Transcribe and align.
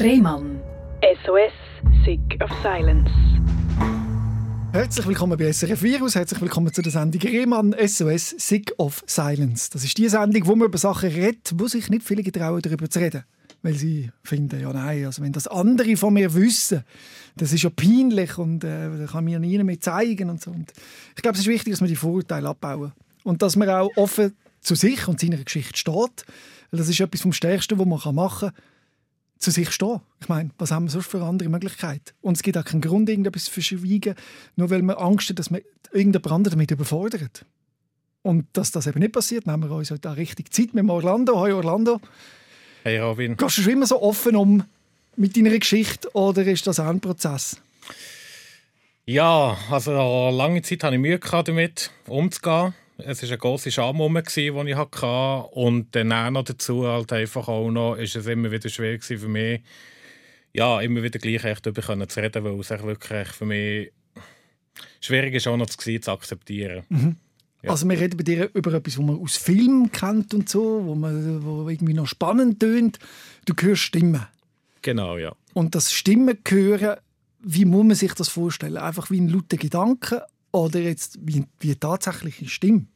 Rehmann. 0.00 0.60
SOS, 1.24 1.52
Sick 2.04 2.40
of 2.40 2.50
Silence. 2.62 3.10
Herzlich 4.72 5.08
willkommen 5.08 5.36
bei 5.36 5.52
SRF 5.52 5.82
Virus, 5.82 6.14
herzlich 6.14 6.40
willkommen 6.40 6.72
zu 6.72 6.82
der 6.82 6.92
Sendung 6.92 7.20
Rehmann 7.20 7.74
SOS 7.84 8.30
Sick 8.38 8.72
of 8.78 9.02
Silence. 9.08 9.70
Das 9.72 9.82
ist 9.82 9.98
die 9.98 10.08
Sendung, 10.08 10.46
wo 10.46 10.54
man 10.54 10.68
über 10.68 10.78
Sachen 10.78 11.10
redet, 11.10 11.52
wo 11.56 11.66
sich 11.66 11.90
nicht 11.90 12.04
viele 12.04 12.22
getrauen, 12.22 12.62
darüber 12.62 12.88
zu 12.88 13.00
reden. 13.00 13.24
Weil 13.62 13.74
sie 13.74 14.12
finden, 14.22 14.60
ja 14.60 14.72
nein, 14.72 15.04
also 15.04 15.20
wenn 15.20 15.32
das 15.32 15.48
andere 15.48 15.96
von 15.96 16.14
mir 16.14 16.32
wissen, 16.32 16.84
das 17.34 17.52
ist 17.52 17.64
ja 17.64 17.70
peinlich 17.70 18.38
und 18.38 18.62
äh, 18.62 18.96
das 18.98 19.10
kann 19.10 19.24
mir 19.24 19.40
niemand 19.40 19.66
mehr 19.66 19.80
zeigen 19.80 20.30
und 20.30 20.40
so. 20.40 20.52
Und 20.52 20.72
ich 21.16 21.22
glaube, 21.22 21.34
es 21.34 21.40
ist 21.40 21.48
wichtig, 21.48 21.72
dass 21.72 21.80
wir 21.80 21.88
die 21.88 21.96
Vorurteile 21.96 22.48
abbauen. 22.48 22.92
Und 23.24 23.42
dass 23.42 23.56
man 23.56 23.68
auch 23.68 23.90
offen 23.96 24.36
zu 24.60 24.76
sich 24.76 25.08
und 25.08 25.18
seiner 25.18 25.38
Geschichte 25.38 25.76
steht. 25.76 26.24
Weil 26.70 26.78
das 26.78 26.88
ist 26.88 27.00
etwas 27.00 27.22
vom 27.22 27.32
Stärksten, 27.32 27.80
was 27.80 27.86
man 27.86 28.14
machen 28.14 28.50
kann 28.50 28.62
zu 29.38 29.50
sich 29.50 29.70
stehen. 29.70 30.00
Ich 30.20 30.28
meine, 30.28 30.50
was 30.58 30.70
haben 30.70 30.86
wir 30.86 30.90
sonst 30.90 31.06
für 31.06 31.22
andere 31.22 31.48
Möglichkeiten? 31.48 32.12
Und 32.20 32.36
es 32.36 32.42
gibt 32.42 32.58
auch 32.58 32.64
keinen 32.64 32.80
Grund, 32.80 33.08
irgendetwas 33.08 33.44
zu 33.44 33.52
verschweigen, 33.52 34.14
nur 34.56 34.70
weil 34.70 34.82
man 34.82 34.96
Angst 34.96 35.30
hat, 35.30 35.38
dass 35.38 35.50
man 35.50 35.60
irgendeinen 35.92 36.32
anderen 36.32 36.58
damit 36.58 36.70
überfordert. 36.70 37.44
Und 38.22 38.46
dass 38.52 38.72
das 38.72 38.86
eben 38.86 38.98
nicht 38.98 39.12
passiert, 39.12 39.46
nehmen 39.46 39.68
wir 39.68 39.76
uns 39.76 39.90
heute 39.90 40.10
auch 40.10 40.16
richtig 40.16 40.52
Zeit 40.52 40.74
mit 40.74 40.88
Orlando. 40.88 41.40
Hi 41.40 41.52
Orlando. 41.52 42.00
Hey 42.82 42.98
Robin. 42.98 43.36
Gehst 43.36 43.58
du 43.58 43.62
schon 43.62 43.72
immer 43.72 43.86
so 43.86 44.02
offen 44.02 44.36
um 44.36 44.64
mit 45.16 45.36
deiner 45.36 45.56
Geschichte 45.58 46.10
oder 46.14 46.44
ist 46.44 46.66
das 46.66 46.80
auch 46.80 46.86
ein 46.86 47.00
Prozess? 47.00 47.60
Ja, 49.06 49.56
also 49.70 50.28
lange 50.30 50.62
Zeit 50.62 50.84
hatte 50.84 50.96
ich 50.96 51.00
Mühe 51.00 51.18
damit, 51.18 51.90
umzugehen. 52.06 52.74
Es 52.98 53.22
war 53.22 53.28
eine 53.28 53.38
grosse 53.38 53.70
Scham, 53.70 53.98
die 53.98 54.70
ich 54.70 54.76
hatte. 54.76 55.48
Und 55.52 55.94
dann 55.94 56.32
noch 56.32 56.42
dazu 56.42 56.86
halt 56.86 57.12
einfach 57.12 57.48
auch 57.48 57.70
noch, 57.70 57.94
ist 57.94 58.16
es 58.16 58.26
immer 58.26 58.50
wieder 58.50 58.68
schwer 58.68 59.00
für 59.00 59.28
mich, 59.28 59.62
ja, 60.52 60.80
immer 60.80 61.02
wieder 61.02 61.18
gleich 61.18 61.44
echt 61.44 61.66
darüber 61.66 62.08
zu 62.08 62.20
reden, 62.20 62.44
weil 62.44 62.58
es 62.58 62.70
wirklich 62.70 63.28
für 63.28 63.46
mich 63.46 63.92
schwierig 65.00 65.34
ist, 65.34 65.46
auch 65.46 65.56
noch 65.56 65.66
zu, 65.66 66.00
zu 66.00 66.10
akzeptieren. 66.10 66.84
Mhm. 66.88 67.16
Ja. 67.62 67.70
Also 67.70 67.88
wir 67.88 67.98
reden 67.98 68.16
bei 68.16 68.22
dir 68.22 68.50
über 68.54 68.72
etwas, 68.72 68.98
was 68.98 69.04
man 69.04 69.18
aus 69.18 69.36
Filmen 69.36 69.90
kennt 69.90 70.32
und 70.32 70.48
so, 70.48 70.84
wo, 70.84 70.94
man, 70.94 71.44
wo 71.44 71.68
irgendwie 71.68 71.94
noch 71.94 72.06
spannend 72.06 72.60
tönt. 72.60 72.98
Du 73.46 73.54
hörst 73.60 73.82
Stimmen. 73.82 74.26
Genau, 74.82 75.18
ja. 75.18 75.34
Und 75.54 75.74
das 75.74 75.92
Stimmen 75.92 76.38
hören, 76.46 76.98
wie 77.40 77.64
muss 77.64 77.84
man 77.84 77.96
sich 77.96 78.14
das 78.14 78.28
vorstellen? 78.28 78.76
Einfach 78.76 79.10
wie 79.10 79.20
ein 79.20 79.28
lauter 79.28 79.56
Gedanke 79.56 80.24
oder 80.52 80.80
jetzt 80.80 81.18
wie, 81.20 81.44
wie 81.58 81.74
tatsächliche 81.74 82.48
Stimme? 82.48 82.86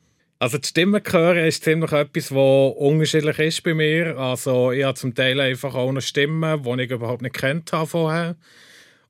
Also 0.43 0.59
die 0.59 0.67
Stimme 0.67 1.01
hören 1.09 1.47
ist 1.47 1.63
ziemlich 1.63 1.93
etwas, 1.93 2.33
was 2.33 2.75
unterschiedlich 2.77 3.39
ist 3.39 3.63
bei 3.63 3.75
mir. 3.75 4.19
Also 4.19 4.73
ich 4.73 4.83
habe 4.83 4.99
zum 4.99 5.15
Teil 5.15 5.39
einfach 5.39 5.77
auch 5.77 5.89
eine 5.89 6.01
Stimme, 6.01 6.61
die 6.61 6.83
ich 6.83 6.91
überhaupt 6.91 7.23
nicht 7.23 7.37
kennt 7.37 7.73
habe 7.73 7.87
vorher. 7.87 8.37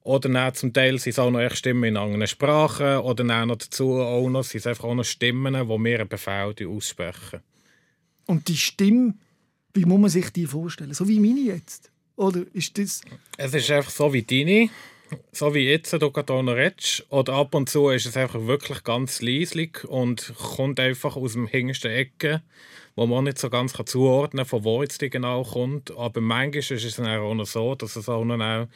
Oder 0.03 0.29
dann 0.29 0.55
zum 0.55 0.75
Teil 0.75 0.99
sind 0.99 1.13
es 1.13 1.19
auch 1.19 1.31
noch 1.31 1.51
Stimmen 1.55 1.85
in 1.85 1.97
anderen 1.97 2.27
Sprachen. 2.27 2.99
Oder 2.99 3.25
dann 3.25 3.49
noch 3.49 3.57
dazu 3.57 3.95
auch 3.95 4.29
noch, 4.29 4.45
sind 4.45 4.59
es 4.59 4.67
einfach 4.67 4.85
auch 4.85 4.95
noch 4.95 5.07
Stimmen, 5.07 5.55
die 5.55 5.79
mir 5.79 6.01
einen 6.01 6.09
Befehl 6.11 6.55
aussprechen. 6.69 7.41
Und 8.27 8.49
die 8.49 8.57
Stimme, 8.59 9.15
wie 9.73 9.87
muss 9.87 10.01
man 10.01 10.11
sich 10.11 10.29
die 10.35 10.45
vorstellen? 10.45 10.93
So 10.93 11.09
wie 11.09 11.19
meine 11.19 11.41
jetzt? 11.41 11.91
Oder 12.15 12.43
ist 12.53 12.77
das... 12.77 13.01
Es 13.39 13.55
ist 13.55 13.71
einfach 13.71 13.91
so 13.91 14.13
wie 14.13 14.23
deine 14.23 14.69
so 15.33 15.55
wie 15.55 15.69
jetzt, 15.69 15.93
du 15.93 16.11
gerade 16.11 16.57
redest, 16.57 17.07
oder 17.11 17.35
ab 17.35 17.55
und 17.55 17.69
zu 17.69 17.89
ist 17.89 18.07
es 18.07 18.17
einfach 18.17 18.47
wirklich 18.47 18.85
ganz 18.85 19.21
leislich 19.23 19.85
und 19.85 20.33
kommt 20.37 20.81
einfach 20.81 21.17
aus 21.17 21.33
dem 21.33 21.47
hintersten 21.47 21.91
Ecke, 21.91 22.43
wo 22.97 23.07
man 23.07 23.25
nicht 23.25 23.39
so 23.39 23.51
ganz 23.51 23.73
zuordnen 23.73 24.45
kann, 24.45 24.49
von 24.49 24.65
wo 24.65 24.83
die 24.83 25.11
genau 25.11 25.45
kommt. 25.45 25.91
Aber 25.97 26.21
manchmal 26.21 26.59
ist 26.61 26.85
es 26.85 26.97
dann 26.97 27.07
auch 27.07 27.45
so, 27.45 27.75
dass 27.75 27.97
es 27.97 28.09
auch 28.09 28.25
noch 28.25 28.69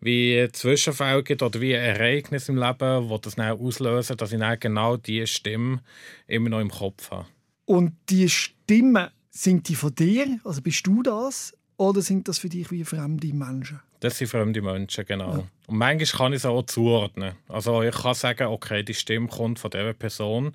wie 0.00 0.48
Zwischenfälle 0.52 1.22
gibt 1.22 1.42
oder 1.42 1.60
wie 1.60 1.72
Ereignis 1.72 2.48
im 2.48 2.56
Leben, 2.56 3.08
wo 3.08 3.18
das 3.18 3.34
dann 3.34 3.58
auslösen, 3.58 4.16
dass 4.16 4.32
ich 4.32 4.38
dann 4.38 4.58
genau 4.58 4.96
diese 4.96 5.26
Stimme 5.26 5.82
immer 6.26 6.48
noch 6.48 6.60
im 6.60 6.70
Kopf 6.70 7.10
habe. 7.10 7.26
Und 7.66 7.92
die 8.08 8.28
Stimmen, 8.28 9.08
sind 9.30 9.68
die 9.68 9.74
von 9.74 9.94
dir? 9.94 10.40
Also 10.42 10.62
bist 10.62 10.86
du 10.86 11.02
das? 11.02 11.56
Oder 11.76 12.00
sind 12.02 12.28
das 12.28 12.38
für 12.38 12.48
dich 12.48 12.70
wie 12.70 12.84
fremde 12.84 13.32
Menschen? 13.32 13.80
Das 14.00 14.16
sind 14.16 14.28
fremde 14.28 14.62
Menschen, 14.62 15.04
genau. 15.04 15.32
Ja. 15.32 15.44
Und 15.66 15.76
manchmal 15.76 16.18
kann 16.18 16.32
ich 16.32 16.38
es 16.38 16.46
auch 16.46 16.62
zuordnen. 16.64 17.34
Also 17.48 17.82
ich 17.82 17.94
kann 17.94 18.14
sagen, 18.14 18.46
okay, 18.48 18.82
die 18.82 18.94
Stimme 18.94 19.28
kommt 19.28 19.58
von 19.58 19.70
dieser 19.70 19.92
Person, 19.92 20.54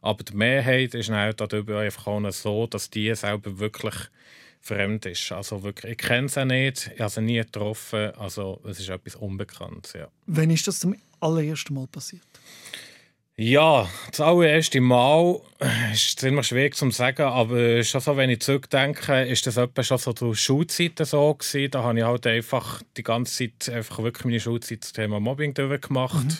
aber 0.00 0.24
die 0.24 0.34
Mehrheit 0.34 0.94
ist 0.94 1.10
dann 1.10 1.34
darüber 1.36 1.80
einfach 1.80 2.06
auch 2.06 2.30
so, 2.30 2.66
dass 2.66 2.88
die 2.88 3.14
selber 3.14 3.58
wirklich 3.58 3.94
fremd 4.62 5.06
ist. 5.06 5.30
Also 5.30 5.62
wirklich, 5.62 5.92
ich 5.92 5.98
kenne 5.98 6.28
sie 6.28 6.44
nicht, 6.44 6.90
ich 6.94 7.00
habe 7.00 7.10
sie 7.10 7.20
nie 7.20 7.38
getroffen, 7.38 8.12
also 8.16 8.60
es 8.64 8.80
ist 8.80 8.88
etwas 8.88 9.14
Unbekanntes, 9.16 9.92
ja. 9.92 10.08
Wann 10.26 10.50
ist 10.50 10.66
das 10.66 10.80
zum 10.80 10.96
allerersten 11.20 11.74
Mal 11.74 11.86
passiert? 11.86 12.22
Ja, 13.38 13.86
das 14.10 14.20
allererste 14.20 14.80
Mal 14.80 15.42
ist 15.92 16.20
ziemlich 16.20 16.46
schwierig 16.46 16.74
zu 16.74 16.90
sagen, 16.90 17.20
aber 17.20 17.84
schon 17.84 18.00
so, 18.00 18.16
wenn 18.16 18.30
ich 18.30 18.40
zurückdenke, 18.40 19.24
ist 19.24 19.46
das 19.46 19.58
etwa 19.58 19.82
schon 19.82 19.98
so 19.98 20.14
zur 20.14 20.34
Schulzeit 20.34 20.98
so 21.06 21.34
gewesen. 21.34 21.70
Da 21.70 21.82
habe 21.82 21.98
ich 21.98 22.04
halt 22.06 22.26
einfach 22.26 22.82
die 22.96 23.02
ganze 23.02 23.50
Zeit 23.50 23.74
einfach 23.74 24.02
wirklich 24.02 24.24
meine 24.24 24.40
Schulzeit 24.40 24.84
zum 24.84 24.94
Thema 24.94 25.20
Mobbing 25.20 25.52
durchgemacht. 25.52 26.24
Mhm. 26.24 26.36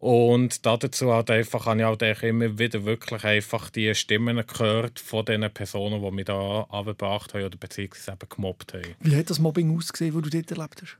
Und 0.00 0.64
dazu 0.64 1.12
halt 1.12 1.30
einfach, 1.30 1.66
habe 1.66 1.80
ich 1.80 1.84
halt 1.84 2.22
immer 2.22 2.58
wieder 2.58 2.86
wirklich 2.86 3.24
einfach 3.24 3.68
die 3.68 3.94
Stimmen 3.94 4.42
gehört 4.46 5.00
von 5.00 5.26
den 5.26 5.50
Personen, 5.52 6.00
die 6.02 6.10
mich 6.10 6.24
da 6.24 6.66
abgebracht 6.70 7.34
haben 7.34 7.44
oder 7.44 7.58
beziehungsweise 7.58 8.12
eben 8.12 8.28
gemobbt 8.30 8.72
haben. 8.72 8.94
Wie 9.00 9.14
hat 9.14 9.28
das 9.28 9.40
Mobbing 9.40 9.76
ausgesehen, 9.76 10.14
das 10.14 10.22
du 10.22 10.30
dort 10.30 10.50
erlebt 10.52 10.80
hast? 10.80 10.96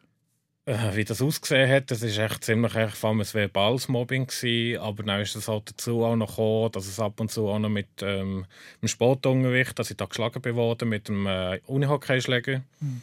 Äh, 0.69 0.97
wie 0.97 1.05
das 1.05 1.23
ausgesehen 1.23 1.71
hat, 1.71 1.91
das 1.91 2.03
ist 2.03 2.19
echt 2.19 2.45
ziemlich 2.45 2.75
echt 2.75 3.03
allem 3.03 3.23
ein 3.23 3.27
verbales 3.33 3.89
Mobbing 3.89 4.27
gewesen, 4.27 4.79
aber 4.79 5.03
dann 5.03 5.23
ist 5.23 5.34
es 5.34 5.49
halt 5.49 5.71
dazu 5.71 6.05
auch 6.05 6.15
noch 6.15 6.29
gekommen, 6.29 6.73
dass 6.73 6.87
es 6.87 7.01
ab 7.01 7.19
und 7.21 7.33
zu 7.33 7.49
auch 7.49 7.59
noch 7.59 7.71
mit 7.71 7.89
ähm, 8.03 8.45
dem 8.83 8.89
Sportunterricht, 8.89 9.79
dass 9.79 9.91
ich 9.91 9.97
da 9.97 10.05
geschlagen 10.05 10.43
bin 10.43 10.56
worden 10.56 10.91
mit 10.91 11.09
dem 11.09 11.27
äh, 11.27 11.59
Unihockeyschläger. 11.65 12.61
Mhm. 12.81 13.01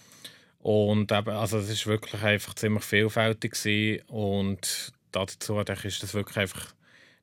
Und 0.60 1.12
eben, 1.12 1.30
also 1.32 1.58
es 1.58 1.72
ist 1.72 1.88
wirklich 1.88 2.22
einfach 2.22 2.54
ziemlich 2.54 2.84
vielfältig 2.84 3.54
gewesen 3.54 4.04
und 4.10 4.94
dazu 5.12 5.56
denke 5.64 5.88
ich, 5.88 5.96
ist 5.96 6.04
das 6.04 6.14
wirklich 6.14 6.38
einfach 6.38 6.76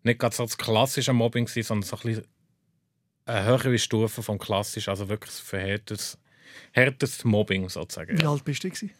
nicht 0.02 0.18
gerade 0.18 0.34
so 0.34 0.42
das 0.42 0.58
klassische 0.58 1.12
Mobbing 1.12 1.44
gewesen, 1.44 1.68
sondern 1.68 1.88
so 1.88 1.96
ein 1.98 2.02
bisschen 2.02 2.26
eine 3.26 3.44
höhere 3.44 3.78
Stufe 3.78 4.24
vom 4.24 4.40
klassisch, 4.40 4.88
also 4.88 5.08
wirklich 5.08 5.34
verhärtetes, 5.34 6.18
härtestes 6.72 7.24
Mobbing 7.24 7.68
sozusagen. 7.68 8.20
Wie 8.20 8.26
alt 8.26 8.42
bist 8.42 8.64
du? 8.64 8.70
Gewesen? 8.70 8.90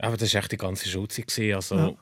Aber 0.00 0.16
das 0.16 0.32
war 0.34 0.40
echt 0.40 0.52
die 0.52 0.56
ganze 0.56 0.88
Schulzeit. 0.88 1.54
Also, 1.54 1.76
ja. 1.76 1.94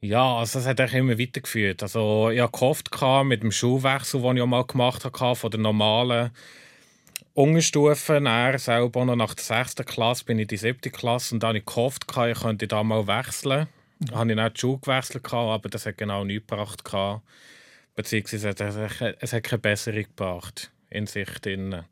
ja, 0.00 0.36
also 0.36 0.58
das 0.58 0.68
hat 0.68 0.80
eigentlich 0.80 0.94
immer 0.94 1.18
weitergeführt. 1.18 1.82
Also 1.82 2.30
ich 2.30 2.40
hatte 2.40 2.52
gehofft 2.52 2.90
mit 3.24 3.42
dem 3.42 3.52
Schulwechsel, 3.52 4.20
den 4.20 4.36
ich 4.36 4.42
auch 4.42 4.46
mal 4.46 4.64
gemacht 4.64 5.04
habe, 5.04 5.36
von 5.36 5.50
der 5.50 5.60
normalen 5.60 6.30
Unterstufe, 7.32 8.22
er 8.24 8.58
selber 8.58 9.04
noch 9.04 9.16
nach 9.16 9.34
der 9.34 9.44
6. 9.44 9.74
Klasse 9.86 10.24
bin 10.24 10.38
ich 10.38 10.42
in 10.42 10.48
die 10.48 10.56
7. 10.56 10.92
Klasse 10.92 11.34
und 11.34 11.42
dann 11.42 11.48
habe 11.48 11.58
ich 11.58 11.66
gehofft, 11.66 12.04
ich 12.08 12.40
könnte 12.40 12.68
da 12.68 12.84
mal 12.84 13.08
wechseln. 13.08 13.66
Dann 13.98 14.18
habe 14.18 14.30
ich 14.30 14.36
nicht 14.36 14.56
die 14.56 14.60
Schule 14.60 14.78
gewechselt, 14.78 15.24
aber 15.32 15.68
das 15.68 15.86
hat 15.86 15.98
genau 15.98 16.22
nichts 16.22 16.46
gebracht. 16.46 16.84
Beziehungsweise 17.96 18.54
es 19.20 19.32
hat 19.32 19.42
keine 19.42 19.58
Besserung 19.58 20.02
gebracht 20.02 20.70
in 20.90 21.06
sich. 21.06 21.28
Drin 21.40 21.82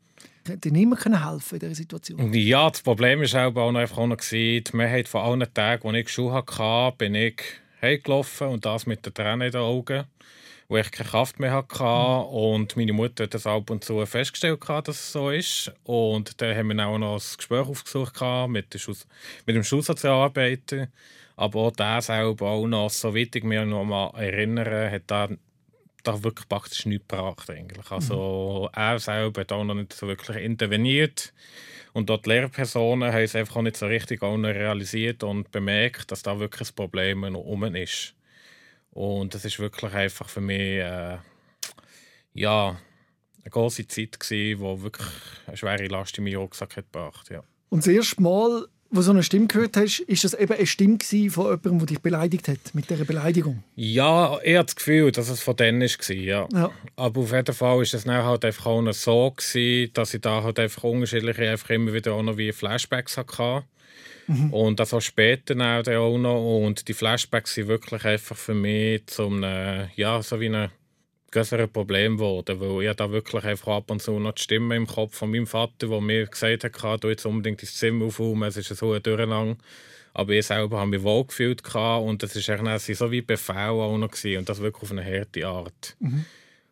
dir 0.47 0.71
niemand 0.71 1.05
helfen 1.05 1.55
in 1.55 1.59
dieser 1.59 1.75
Situation? 1.75 2.33
Ja, 2.33 2.69
das 2.69 2.81
Problem 2.81 3.21
war 3.21 3.57
auch 3.57 3.71
noch 3.71 3.79
einfach 3.79 3.97
auch 3.97 4.07
noch, 4.07 4.17
die 4.17 4.63
Mehrheit 4.73 5.07
von 5.07 5.21
allen 5.21 5.53
Tagen, 5.53 5.93
die 5.93 5.99
ich 5.99 6.09
Schuhe 6.09 6.33
hatte, 6.33 6.95
bin 6.97 7.15
ich 7.15 7.41
heimgelaufen 7.81 8.47
und 8.47 8.65
das 8.65 8.85
mit 8.85 9.05
den 9.05 9.13
Tränen 9.13 9.41
in 9.41 9.51
den 9.51 9.61
Augen, 9.61 10.05
wo 10.67 10.77
ich 10.77 10.91
keine 10.91 11.09
Kraft 11.09 11.39
mehr 11.39 11.51
hatte. 11.51 11.83
Mhm. 11.83 12.35
Und 12.35 12.77
meine 12.77 12.93
Mutter 12.93 13.25
hat 13.25 13.33
das 13.33 13.45
ab 13.45 13.69
und 13.69 13.83
zu 13.83 14.05
festgestellt, 14.05 14.61
dass 14.67 14.87
es 14.89 15.11
so 15.11 15.29
ist. 15.29 15.71
Und 15.83 16.41
dann 16.41 16.55
haben 16.55 16.75
wir 16.75 16.87
auch 16.87 16.97
noch 16.97 17.15
ein 17.15 17.37
Gespräch 17.37 17.67
aufgesucht 17.67 18.19
mit, 18.47 18.73
mit 19.45 19.55
dem 19.55 19.63
Schulsozialarbeiter. 19.63 20.87
Aber 21.35 21.59
auch 21.61 21.71
der 21.71 22.01
selber 22.01 22.49
auch 22.49 22.67
noch, 22.67 22.89
soweit 22.89 23.35
ich 23.35 23.43
mich 23.43 23.63
noch 23.65 23.83
mal 23.83 24.11
erinnere, 24.15 24.91
hat 24.91 25.03
dann 25.07 25.39
da 26.03 26.23
wirklich 26.23 26.47
praktisch 26.47 26.85
nichts 26.85 27.07
gebracht. 27.07 27.49
Eigentlich. 27.49 27.89
Also, 27.91 28.69
mhm. 28.71 28.79
Er 28.79 28.99
selber 28.99 29.41
hat 29.41 29.51
auch 29.51 29.63
noch 29.63 29.75
nicht 29.75 29.93
so 29.93 30.07
wirklich 30.07 30.37
interveniert. 30.37 31.33
Und 31.93 32.09
dort 32.09 32.25
die 32.25 32.29
Lehrpersonen 32.31 33.13
haben 33.13 33.21
es 33.23 33.35
einfach 33.35 33.57
auch 33.57 33.61
nicht 33.61 33.77
so 33.77 33.85
richtig 33.85 34.23
auch 34.23 34.35
realisiert 34.35 35.23
und 35.23 35.51
bemerkt, 35.51 36.11
dass 36.11 36.23
da 36.23 36.39
wirklich 36.39 36.69
ein 36.69 36.75
Problem 36.75 37.21
noch 37.21 37.39
um 37.39 37.63
ist. 37.75 38.15
Und 38.91 39.33
das 39.33 39.45
ist 39.45 39.59
wirklich 39.59 39.93
einfach 39.93 40.27
für 40.27 40.41
mich 40.41 40.79
äh, 40.79 41.17
ja, 42.33 42.77
eine 43.43 43.49
große 43.49 43.87
Zeit 43.87 44.17
wo 44.59 44.81
wirklich 44.81 45.07
eine 45.47 45.57
schwere 45.57 45.87
Last 45.87 46.17
in 46.17 46.23
meinen 46.23 46.37
Rucksack 46.37 46.77
hat 46.77 46.91
gebracht. 46.91 47.29
Ja. 47.29 47.43
Und 47.69 47.79
das 47.79 47.87
erste 47.87 48.21
Mal, 48.21 48.67
wo 48.93 49.01
so 49.01 49.11
eine 49.11 49.23
Stimme 49.23 49.47
gehört 49.47 49.75
hast, 49.75 49.99
ist 50.01 50.23
das 50.23 50.33
eben 50.35 50.53
eine 50.53 50.67
Stimme 50.67 50.99
von 51.29 51.45
jemandem, 51.45 51.79
der 51.79 51.87
dich 51.87 51.99
beleidigt 51.99 52.47
hat, 52.47 52.59
mit 52.73 52.89
dieser 52.89 53.05
Beleidigung? 53.05 53.63
Ja, 53.75 54.37
ich 54.43 54.55
habe 54.55 54.65
das 54.65 54.75
Gefühl, 54.75 55.11
dass 55.11 55.29
es 55.29 55.41
von 55.41 55.55
denen 55.55 55.81
war, 55.81 56.15
ja. 56.15 56.47
Ja. 56.53 56.71
Aber 56.95 57.21
auf 57.21 57.31
jeden 57.31 57.53
Fall 57.53 57.77
war 57.77 57.81
es 57.81 57.91
dann 57.91 58.23
halt 58.23 58.45
einfach 58.45 58.67
auch 58.67 58.93
so, 58.93 59.31
gewesen, 59.31 59.91
dass 59.93 60.13
ich 60.13 60.21
da 60.21 60.43
halt 60.43 60.59
einfach 60.59 60.83
unterschiedliche, 60.83 61.49
einfach 61.49 61.71
immer 61.71 61.91
wieder 61.93 62.13
auch 62.13 62.23
noch 62.23 62.37
wie 62.37 62.51
Flashbacks 62.51 63.17
hatte. 63.17 63.63
Und 64.51 64.79
das 64.79 64.93
auch 64.93 65.01
später 65.01 65.53
dann 65.53 65.85
auch 65.89 66.17
noch. 66.17 66.59
Und 66.61 66.87
die 66.87 66.93
Flashbacks 66.93 67.55
sind 67.55 67.67
wirklich 67.67 68.05
einfach 68.05 68.37
für 68.37 68.53
mich 68.53 69.05
zum, 69.07 69.43
ja, 69.43 70.21
so 70.21 70.39
wie 70.39 70.47
ein 70.47 70.69
größeres 71.33 71.69
Problem 71.69 72.17
geworden, 72.17 72.59
weil 72.59 72.89
ich 72.89 72.95
da 72.95 73.11
wirklich 73.11 73.43
einfach 73.43 73.77
ab 73.77 73.91
und 73.91 74.01
zu 74.01 74.19
noch 74.19 74.33
die 74.33 74.41
Stimme 74.41 74.75
im 74.75 74.87
Kopf 74.87 75.17
von 75.17 75.31
meinem 75.31 75.47
Vater, 75.47 75.87
der 75.87 76.01
mir 76.01 76.27
gesagt 76.27 76.63
hat, 76.63 77.03
du 77.03 77.09
jetzt 77.09 77.25
unbedingt 77.25 77.61
ins 77.61 77.75
Zimmer 77.75 78.05
aufräumen, 78.05 78.47
es 78.47 78.57
ist 78.57 78.69
so 78.69 78.93
ein 78.93 79.03
Durcheinander. 79.03 79.57
Aber 80.13 80.31
ich 80.33 80.45
selber 80.45 80.77
habe 80.77 80.91
mich 80.91 81.01
wohl 81.01 81.25
gefühlt 81.25 81.63
und 81.75 82.21
das 82.21 82.35
ist 82.35 82.97
so 82.97 83.11
wie 83.11 83.21
Befehl 83.21 83.55
auch 83.55 83.97
noch 83.97 84.11
gewesen, 84.11 84.37
und 84.37 84.47
das 84.47 84.61
wirklich 84.61 84.83
auf 84.83 84.91
eine 84.91 85.03
harte 85.03 85.47
Art. 85.47 85.97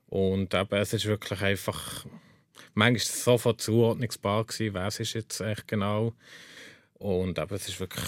Und 0.08 0.54
eben, 0.54 0.76
es 0.76 0.94
ist 0.94 1.06
wirklich 1.06 1.42
einfach, 1.42 2.06
manchmal 2.76 3.00
sofort 3.00 3.60
zuordnungsbar 3.62 4.46
gewesen, 4.46 4.76
es 4.76 5.00
ist 5.00 5.14
jetzt 5.14 5.42
echt 5.42 5.68
genau. 5.68 6.14
Und 7.00 7.40
eben, 7.40 7.56
es 7.56 7.68
ist 7.68 7.80
wirklich 7.80 8.06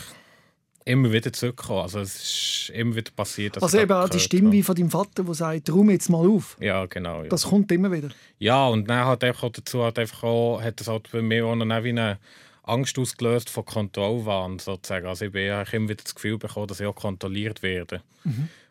immer 0.85 1.11
wieder 1.11 1.31
zurückgekommen. 1.31 1.81
Also 1.81 1.99
es 1.99 2.15
ist 2.15 2.71
immer 2.73 2.95
wieder 2.95 3.11
passiert, 3.15 3.55
dass 3.55 3.63
Also 3.63 3.79
eben 3.79 3.91
auch 3.91 4.09
die 4.09 4.19
Stimme 4.19 4.47
habe. 4.47 4.57
wie 4.57 4.63
von 4.63 4.75
deinem 4.75 4.89
Vater, 4.91 5.23
der 5.23 5.33
sagt, 5.33 5.69
räum 5.69 5.89
jetzt 5.89 6.09
mal 6.09 6.27
auf. 6.27 6.57
Ja, 6.59 6.85
genau. 6.85 7.23
Ja. 7.23 7.29
Das 7.29 7.43
kommt 7.43 7.71
immer 7.71 7.91
wieder. 7.91 8.09
Ja, 8.39 8.67
und 8.67 8.89
dann 8.89 9.05
hat 9.05 9.23
einfach 9.23 9.43
auch 9.43 9.51
dazu 9.51 9.83
hat 9.83 9.99
einfach 9.99 10.23
auch, 10.23 10.61
hat 10.61 10.79
das 10.79 10.87
halt 10.87 11.09
bei 11.11 11.21
mir 11.21 11.45
auch 11.45 11.55
noch 11.55 11.83
wie 11.83 11.89
eine 11.89 12.19
Angst 12.63 12.97
ausgelöst 12.97 13.49
von 13.49 13.65
Kontrollwahn 13.65 14.59
sozusagen. 14.59 15.07
Also 15.07 15.25
ich 15.25 15.35
eigentlich 15.35 15.73
immer 15.73 15.89
wieder 15.89 16.03
das 16.03 16.15
Gefühl 16.15 16.37
bekommen, 16.37 16.67
dass 16.67 16.79
ich 16.79 16.87
auch 16.87 16.95
kontrolliert 16.95 17.61
werde. 17.61 18.01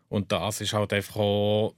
Und 0.08 0.32
das 0.32 0.60
ist 0.60 0.72
halt 0.72 0.92
einfach 0.92 1.16
auch 1.16 1.74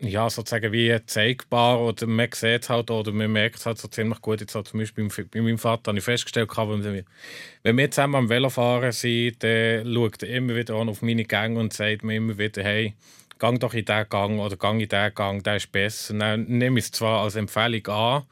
ja, 0.00 0.30
sozusagen 0.30 0.72
wie 0.72 0.96
zeigbar 1.06 1.80
oder 1.80 2.06
man 2.06 2.28
sieht 2.32 2.68
halt 2.68 2.90
oder 2.90 3.12
man 3.12 3.32
merkt 3.32 3.56
es 3.56 3.66
halt 3.66 3.78
so 3.78 3.88
ziemlich 3.88 4.20
gut. 4.20 4.40
Jetzt 4.40 4.54
halt 4.54 4.66
zum 4.66 4.80
Beispiel 4.80 5.08
bei, 5.30 5.40
meinem 5.40 5.58
Vater 5.58 5.90
habe 5.90 5.98
ich 5.98 6.04
festgestellt, 6.04 6.50
wenn 6.56 7.76
wir, 7.76 7.90
zusammen 7.90 8.14
am 8.14 8.28
Velofahren 8.28 8.92
sind, 8.92 9.42
dann 9.42 9.92
schaut 9.92 10.22
er 10.22 10.30
immer 10.30 10.56
wieder 10.56 10.74
auf 10.74 11.02
meine 11.02 11.24
Gänge 11.24 11.60
und 11.60 11.72
sagt 11.72 12.02
mir 12.02 12.16
immer 12.16 12.38
wieder, 12.38 12.62
hey, 12.62 12.94
gang 13.40 13.58
doch 13.58 13.74
in 13.74 13.84
diesen 13.84 14.08
Gang 14.08 14.38
oder 14.38 14.56
gang 14.56 14.80
in 14.80 14.88
diesen 14.88 15.14
Gang, 15.14 15.42
der 15.42 15.56
ist 15.56 15.72
besser. 15.72 16.14
Dann 16.14 16.44
nehme 16.44 16.78
ich 16.78 16.84
es 16.84 16.92
zwar 16.92 17.22
als 17.22 17.34
Empfehlung 17.34 17.86
an, 17.88 18.22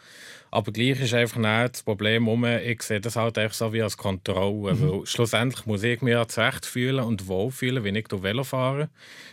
aber 0.51 0.71
gleich 0.71 1.01
ist 1.01 1.15
einfach 1.15 1.39
nicht 1.39 1.75
das 1.75 1.83
Problem 1.83 2.29
um, 2.29 2.45
ich 2.45 2.83
sehe 2.83 3.01
das 3.01 3.17
halt 3.17 3.39
einfach 3.39 3.57
so 3.57 3.73
wie 3.73 3.83
als 3.83 3.97
Kontrolle. 3.97 4.81
Weil 4.81 5.07
schlussendlich 5.07 5.67
muss 5.67 5.83
ich 5.83 6.01
mich 6.03 6.13
ja 6.13 6.29
zurecht 6.29 6.65
fühlen 6.65 7.05
und 7.05 7.27
wohlfühlen, 7.27 7.83
wenn 7.83 7.97
ich 7.97 8.07
Velo 8.11 8.45
fahre. 8.45 8.89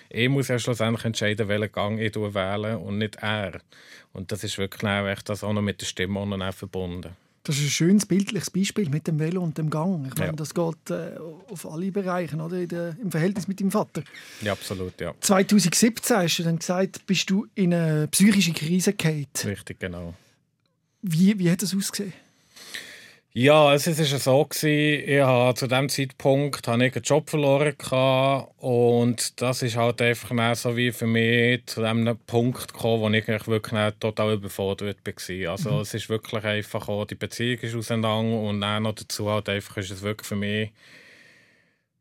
Ich 0.10 0.30
muss 0.30 0.48
ja 0.48 0.58
schlussendlich 0.58 1.06
entscheiden, 1.06 1.48
welchen 1.48 1.72
Gang 1.72 2.00
ich 2.00 2.16
wähle 2.16 2.80
und 2.80 2.98
nicht 2.98 3.18
er. 3.22 3.60
Und 4.14 4.32
das 4.32 4.44
ist 4.44 4.58
wirklich 4.58 4.90
auch 4.90 5.22
das 5.24 5.44
auch 5.44 5.54
noch 5.54 5.62
mit 5.62 5.82
der 5.82 5.86
Stimme 5.86 6.52
verbunden. 6.54 7.16
Das 7.46 7.58
ist 7.58 7.64
ein 7.64 7.70
schönes 7.70 8.06
bildliches 8.08 8.50
Beispiel 8.50 8.90
mit 8.90 9.06
dem 9.08 9.20
Velo 9.20 9.42
und 9.42 9.58
dem 9.58 9.70
Gang. 9.70 10.06
Ich 10.08 10.16
meine, 10.16 10.32
Ja. 10.32 10.36
das 10.36 10.54
geht 10.54 10.90
äh, 10.90 11.12
auf 11.50 11.66
alle 11.72 11.92
Bereiche, 11.92 12.36
oder? 12.38 12.66
Der, 12.66 12.96
im 13.02 13.12
Verhältnis 13.12 13.48
mit 13.48 13.60
deinem 13.62 13.70
Vater. 13.72 14.02
Ja, 14.42 14.52
absolut, 14.54 15.00
ja. 15.00 15.14
2017 15.22 16.18
hast 16.18 16.38
du 16.40 16.44
dann 16.44 16.58
gesagt, 16.58 17.06
bist 17.06 17.30
du 17.30 17.46
in 17.56 17.74
eine 17.74 18.08
psychische 18.08 18.52
Krise 18.54 18.94
gefallen. 18.94 19.28
Richtig, 19.46 19.80
genau. 19.80 20.16
Wie, 21.04 21.38
wie 21.38 21.52
hat 21.52 21.62
das 21.62 21.76
ausgesehen? 21.76 22.14
Ja, 23.38 23.74
es 23.74 23.86
ist 23.86 24.00
ja 24.00 24.18
so 24.18 24.46
gewesen, 24.46 25.10
ich 25.10 25.20
habe 25.20 25.54
zu 25.56 25.68
dem 25.68 25.90
Zeitpunkt 25.90 26.66
habe 26.70 26.86
ich 26.86 26.96
einen 26.96 27.04
Job 27.04 27.30
verloren 27.30 27.76
gehabt 27.78 28.54
und 28.60 29.42
das 29.42 29.62
ist 29.62 29.76
halt 29.76 30.02
einfach 30.02 30.56
so 30.56 30.78
wie 30.78 30.94
für 30.94 31.06
mich 31.06 31.66
zu 31.66 31.82
dem 31.82 32.18
Punkt 32.28 32.72
gekommen, 32.72 33.02
wo 33.02 33.10
ich 33.10 33.28
wirklich 33.28 33.94
total 34.00 34.36
überfordert 34.36 35.00
war. 35.06 35.52
Also 35.52 35.82
es 35.82 35.94
ist 35.94 36.08
wirklich 36.08 36.46
einfach 36.46 36.88
auch, 36.88 37.04
die 37.04 37.16
Beziehung 37.16 37.60
ist 37.60 37.76
auseinander 37.76 38.40
und 38.40 38.62
dann 38.62 38.84
noch 38.84 38.96
dazu 38.96 39.30
halt 39.30 39.50
einfach 39.50 39.76
ist 39.78 39.92
es 39.92 40.02
wirklich 40.02 40.28
für 40.30 40.38
mich 40.38 40.72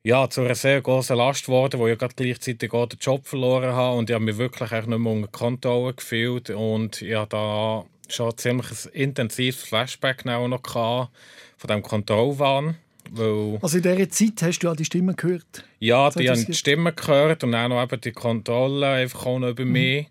ja, 0.04 0.30
zu 0.30 0.42
einer 0.42 0.54
sehr 0.54 0.82
großen 0.82 1.16
Last 1.16 1.46
geworden, 1.46 1.80
wo 1.80 1.88
ich 1.88 1.98
gerade 1.98 2.14
gleichzeitig 2.14 2.72
auch 2.72 2.86
den 2.86 2.98
Job 3.00 3.26
verloren 3.26 3.72
habe 3.72 3.96
und 3.98 4.08
ich 4.08 4.14
habe 4.14 4.24
mich 4.24 4.38
wirklich 4.38 4.70
nicht 4.70 4.86
mehr 4.86 5.12
unter 5.12 5.28
Kontrolle 5.28 5.94
gefühlt 5.94 6.50
und 6.50 7.02
ich 7.02 7.14
habe 7.14 7.28
da 7.28 7.84
schon 8.08 8.36
ziemlich 8.36 8.66
ein 8.70 8.90
intensives 8.92 9.62
Flashback 9.62 10.26
auch 10.26 10.48
noch 10.48 10.62
gehabt 10.62 11.10
von 11.56 11.68
diesem 11.68 11.82
Kontrollwahn, 11.82 12.76
weil 13.10 13.58
Also 13.62 13.76
in 13.78 13.82
dieser 13.82 14.08
Zeit 14.10 14.42
hast 14.42 14.58
du 14.60 14.66
ja 14.68 14.74
die 14.74 14.84
Stimme 14.84 15.14
gehört. 15.14 15.64
ja, 15.78 16.10
die 16.10 16.28
haben 16.28 16.44
die 16.44 16.54
Stimmen 16.54 16.94
gehört 16.94 17.44
und 17.44 17.52
dann 17.52 17.70
noch 17.70 17.82
eben 17.82 18.00
die 18.00 18.12
Kontrolle 18.12 18.88
einfach 18.88 19.26
auch 19.26 19.38
noch 19.38 19.46
Mhm. 19.48 19.52
über 19.52 19.64
mich. 19.64 20.06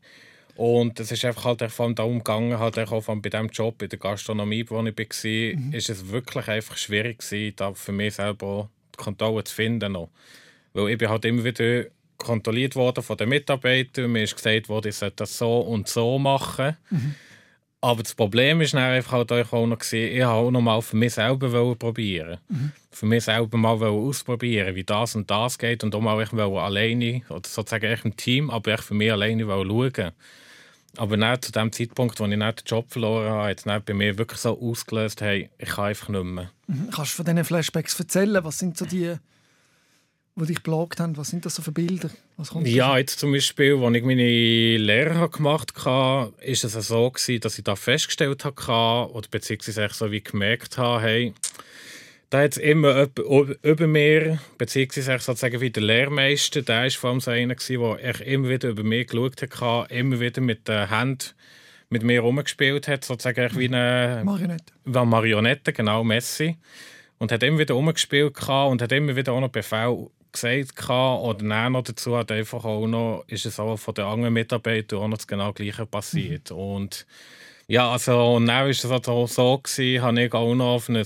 Und 0.55 0.99
es 0.99 1.11
ist 1.11 1.25
einfach 1.25 1.45
halt 1.45 1.71
vor 1.71 1.85
allem 1.87 1.95
darum 1.95 2.19
gegangen, 2.19 2.59
halt 2.59 2.77
auch 2.77 3.01
vor 3.01 3.19
bei 3.21 3.29
diesem 3.29 3.47
Job 3.49 3.81
in 3.81 3.89
der 3.89 3.97
Gastronomie, 3.97 4.63
wo 4.69 4.83
ich 4.85 4.95
war, 4.97 5.59
Mhm. 5.59 5.73
ist 5.73 5.89
es 5.89 6.09
wirklich 6.09 6.47
einfach 6.47 6.77
schwierig 6.77 7.19
gewesen, 7.19 7.53
da 7.55 7.73
für 7.73 7.91
mich 7.91 8.13
selber 8.15 8.45
auch 8.45 8.69
die 8.93 9.03
Kontrolle 9.03 9.43
zu 9.43 9.55
finden. 9.55 9.93
Noch. 9.93 10.09
Weil 10.73 10.89
ich 10.89 10.97
bin 10.99 11.09
halt 11.09 11.25
immer 11.25 11.43
wieder 11.43 11.85
kontrolliert 12.17 12.75
worden 12.75 13.03
von 13.03 13.17
den 13.17 13.29
Mitarbeitern. 13.29 14.11
Mir 14.11 14.23
ist 14.23 14.35
gesagt 14.35 14.69
worden, 14.69 14.89
ich 14.89 14.95
sollte 14.95 15.15
das 15.17 15.35
so 15.37 15.59
und 15.61 15.87
so 15.87 16.19
machen. 16.19 16.77
Aber 17.83 18.01
das 18.01 18.15
Problem 18.15 18.61
ist 18.61 18.73
dann 18.73 18.81
einfach 18.81 19.11
halt 19.11 19.31
auch 19.33 19.67
noch, 19.67 19.77
gewesen, 19.77 20.15
ich 20.15 20.23
habe 20.23 20.35
auch 20.35 20.51
noch 20.51 20.61
mal 20.61 20.81
für 20.81 20.95
mich 20.95 21.15
selber 21.15 21.51
wollen 21.51 21.77
probieren. 21.77 22.37
Für 22.91 23.05
mich 23.05 23.25
selber 23.25 23.57
mal 23.57 23.73
ausprobieren, 23.83 24.73
wie 24.75 24.85
das 24.85 25.17
und 25.17 25.29
das 25.29 25.57
geht 25.57 25.83
und 25.83 25.93
auch 25.93 25.99
mal 25.99 26.15
wollen 26.31 26.57
alleine, 26.57 27.23
oder 27.27 27.41
sozusagen 27.45 27.83
echt 27.83 28.05
im 28.05 28.15
Team, 28.15 28.49
aber 28.49 28.71
echt 28.71 28.83
für 28.83 28.93
mich 28.93 29.11
alleine 29.11 29.43
schauen. 29.43 30.11
Aber 30.95 31.17
dann 31.17 31.41
zu 31.41 31.51
dem 31.51 31.73
Zeitpunkt, 31.73 32.17
wo 32.21 32.25
ich 32.25 32.29
den 32.29 32.53
Job 32.65 32.85
verloren 32.89 33.29
habe, 33.29 33.49
hat 33.49 33.57
es 33.57 33.63
dann 33.65 33.83
bei 33.83 33.93
mir 33.93 34.17
wirklich 34.17 34.39
so 34.39 34.57
ausgelöst, 34.57 35.19
hey, 35.19 35.49
ich 35.57 35.69
kann 35.71 35.85
einfach 35.85 36.07
nicht 36.07 36.23
mehr. 36.23 36.51
Kannst 36.95 37.11
du 37.11 37.17
von 37.17 37.25
diesen 37.25 37.43
Flashbacks 37.43 37.99
erzählen? 37.99 38.45
Was 38.45 38.59
sind 38.59 38.77
so 38.77 38.85
die, 38.85 39.13
die 40.35 40.45
dich 40.45 40.63
plagt 40.63 40.99
haben? 40.99 41.15
Was 41.17 41.29
sind 41.29 41.45
das 41.45 41.55
so 41.55 41.61
für 41.61 41.71
Bilder? 41.71 42.09
Was 42.37 42.49
kommt 42.49 42.67
Ja, 42.67 42.97
jetzt 42.97 43.19
zum 43.19 43.31
Beispiel, 43.31 43.75
als 43.75 43.95
ich 43.95 44.03
meine 44.03 44.77
Lehre 44.77 45.29
gemacht 45.29 45.73
habe, 45.85 46.33
ist 46.41 46.63
es 46.63 46.73
so 46.73 47.11
gewesen, 47.11 47.41
dass 47.41 47.57
ich 47.57 47.63
da 47.63 47.75
festgestellt 47.75 48.43
habe, 48.43 49.13
oder 49.13 49.27
beziehungsweise 49.29 49.89
so 49.91 50.11
wie 50.11 50.21
gemerkt 50.21 50.77
habe, 50.77 51.01
hey, 51.01 51.33
da 52.29 52.41
hat 52.41 52.57
immer 52.57 53.07
über 53.61 53.87
mir, 53.87 54.39
beziehungsweise 54.57 55.19
sozusagen 55.19 55.61
wie 55.61 55.69
der 55.69 55.83
Lehrmeister, 55.83 56.63
der 56.63 56.83
war 56.83 56.89
vor 56.89 57.11
allem 57.11 57.19
so 57.19 57.29
einer, 57.29 57.55
der 57.55 58.21
immer 58.25 58.49
wieder 58.49 58.69
über 58.69 58.83
mich 58.83 59.07
geschaut 59.07 59.41
hat, 59.41 59.91
immer 59.91 60.19
wieder 60.19 60.41
mit 60.41 60.67
den 60.67 60.89
Händen 60.89 61.29
mit 61.89 62.01
mir 62.01 62.21
rumgespielt 62.21 62.87
hat, 62.87 63.05
sozusagen 63.05 63.55
wie 63.55 63.67
eine 63.67 64.23
Marionette. 64.25 64.73
war 64.85 65.05
Marionette, 65.05 65.73
genau, 65.73 66.03
Messi. 66.03 66.57
Und 67.19 67.31
hat 67.31 67.43
immer 67.43 67.59
wieder 67.59 67.75
rumgespielt 67.75 68.35
und 68.49 68.81
hat 68.81 68.91
immer 68.91 69.15
wieder 69.15 69.31
auch 69.31 69.39
noch 69.39 69.49
Befehl 69.49 70.09
gesagt 70.33 70.75
gehabt. 70.75 71.23
Oder 71.23 71.47
dann 71.47 71.71
noch 71.71 71.83
dazu 71.83 72.17
hat 72.17 72.31
einfach 72.31 72.65
auch 72.65 72.87
noch, 72.87 73.23
ist 73.27 73.45
es 73.45 73.59
auch 73.59 73.77
von 73.77 73.93
den 73.93 74.05
anderen 74.05 74.33
Mitarbeitern 74.33 74.99
auch 74.99 75.07
noch 75.07 75.17
das 75.17 75.27
genau 75.27 75.53
Gleiche 75.53 75.85
passiert. 75.85 76.51
Und 76.51 77.05
ja, 77.67 77.89
also 77.91 78.35
und 78.35 78.47
dann 78.47 78.63
war 78.63 78.69
es 78.69 78.85
also 78.85 79.27
so, 79.27 79.57
gewesen, 79.59 80.01
habe 80.01 80.23
ich 80.23 80.33
auch 80.33 80.53
noch 80.53 80.75
auf 80.75 80.89
ein 80.89 81.05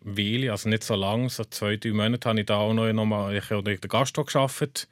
Weile, 0.00 0.52
also 0.52 0.68
nicht 0.68 0.84
so 0.84 0.94
lange, 0.94 1.28
so 1.28 1.44
zwei, 1.44 1.76
drei 1.76 1.90
Monate, 1.90 2.28
habe 2.28 2.40
ich 2.40 2.46
da 2.46 2.56
auch 2.56 2.72
noch, 2.72 2.90
noch 2.92 3.04
mal, 3.04 3.36
ich 3.36 3.50
habe 3.50 3.72
in 3.72 3.80
der 3.80 3.88
Gastro 3.88 4.24
gearbeitet. 4.24 4.88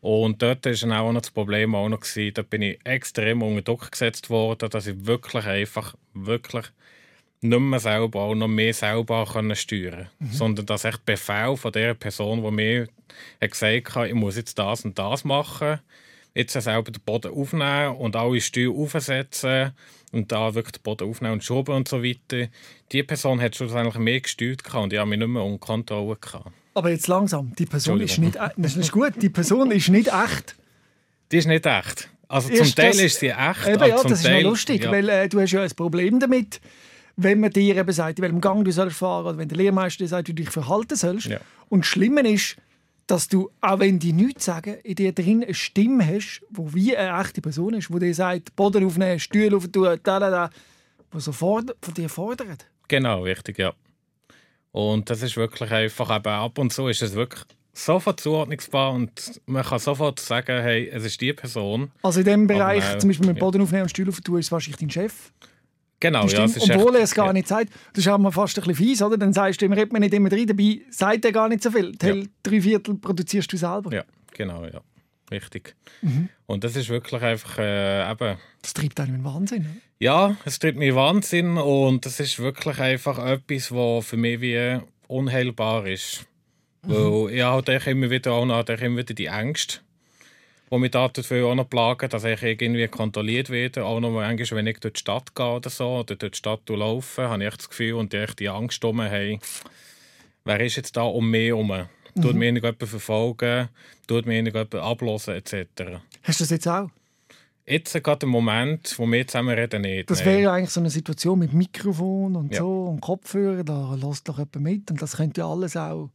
Und 0.00 0.42
dort 0.42 0.64
war 0.64 0.72
dann 0.72 0.92
auch 0.92 1.12
noch 1.12 1.20
das 1.20 1.30
Problem 1.30 1.74
auch 1.74 1.88
noch, 1.88 2.00
gewesen, 2.00 2.34
da 2.34 2.42
bin 2.42 2.62
ich 2.62 2.80
extrem 2.84 3.42
unter 3.42 3.62
Druck 3.62 3.92
gesetzt 3.92 4.30
worden, 4.30 4.70
dass 4.70 4.86
ich 4.86 5.06
wirklich 5.06 5.44
einfach, 5.46 5.94
wirklich 6.14 6.66
nicht 7.42 7.58
mehr 7.60 7.80
selber, 7.80 8.20
auch 8.20 8.34
noch 8.34 8.48
mehr 8.48 8.74
selber 8.74 9.26
können 9.32 9.56
steuern 9.56 10.08
Mhm. 10.18 10.32
Sondern 10.32 10.66
dass 10.66 10.84
echt 10.84 11.04
Befehl 11.06 11.56
von 11.56 11.72
der 11.72 11.94
Person, 11.94 12.42
die 12.44 12.50
mir 12.50 12.88
gesagt 13.40 13.94
hat, 13.94 14.08
ich 14.08 14.14
muss 14.14 14.36
jetzt 14.36 14.58
das 14.58 14.84
und 14.84 14.98
das 14.98 15.24
machen, 15.24 15.80
jetzt 16.34 16.52
selber 16.52 16.90
den 16.90 17.02
Boden 17.02 17.32
aufnehmen 17.32 17.96
und 17.96 18.14
alle 18.16 18.40
Steuer 18.40 18.72
aufsetzen 18.72 19.72
und 20.12 20.30
da 20.30 20.54
wirklich 20.54 20.72
den 20.72 20.82
Boden 20.82 21.08
aufnehmen 21.08 21.34
und 21.34 21.44
schrauben 21.44 21.74
und 21.74 21.88
so 21.88 22.02
weiter. 22.02 22.48
Die 22.92 23.02
Person 23.02 23.40
hat 23.40 23.56
schlussendlich 23.56 23.96
mehr 23.96 24.20
gesteuert 24.20 24.62
und 24.74 24.92
ich 24.92 24.98
habe 24.98 25.08
mich 25.08 25.18
nicht 25.18 25.28
mehr 25.28 25.42
unter 25.42 25.58
Kontrolle 25.66 26.16
gehabt. 26.20 26.50
Aber 26.74 26.90
jetzt 26.90 27.08
langsam. 27.08 27.52
Die 27.58 27.66
Person 27.66 28.00
ist 28.00 28.18
nicht, 28.18 28.36
Entschuldigung. 28.36 28.58
e- 28.58 28.62
das 28.62 28.76
ist 28.76 28.92
gut. 28.92 29.12
Die 29.22 29.28
Person 29.28 29.70
ist 29.72 29.88
nicht 29.88 30.08
echt. 30.08 30.56
Die 31.32 31.38
ist 31.38 31.46
nicht 31.46 31.66
echt. 31.66 32.08
Also 32.28 32.48
Ist 32.48 32.58
zum 32.64 32.74
Teil 32.76 32.90
das- 32.92 33.00
ist 33.00 33.18
sie 33.18 33.28
echt, 33.30 33.66
Eben, 33.66 33.88
ja, 33.88 33.96
zum 33.96 34.10
das 34.10 34.20
ist 34.20 34.26
Teil... 34.26 34.42
noch 34.44 34.50
lustig, 34.50 34.84
ja. 34.84 34.92
weil 34.92 35.08
äh, 35.08 35.28
du 35.28 35.40
hast 35.40 35.50
ja 35.50 35.62
ein 35.62 35.70
Problem 35.74 36.20
damit, 36.20 36.60
wenn 37.22 37.40
man 37.40 37.50
dir 37.50 37.76
eben 37.76 37.92
sagt, 37.92 38.18
in 38.18 38.22
welchem 38.22 38.40
Gang 38.40 38.64
du 38.64 38.72
sollst 38.72 38.96
fahren 38.96 39.26
oder 39.26 39.38
wenn 39.38 39.48
der 39.48 39.58
Lehrmeister 39.58 40.04
dir 40.04 40.08
sagt, 40.08 40.28
wie 40.28 40.34
du 40.34 40.42
dich 40.42 40.50
verhalten 40.50 40.96
sollst. 40.96 41.26
Ja. 41.26 41.40
Und 41.68 41.80
das 41.80 41.88
Schlimme 41.88 42.28
ist, 42.28 42.56
dass 43.06 43.28
du, 43.28 43.50
auch 43.60 43.80
wenn 43.80 43.98
die 43.98 44.12
nichts 44.12 44.44
sagen, 44.44 44.76
in 44.84 44.94
dir 44.94 45.12
drin 45.12 45.42
eine 45.42 45.54
Stimme 45.54 46.06
hast, 46.06 46.42
die 46.48 46.74
wie 46.74 46.96
eine 46.96 47.20
echte 47.20 47.40
Person 47.40 47.74
ist, 47.74 47.88
die 47.88 47.98
dir 47.98 48.14
sagt, 48.14 48.54
Boden 48.56 48.86
aufnehmen, 48.86 49.18
Stühle 49.18 49.56
auftun, 49.56 49.98
da, 50.02 50.20
da, 50.20 50.30
da, 50.30 50.50
die 51.12 51.20
so 51.20 51.32
von 51.32 51.66
dir 51.96 52.08
fordert. 52.08 52.66
Genau, 52.88 53.22
richtig, 53.22 53.58
ja. 53.58 53.72
Und 54.72 55.10
das 55.10 55.22
ist 55.22 55.36
wirklich 55.36 55.70
einfach, 55.72 56.14
eben 56.16 56.28
ab 56.28 56.58
und 56.58 56.72
zu 56.72 56.86
ist 56.86 57.02
es 57.02 57.14
wirklich 57.14 57.42
sofort 57.72 58.20
zuordnungsbar 58.20 58.92
und 58.92 59.40
man 59.46 59.64
kann 59.64 59.78
sofort 59.78 60.20
sagen, 60.20 60.62
hey, 60.62 60.88
es 60.88 61.04
ist 61.04 61.20
die 61.20 61.32
Person. 61.32 61.90
Also 62.02 62.20
in 62.20 62.26
dem 62.26 62.46
Bereich, 62.46 62.84
nein, 62.84 63.00
zum 63.00 63.08
Beispiel 63.10 63.28
mit. 63.28 63.38
Boden 63.38 63.60
aufnehmen 63.62 63.84
und 63.84 63.88
Stuhl 63.88 64.08
auftun, 64.08 64.38
ist 64.38 64.46
es 64.46 64.52
wahrscheinlich 64.52 64.78
dein 64.78 64.90
Chef. 64.90 65.32
Genau, 66.00 66.22
Das 66.22 66.32
ja, 66.32 66.44
es 66.44 66.56
ist 66.56 66.70
obwohl 66.70 66.96
er 66.96 67.02
es 67.02 67.14
gar 67.14 67.26
ja. 67.26 67.32
nicht 67.34 67.46
sagt. 67.46 67.70
Das 67.92 68.04
ist 68.04 68.08
auch 68.08 68.16
mal 68.18 68.30
fast 68.32 68.58
ein 68.58 68.64
bisschen 68.64 68.86
fies, 68.86 69.02
oder? 69.02 69.18
Dann 69.18 69.34
sagst 69.34 69.60
du, 69.60 69.66
ihm 69.66 69.72
redet 69.72 69.92
man 69.92 70.00
nicht 70.00 70.14
immer 70.14 70.32
rein, 70.32 70.46
dabei 70.46 70.80
sagt 70.90 71.24
er 71.26 71.32
gar 71.32 71.48
nicht 71.48 71.62
so 71.62 71.70
viel. 71.70 71.92
Ja. 72.02 72.14
Drei 72.42 72.60
Viertel 72.60 72.94
produzierst 72.94 73.52
du 73.52 73.56
selber. 73.58 73.92
Ja, 73.92 74.04
genau, 74.32 74.64
ja. 74.64 74.80
Richtig. 75.30 75.76
Mhm. 76.02 76.28
Und 76.46 76.64
das 76.64 76.74
ist 76.74 76.88
wirklich 76.88 77.22
einfach 77.22 77.58
äh, 77.58 78.10
eben. 78.10 78.36
Das 78.62 78.74
treibt 78.74 78.98
einen 78.98 79.22
Wahnsinn. 79.22 79.62
oder? 79.62 79.76
Ja, 80.00 80.36
es 80.44 80.58
tut 80.58 80.76
mir 80.76 80.94
Wahnsinn 80.96 81.56
und 81.58 82.04
es 82.06 82.18
ist 82.18 82.38
wirklich 82.38 82.80
einfach 82.80 83.18
etwas, 83.24 83.70
was 83.70 84.06
für 84.06 84.16
mich 84.16 84.40
wie 84.40 84.80
unheilbar 85.06 85.86
ist. 85.86 86.26
Weil 86.82 87.34
ich 87.34 87.42
habe 87.42 87.72
halt 87.72 87.86
immer 87.86 88.08
wieder, 88.10 88.32
auch 88.32 88.46
noch, 88.46 88.66
immer 88.66 88.96
wieder 88.96 89.14
die 89.14 89.26
Ängste, 89.26 89.80
die 90.72 90.78
mich 90.78 90.90
dafür 90.92 91.48
auch 91.48 91.54
noch 91.54 91.68
plagen, 91.68 92.08
dass 92.08 92.24
ich 92.24 92.42
irgendwie 92.42 92.86
kontrolliert 92.88 93.50
werde. 93.50 93.84
Auch 93.84 94.00
noch 94.00 94.10
manchmal, 94.10 94.58
wenn 94.58 94.66
ich 94.68 94.78
durch 94.78 94.94
die 94.94 95.00
Stadt 95.00 95.34
gehe 95.34 95.46
oder 95.46 95.70
so, 95.70 95.98
oder 95.98 96.14
durch 96.16 96.32
die 96.32 96.38
Stadt 96.38 96.68
laufe, 96.68 97.28
habe 97.28 97.44
ich 97.44 97.56
das 97.56 97.68
Gefühl 97.68 97.94
und 97.94 98.14
ich 98.14 98.34
die 98.34 98.48
Angst 98.48 98.84
um, 98.84 99.00
hey, 99.00 99.40
wer 100.44 100.60
ist 100.60 100.76
jetzt 100.76 100.96
da 100.96 101.02
um 101.02 101.28
mich 101.30 101.48
herum? 101.48 101.72
Tut 102.20 102.34
mir 102.34 102.46
irgendjemand 102.46 102.78
verfolgen, 102.78 103.68
tut 104.06 104.26
mir 104.26 104.34
irgendjemand 104.34 104.74
ablosen 104.74 105.34
etc. 105.34 106.00
Hast 106.22 106.40
du 106.40 106.44
das 106.44 106.50
jetzt 106.50 106.68
auch? 106.68 106.90
Jetzt 107.66 107.92
gerade 108.02 108.26
im 108.26 108.30
Moment, 108.30 108.98
wo 108.98 109.06
wir 109.06 109.26
zusammen 109.26 109.56
reden, 109.56 109.82
nicht. 109.82 110.10
Das 110.10 110.24
wäre 110.24 110.40
ja 110.40 110.52
eigentlich 110.52 110.70
so 110.70 110.80
eine 110.80 110.90
Situation 110.90 111.38
mit 111.38 111.52
Mikrofon 111.52 112.34
und 112.34 112.52
Ja. 112.52 112.58
so 112.58 112.86
und 112.86 113.00
Kopfhörer, 113.00 113.62
da 113.62 113.94
lässt 113.94 114.28
doch 114.28 114.38
jemand 114.38 114.60
mit. 114.60 114.90
Und 114.90 115.00
das 115.00 115.16
könnte 115.16 115.42
ja 115.42 115.48
alles 115.48 115.76
auch 115.76 116.10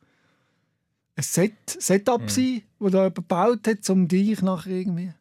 ein 1.17 1.23
Set, 1.23 1.53
Setup 1.67 2.21
Mhm. 2.21 2.27
sein, 2.29 2.61
das 2.79 2.91
da 2.91 2.97
jemand 2.99 3.15
gebaut 3.15 3.67
hat, 3.67 3.89
um 3.89 4.07
dich 4.07 4.41
nachher 4.41 4.71
irgendwie... 4.71 5.11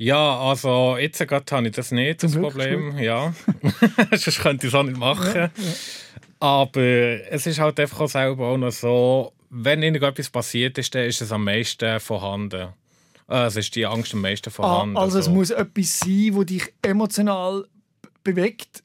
Ja, 0.00 0.38
also 0.38 0.96
jetzt 0.96 1.18
gerade 1.26 1.44
habe 1.56 1.66
ich 1.68 1.74
das 1.74 1.90
nicht, 1.90 2.22
das 2.22 2.30
Zum 2.32 2.42
Glück, 2.42 2.52
Problem. 2.54 2.98
Ja. 2.98 3.34
Sonst 4.12 4.38
könnte 4.40 4.66
ich 4.68 4.72
es 4.72 4.78
auch 4.78 4.84
nicht 4.84 4.96
machen. 4.96 5.50
Aber 6.38 6.80
es 6.80 7.46
ist 7.48 7.58
halt 7.58 7.80
einfach 7.80 8.00
auch 8.02 8.08
selber 8.08 8.46
auch 8.46 8.56
noch 8.56 8.70
so, 8.70 9.32
wenn 9.50 9.82
irgendetwas 9.82 10.30
passiert 10.30 10.78
ist, 10.78 10.94
dann 10.94 11.04
ist 11.04 11.20
es 11.20 11.32
am 11.32 11.42
meisten 11.42 11.98
vorhanden. 11.98 12.68
Äh, 13.28 13.46
Es 13.46 13.56
ist 13.56 13.74
die 13.74 13.86
Angst 13.86 14.14
am 14.14 14.20
meisten 14.20 14.50
Ah, 14.50 14.52
vorhanden. 14.52 14.96
also 14.96 15.18
es 15.18 15.24
so. 15.24 15.32
muss 15.32 15.50
etwas 15.50 15.98
sein, 15.98 16.32
das 16.36 16.46
dich 16.46 16.72
emotional 16.80 17.66
bewegt. 18.22 18.84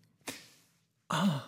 Ah. 1.09 1.43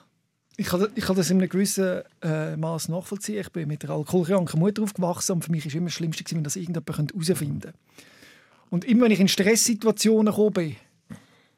Ich 0.58 0.68
kann, 0.68 0.88
ich 0.96 1.04
kann 1.04 1.16
das 1.18 1.30
in 1.30 1.40
einem 1.40 1.50
gewissen 1.50 2.02
äh, 2.22 2.56
Maß 2.56 2.88
nachvollziehen. 2.90 3.42
Ich 3.42 3.52
bin 3.52 3.68
mit 3.68 3.84
einer 3.84 3.94
alkoholkranken 3.94 4.60
Mutter 4.60 4.84
aufgewachsen 4.84 5.34
und 5.34 5.44
für 5.46 5.52
mich 5.52 5.66
war 5.66 5.74
immer 5.76 5.88
das 5.88 5.94
Schlimmste, 5.96 6.24
gewesen, 6.24 6.38
wenn 6.38 6.44
das 6.46 6.56
irgendjemand 6.56 7.12
herausfinden 7.14 7.60
könnte. 7.62 7.74
Und 8.70 8.86
immer 8.86 9.04
wenn 9.06 9.12
ich 9.12 9.20
in 9.20 9.28
Stresssituationen 9.28 10.28
gekommen 10.34 10.54
bin, 10.54 10.76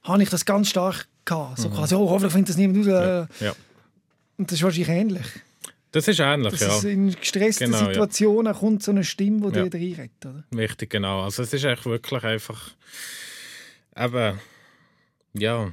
habe 0.04 0.24
ich 0.24 0.30
das 0.30 0.46
ganz 0.46 0.70
stark 0.70 1.08
gehabt. 1.26 1.60
So 1.60 1.70
quasi, 1.70 1.96
oh, 1.96 2.10
hoffentlich 2.10 2.34
findet 2.34 2.50
das 2.50 2.58
niemand 2.58 2.88
raus. 2.88 3.28
Mhm. 3.40 3.46
Ja. 3.46 3.54
Und 4.38 4.52
das 4.52 4.58
ist 4.58 4.64
wahrscheinlich 4.64 4.90
ähnlich. 4.90 5.26
Das 5.92 6.08
ist 6.08 6.20
ähnlich, 6.20 6.52
Das 6.52 6.62
ja. 6.62 6.78
ist 6.78 6.84
in 6.84 7.12
gestressten 7.12 7.72
Genau, 7.72 7.84
ja. 7.84 7.88
Situationen 7.88 8.54
kommt 8.54 8.84
so 8.84 8.92
eine 8.92 9.04
Stimme, 9.04 9.52
die 9.52 9.58
Ja. 9.60 9.70
dir 9.70 9.80
reinredet. 9.80 10.26
Oder? 10.26 10.44
Richtig, 10.56 10.90
genau. 10.90 11.24
Also 11.24 11.44
es 11.44 11.54
ist 11.54 11.64
echt 11.64 11.86
wirklich 11.86 12.24
einfach. 12.24 12.72
Eben. 13.96 14.40
Ja. 15.34 15.72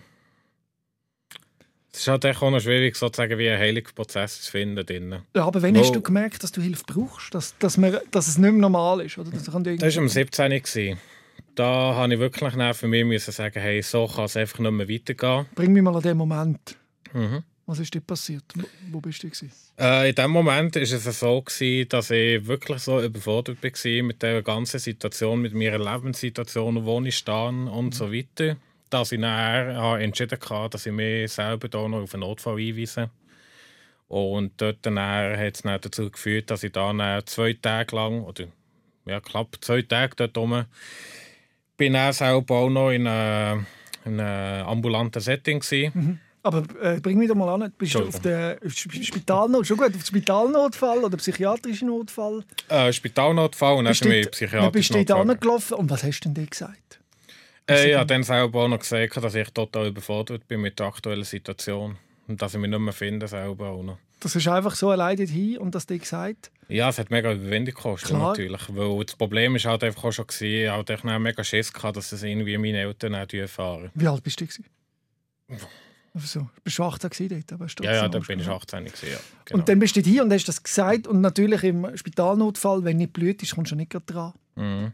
Es 1.94 2.00
ist 2.00 2.08
halt 2.08 2.26
auch 2.26 2.50
noch 2.50 2.58
schwierig, 2.58 2.96
sozusagen 2.96 3.38
wie 3.38 3.48
einen 3.48 3.60
Heilungsprozess 3.60 4.42
zu 4.42 4.50
finden. 4.50 4.84
Drin. 4.84 5.22
Ja, 5.34 5.44
aber 5.46 5.62
wann 5.62 5.76
Wo- 5.76 5.78
hast 5.80 5.94
du 5.94 6.00
gemerkt, 6.00 6.42
dass 6.42 6.50
du 6.50 6.60
Hilfe 6.60 6.82
brauchst? 6.84 7.32
Dass, 7.32 7.56
dass, 7.58 7.76
man, 7.76 7.96
dass 8.10 8.26
es 8.26 8.36
nicht 8.36 8.50
mehr 8.50 8.60
normal 8.60 9.00
ist? 9.02 9.16
Oder? 9.16 9.30
Dass 9.30 9.44
kann 9.50 9.62
Das 9.62 9.94
war 9.94 10.02
am 10.02 10.08
17. 10.08 10.50
gewesen. 10.50 10.98
Da 11.54 11.94
habe 11.94 12.14
ich 12.14 12.18
wirklich 12.18 12.52
für 12.76 12.88
mich 12.88 13.04
müssen 13.04 13.30
sagen, 13.30 13.60
hey, 13.60 13.80
so 13.80 14.08
kann 14.08 14.24
es 14.24 14.36
einfach 14.36 14.58
nicht 14.58 14.72
mehr 14.72 14.88
weitergehen. 14.88 15.46
Bring 15.54 15.72
mich 15.72 15.82
mal 15.84 15.94
an 15.94 16.02
den 16.02 16.16
Moment. 16.16 16.76
Mhm. 17.12 17.44
Was 17.66 17.78
ist 17.78 17.94
dir 17.94 18.00
passiert? 18.00 18.42
Wo, 18.90 19.00
bist 19.00 19.22
du? 19.22 19.28
Gewesen? 19.28 19.52
Äh, 19.78 20.08
in 20.10 20.14
dem 20.16 20.32
Moment 20.32 20.74
war 20.74 20.82
es 20.82 21.20
so, 21.20 21.42
gewesen, 21.42 21.88
dass 21.88 22.10
ich 22.10 22.44
wirklich 22.44 22.80
so 22.80 23.00
überfordert 23.00 23.62
war 23.62 24.02
mit 24.02 24.20
der 24.20 24.42
ganzen 24.42 24.80
Situation, 24.80 25.40
mit 25.40 25.54
meiner 25.54 25.78
Lebenssituation, 25.78 26.84
wo 26.84 27.00
ich 27.02 27.16
stehe 27.16 27.70
und 27.70 27.94
so 27.94 28.12
weiter. 28.12 28.56
Dass 28.90 29.12
ich 29.12 29.20
habe 29.22 30.02
entschieden 30.02 30.38
habe, 30.50 30.70
dass 30.70 30.86
ich 30.86 30.92
mich 30.92 31.32
selber 31.32 31.68
da 31.68 31.88
noch 31.88 32.02
auf 32.02 32.14
einen 32.14 32.20
Notfall 32.20 32.58
einweise. 32.58 33.10
Und 34.08 34.52
dort 34.60 34.78
dann 34.82 34.98
hat 35.00 35.54
es 35.56 35.62
dann 35.62 35.80
dazu 35.80 36.10
geführt, 36.10 36.50
dass 36.50 36.62
ich 36.62 36.72
dann 36.72 37.00
zwei 37.26 37.54
Tage 37.54 37.96
lang, 37.96 38.22
oder 38.22 38.44
ja, 39.06 39.20
knapp 39.20 39.56
zwei 39.62 39.82
Tage 39.82 40.14
dort 40.16 40.36
rum, 40.38 40.64
bin 41.76 41.94
dann 41.94 42.12
selber 42.12 42.54
auch 42.56 42.70
noch 42.70 42.90
in 42.90 43.06
einem, 43.06 43.66
in 44.04 44.20
einem 44.20 44.66
ambulanten 44.66 45.20
Setting 45.20 45.60
gewesen. 45.60 46.20
Aber 46.42 46.62
äh, 46.82 47.00
bring 47.00 47.18
mich 47.18 47.28
doch 47.28 47.34
mal 47.34 47.48
an. 47.62 47.72
Bist 47.78 47.94
du 47.94 48.00
auf 48.06 48.14
Sp- 48.20 48.60
Spitalnot 49.02 49.66
schon 49.66 49.78
gut, 49.78 49.96
auf 49.96 50.04
Spitalnotfall 50.04 50.98
oder 51.02 51.16
psychiatrischen 51.16 51.88
Notfall? 51.88 52.44
Äh, 52.68 52.92
Spitalnotfall 52.92 53.76
und 53.78 53.86
dann 53.86 53.92
Bist 53.92 54.04
du 54.04 54.08
bin 54.10 54.18
ich 54.18 54.24
dort- 54.26 54.32
psychiatrisch 54.32 54.72
bist 54.72 54.90
du 54.90 54.98
Notfall. 54.98 55.30
angelaufen 55.30 55.74
und 55.74 55.90
was 55.90 56.04
hast 56.04 56.20
du 56.20 56.28
denn 56.28 56.34
dir 56.34 56.46
gesagt? 56.50 57.00
Äh, 57.68 57.92
ja, 57.92 58.04
dann 58.04 58.22
selber 58.22 58.64
auch 58.64 58.68
noch 58.68 58.78
gesagt, 58.78 59.16
dass 59.16 59.34
ich 59.34 59.50
total 59.50 59.88
überfordert 59.88 60.46
bin 60.46 60.60
mit 60.60 60.78
der 60.78 60.86
aktuellen 60.86 61.24
Situation. 61.24 61.96
Und 62.26 62.40
dass 62.40 62.54
ich 62.54 62.60
mich 62.60 62.70
nicht 62.70 62.78
mehr 62.78 62.92
finde, 62.92 63.28
selber 63.28 63.70
auch 63.70 63.82
noch. 63.82 63.98
Das 64.20 64.34
ist 64.34 64.48
einfach 64.48 64.74
so 64.74 64.90
allein 64.90 65.18
hin 65.18 65.58
und 65.58 65.74
das 65.74 65.86
dir 65.86 65.98
gesagt? 65.98 66.50
Ja, 66.68 66.88
es 66.88 66.98
hat 66.98 67.10
mega 67.10 67.32
Überwindung 67.32 67.74
gekostet, 67.74 68.08
Klar. 68.08 68.30
natürlich. 68.30 68.62
Weil 68.68 69.04
das 69.04 69.16
Problem 69.16 69.54
ist 69.56 69.66
halt 69.66 69.84
einfach 69.84 70.04
auch 70.04 70.12
schon 70.12 70.26
gewesen, 70.26 70.64
ich 70.64 70.70
hatte 70.70 71.18
mega 71.18 71.44
Schiss 71.44 71.70
gehabt, 71.70 71.96
dass 71.98 72.10
das 72.10 72.22
irgendwie 72.22 72.56
meine 72.56 72.78
Eltern 72.78 73.14
auch 73.14 73.30
erfahren. 73.30 73.90
Wie 73.94 74.06
alt 74.06 74.22
bist 74.22 74.40
du? 74.40 74.46
Gewesen? 74.46 74.64
Einfach 76.14 76.28
so. 76.28 76.48
Bist 76.62 76.78
du 76.78 76.84
18 76.84 77.10
gewesen 77.10 77.44
dort? 77.48 77.52
Aber 77.52 77.66
Ja, 77.82 77.92
ja, 77.92 78.08
dann 78.08 78.22
bin 78.22 78.40
ich 78.40 78.48
Angst 78.48 78.72
18 78.72 78.84
gewesen, 78.86 79.08
ja. 79.12 79.18
Genau. 79.44 79.58
Und 79.58 79.68
dann 79.68 79.78
bist 79.78 79.96
du 79.96 80.00
hier 80.00 80.22
und 80.22 80.32
hast 80.32 80.46
das 80.46 80.62
gesagt 80.62 81.06
und 81.06 81.20
natürlich 81.20 81.62
im 81.64 81.94
Spitalnotfall, 81.96 82.84
wenn 82.84 82.98
nicht 82.98 83.12
blüht 83.12 83.42
ist, 83.42 83.54
kommst 83.54 83.72
du 83.72 83.76
nicht 83.76 83.94
dran. 84.06 84.32
mhm. 84.54 84.92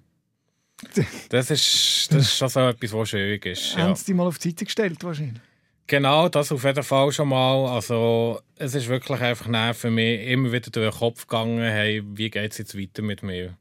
Das 1.28 1.50
ist, 1.50 2.08
das 2.10 2.22
ist 2.22 2.36
schon 2.36 2.48
so 2.48 2.60
etwas, 2.60 2.92
was 2.92 3.08
schwierig 3.10 3.46
ist. 3.46 3.74
Ja. 3.74 3.84
Haben 3.84 3.94
sie 3.94 4.06
dich 4.06 4.14
mal 4.14 4.26
auf 4.26 4.38
die 4.38 4.50
Seite 4.50 4.64
gestellt 4.64 5.02
wahrscheinlich? 5.04 5.40
Genau, 5.86 6.28
das 6.28 6.52
auf 6.52 6.64
jeden 6.64 6.84
Fall 6.84 7.10
schon 7.10 7.28
mal. 7.28 7.66
Also, 7.66 8.40
es 8.56 8.74
ist 8.74 8.88
wirklich 8.88 9.20
einfach 9.20 9.74
für 9.74 9.90
mich 9.90 10.26
immer 10.28 10.52
wieder 10.52 10.70
durch 10.70 10.90
den 10.90 10.98
Kopf 10.98 11.26
gegangen, 11.26 11.58
hey, 11.58 12.02
wie 12.04 12.30
geht 12.30 12.52
es 12.52 12.58
jetzt 12.58 12.78
weiter 12.78 13.02
mit 13.02 13.22
mir? 13.22 13.56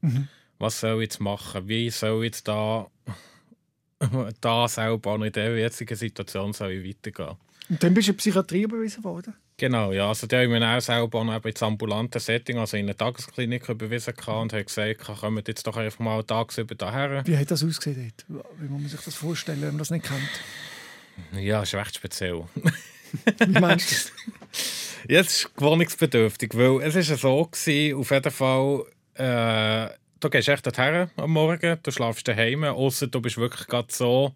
Was 0.58 0.80
soll 0.80 1.02
ich 1.02 1.06
jetzt 1.06 1.20
machen? 1.20 1.66
Wie 1.66 1.90
soll 1.90 2.20
ich 2.20 2.28
jetzt 2.28 2.46
da, 2.46 2.86
da 4.40 4.68
selber 4.68 5.18
noch 5.18 5.26
in 5.26 5.32
der 5.32 5.58
jetzigen 5.58 5.96
Situation 5.96 6.52
soll 6.52 6.72
ich 6.72 6.88
weitergehen? 6.88 7.36
Und 7.70 7.82
dann 7.82 7.94
bist 7.94 8.08
du 8.08 8.12
in 8.12 8.16
die 8.16 8.20
Psychiatrie 8.20 8.62
überwiesen 8.62 9.04
worden? 9.04 9.32
Genau, 9.56 9.92
ja. 9.92 10.08
Also, 10.08 10.26
die 10.26 10.34
haben 10.34 10.50
mich 10.50 10.62
auch 10.62 10.80
selber 10.80 11.22
noch 11.22 11.44
ins 11.44 11.62
ambulante 11.62 12.18
Setting, 12.18 12.58
also 12.58 12.76
in 12.76 12.86
eine 12.86 12.96
Tagesklinik 12.96 13.68
überwiesen 13.68 14.12
und 14.26 14.52
haben 14.52 14.64
gesagt, 14.64 15.04
kommt 15.04 15.48
jetzt 15.48 15.66
doch 15.66 15.76
einfach 15.76 16.00
mal 16.00 16.24
tagsüber 16.24 16.74
daher. 16.74 17.24
Wie 17.24 17.36
hat 17.36 17.50
das 17.50 17.62
ausgesehen 17.62 18.12
dort? 18.28 18.44
Wie 18.58 18.68
muss 18.68 18.80
man 18.80 18.90
sich 18.90 19.00
das 19.00 19.14
vorstellen, 19.14 19.60
wenn 19.60 19.68
man 19.68 19.78
das 19.78 19.90
nicht 19.90 20.04
kennt? 20.04 21.40
Ja, 21.40 21.62
ist 21.62 21.74
recht 21.74 21.94
speziell. 21.94 22.44
Wie 23.46 23.60
meinst 23.60 23.90
du 23.90 23.94
das? 23.94 24.12
Jetzt 25.08 25.30
ist 25.36 25.56
gewohnungsbedürftig, 25.56 26.50
weil 26.54 26.82
es 26.82 26.96
ist 26.96 27.10
ja 27.10 27.16
so 27.16 27.44
gewesen, 27.44 27.96
auf 27.96 28.10
jeden 28.10 28.30
Fall, 28.30 28.84
äh, 29.14 29.94
du 30.18 30.28
gehst 30.28 30.48
echt 30.48 30.66
dorthin 30.66 31.10
am 31.16 31.30
Morgen, 31.30 31.78
du 31.82 31.90
schlafst 31.90 32.26
daheim, 32.26 32.64
außer 32.64 33.06
du 33.06 33.20
bist 33.20 33.38
wirklich 33.38 33.66
gerade 33.66 33.88
so 33.90 34.34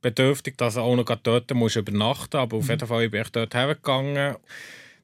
bedürftig, 0.00 0.56
dass 0.56 0.74
du 0.74 0.80
auch 0.80 0.96
noch 0.96 1.04
dort 1.04 1.52
musst 1.54 1.76
übernachten. 1.76 2.36
Aber 2.36 2.58
auf 2.58 2.68
jeden 2.68 2.86
Fall 2.86 3.08
bin 3.08 3.22
ich 3.22 3.30
dort 3.30 3.54
hergegangen. 3.54 4.36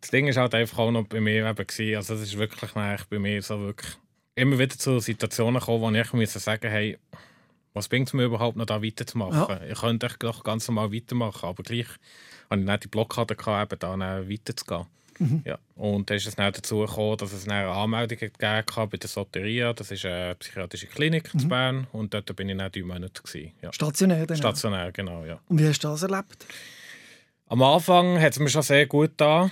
Das 0.00 0.10
Ding 0.10 0.28
ist 0.28 0.36
halt 0.36 0.54
einfach 0.54 0.78
auch 0.78 0.90
noch 0.90 1.06
bei 1.06 1.20
mir 1.20 1.48
eben 1.48 1.66
gewesen, 1.66 1.96
also 1.96 2.14
es 2.14 2.22
ist 2.22 2.38
wirklich 2.38 2.72
bei 2.72 3.18
mir 3.18 3.42
so 3.42 3.58
wirklich 3.60 3.96
immer 4.34 4.58
wieder 4.58 4.76
zu 4.76 5.00
Situationen 5.00 5.58
gekommen, 5.58 5.80
wo 5.80 5.90
ich 5.90 6.12
musste 6.12 6.38
sagen, 6.38 6.70
hey, 6.70 6.98
was 7.72 7.88
bringt 7.88 8.08
es 8.08 8.14
mir 8.14 8.24
überhaupt 8.24 8.56
noch 8.56 8.66
da 8.66 8.82
weiterzumachen? 8.82 9.58
Ich 9.70 9.80
könnte 9.80 10.08
doch 10.18 10.44
ganz 10.44 10.68
normal 10.68 10.92
weitermachen, 10.92 11.48
aber 11.48 11.62
gleich 11.62 11.88
habe 12.50 12.60
ich 12.60 12.66
nicht 12.66 12.84
die 12.84 12.88
Blockade 12.88 13.34
gehabt, 13.34 13.72
eben 13.72 13.78
da 13.80 13.96
dann 13.96 14.28
weiterzugehen. 15.18 15.42
Ja. 15.44 15.58
Und 15.74 16.10
dann 16.10 16.16
ist 16.16 16.26
es 16.26 16.36
dann 16.36 16.52
dazu 16.52 16.80
gekommen, 16.80 17.16
dass 17.18 17.32
es 17.32 17.48
eine 17.48 17.68
Anmeldung 17.68 18.18
gegeben 18.18 18.38
hat 18.42 18.90
bei 18.90 18.96
der 18.96 19.08
Soteria. 19.08 19.72
Das 19.72 19.90
ist 19.90 20.04
eine 20.04 20.34
psychiatrische 20.36 20.86
Klinik 20.86 21.30
in 21.34 21.48
Bern. 21.48 21.86
Und 21.92 22.14
dort 22.14 22.34
bin 22.36 22.48
ich 22.48 22.56
dann 22.56 22.70
drei 22.70 22.82
Monate. 22.82 23.22
Gewesen. 23.22 23.52
Ja. 23.62 23.72
Stationär 23.72 24.26
dann. 24.26 24.36
Stationär, 24.36 24.92
genau, 24.92 25.24
ja. 25.24 25.40
Und 25.48 25.60
wie 25.60 25.66
hast 25.66 25.82
du 25.82 25.88
das 25.88 26.02
erlebt? 26.02 26.46
Am 27.48 27.62
Anfang 27.62 28.20
hat 28.20 28.32
es 28.32 28.38
mir 28.38 28.48
schon 28.48 28.62
sehr 28.62 28.86
gut 28.86 29.12
da. 29.16 29.50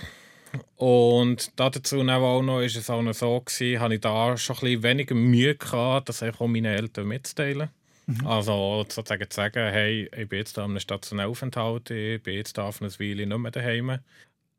Und 0.75 1.51
dazu 1.57 1.99
auch 1.99 2.41
noch 2.41 2.61
ist 2.61 2.75
es 2.75 2.89
auch 2.89 3.01
noch 3.01 3.13
so 3.13 3.41
gewesen, 3.41 3.79
habe 3.79 3.95
ich 3.95 4.01
da 4.01 4.37
schon 4.37 4.55
ein 4.55 4.61
bisschen 4.61 4.83
weniger 4.83 5.15
Mühe 5.15 5.55
gehabt, 5.55 6.09
das 6.09 6.23
auch 6.23 6.47
meinen 6.47 6.65
Eltern 6.65 7.07
mitzuteilen. 7.07 7.69
Also 8.23 8.85
sozusagen 8.87 9.29
zu 9.29 9.35
sagen, 9.35 9.71
hey, 9.71 10.09
ich 10.15 10.29
bin 10.29 10.39
jetzt 10.39 10.57
da 10.57 10.63
an 10.63 10.71
einem 10.71 10.79
stationären 10.79 11.31
Aufenthalt, 11.31 11.89
ich 11.89 12.21
bin 12.21 12.35
jetzt 12.35 12.57
da 12.57 12.65
auf 12.65 12.81
einer 12.81 12.91
Weile 12.91 13.25
nicht 13.25 13.37
mehr 13.37 13.51
daheim. 13.51 13.97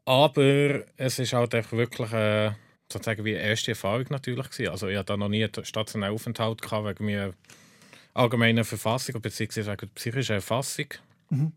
Aber 0.06 0.84
es 0.96 1.18
ist 1.18 1.32
halt 1.32 1.52
echt 1.52 1.72
wirklich 1.72 2.12
äh, 2.12 2.52
sozusagen 2.90 3.24
wie 3.24 3.36
eine 3.36 3.48
erste 3.48 3.72
Erfahrung 3.72 4.06
natürlich 4.10 4.48
gewesen. 4.50 4.70
Also 4.70 4.88
ich 4.88 4.96
hatte 4.96 5.12
da 5.12 5.16
noch 5.16 5.28
nie 5.28 5.44
einen 5.44 5.64
stationären 5.64 6.14
Aufenthalt 6.14 6.62
gehabt 6.62 6.86
wegen 6.86 7.04
meiner 7.04 7.34
allgemeinen 8.14 8.64
Verfassung 8.64 9.20
beziehungsweise 9.20 9.72
wegen 9.72 9.80
der 9.80 9.86
psychischen 9.88 10.36
Erfassung. 10.36 10.86
Mhm. 11.28 11.52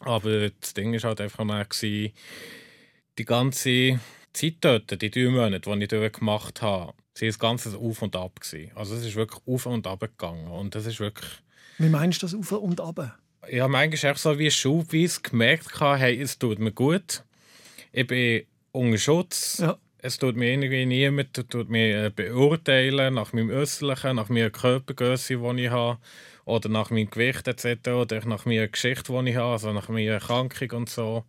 Aber 0.00 0.50
das 0.50 0.74
Ding 0.74 0.92
ist 0.92 1.04
halt 1.04 1.20
einfach 1.20 1.44
noch 1.44 1.68
gewesen, 1.68 2.12
die 3.18 3.24
ganze 3.24 4.00
Zeit 4.34 4.56
dort, 4.60 5.00
die 5.00 5.10
drei 5.10 5.30
Monate, 5.30 5.70
die 5.70 5.82
ich 5.82 5.88
dort 5.88 6.12
gemacht 6.18 6.60
habe, 6.60 6.92
sie 7.14 7.26
ist 7.26 7.38
ganz 7.38 7.66
Auf 7.66 8.02
und 8.02 8.16
Ab 8.16 8.40
gewesen. 8.40 8.70
Also 8.74 8.96
es 8.96 9.06
ist 9.06 9.16
wirklich 9.16 9.40
auf 9.46 9.64
und 9.64 9.86
ab 9.86 10.00
gegangen 10.00 10.48
und 10.48 10.74
das 10.74 10.84
ist 10.84 11.00
wirklich... 11.00 11.30
Wie 11.78 11.88
meinst 11.88 12.22
du 12.22 12.26
das 12.26 12.34
Auf 12.34 12.52
und 12.52 12.80
Ab? 12.80 13.18
Ich 13.48 13.60
habe 13.60 13.72
manchmal 13.72 14.12
echt 14.12 14.20
so 14.20 14.38
wie 14.38 14.50
schubweise 14.50 15.20
gemerkt, 15.22 15.80
hey, 15.80 16.20
es 16.20 16.38
tut 16.38 16.58
mir 16.58 16.72
gut. 16.72 17.22
Ich 17.96 18.08
bin 18.08 18.42
unter 18.72 18.98
Schutz. 18.98 19.58
Ja. 19.58 19.78
Es 19.98 20.18
tut 20.18 20.34
mir 20.36 20.50
irgendwie 20.50 20.84
niemand 20.84 21.32
tut 21.48 21.70
mir 21.70 22.10
beurteilen 22.10 23.14
nach 23.14 23.32
meinem 23.32 23.50
Äußerlichen, 23.50 24.16
nach 24.16 24.28
meiner 24.28 24.50
Körpergröße, 24.50 25.36
die 25.36 25.62
ich 25.62 25.70
habe, 25.70 25.98
oder 26.44 26.68
nach 26.68 26.90
meinem 26.90 27.08
Gewicht 27.08 27.46
etc. 27.46 27.90
oder 27.90 28.26
nach 28.26 28.46
meiner 28.46 28.66
Geschichte, 28.66 29.12
die 29.12 29.30
ich 29.30 29.36
habe, 29.36 29.52
also 29.52 29.72
nach 29.72 29.88
meiner 29.88 30.14
Erkrankung 30.14 30.70
und 30.72 30.90
so. 30.90 31.24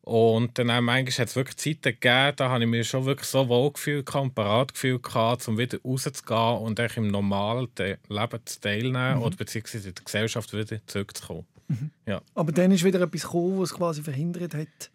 Und 0.00 0.58
dann 0.58 0.70
auch 0.70 0.80
manchmal 0.80 1.18
hat 1.18 1.28
es 1.28 1.36
wirklich 1.36 1.58
Zeiten 1.58 2.00
gegeben, 2.00 2.32
da 2.34 2.48
habe 2.48 2.64
ich 2.64 2.70
mir 2.70 2.82
schon 2.82 3.04
wirklich 3.04 3.28
so 3.28 3.46
wohl 3.50 3.70
gefühlt 3.70 4.12
und 4.14 4.34
parat 4.34 4.72
gefühlt 4.72 5.06
um 5.46 5.58
wieder 5.58 5.78
rauszugehen 5.84 6.58
und 6.62 6.80
im 6.96 7.08
normalen 7.08 7.68
Leben 7.76 8.40
zu 8.46 8.60
teilnehmen 8.60 9.18
mhm. 9.18 9.22
oder 9.22 9.36
beziehungsweise 9.36 9.90
in 9.90 9.94
der 9.94 10.04
Gesellschaft 10.04 10.50
wieder 10.54 10.80
zurückzukommen. 10.86 11.46
Mhm. 11.68 11.90
Ja. 12.06 12.22
Aber 12.34 12.52
dann 12.52 12.72
ist 12.72 12.84
wieder 12.84 13.02
etwas 13.02 13.22
gekommen, 13.22 13.60
was 13.60 13.70
es 13.70 13.76
quasi 13.76 14.02
verhindert 14.02 14.54
hat. 14.54 14.90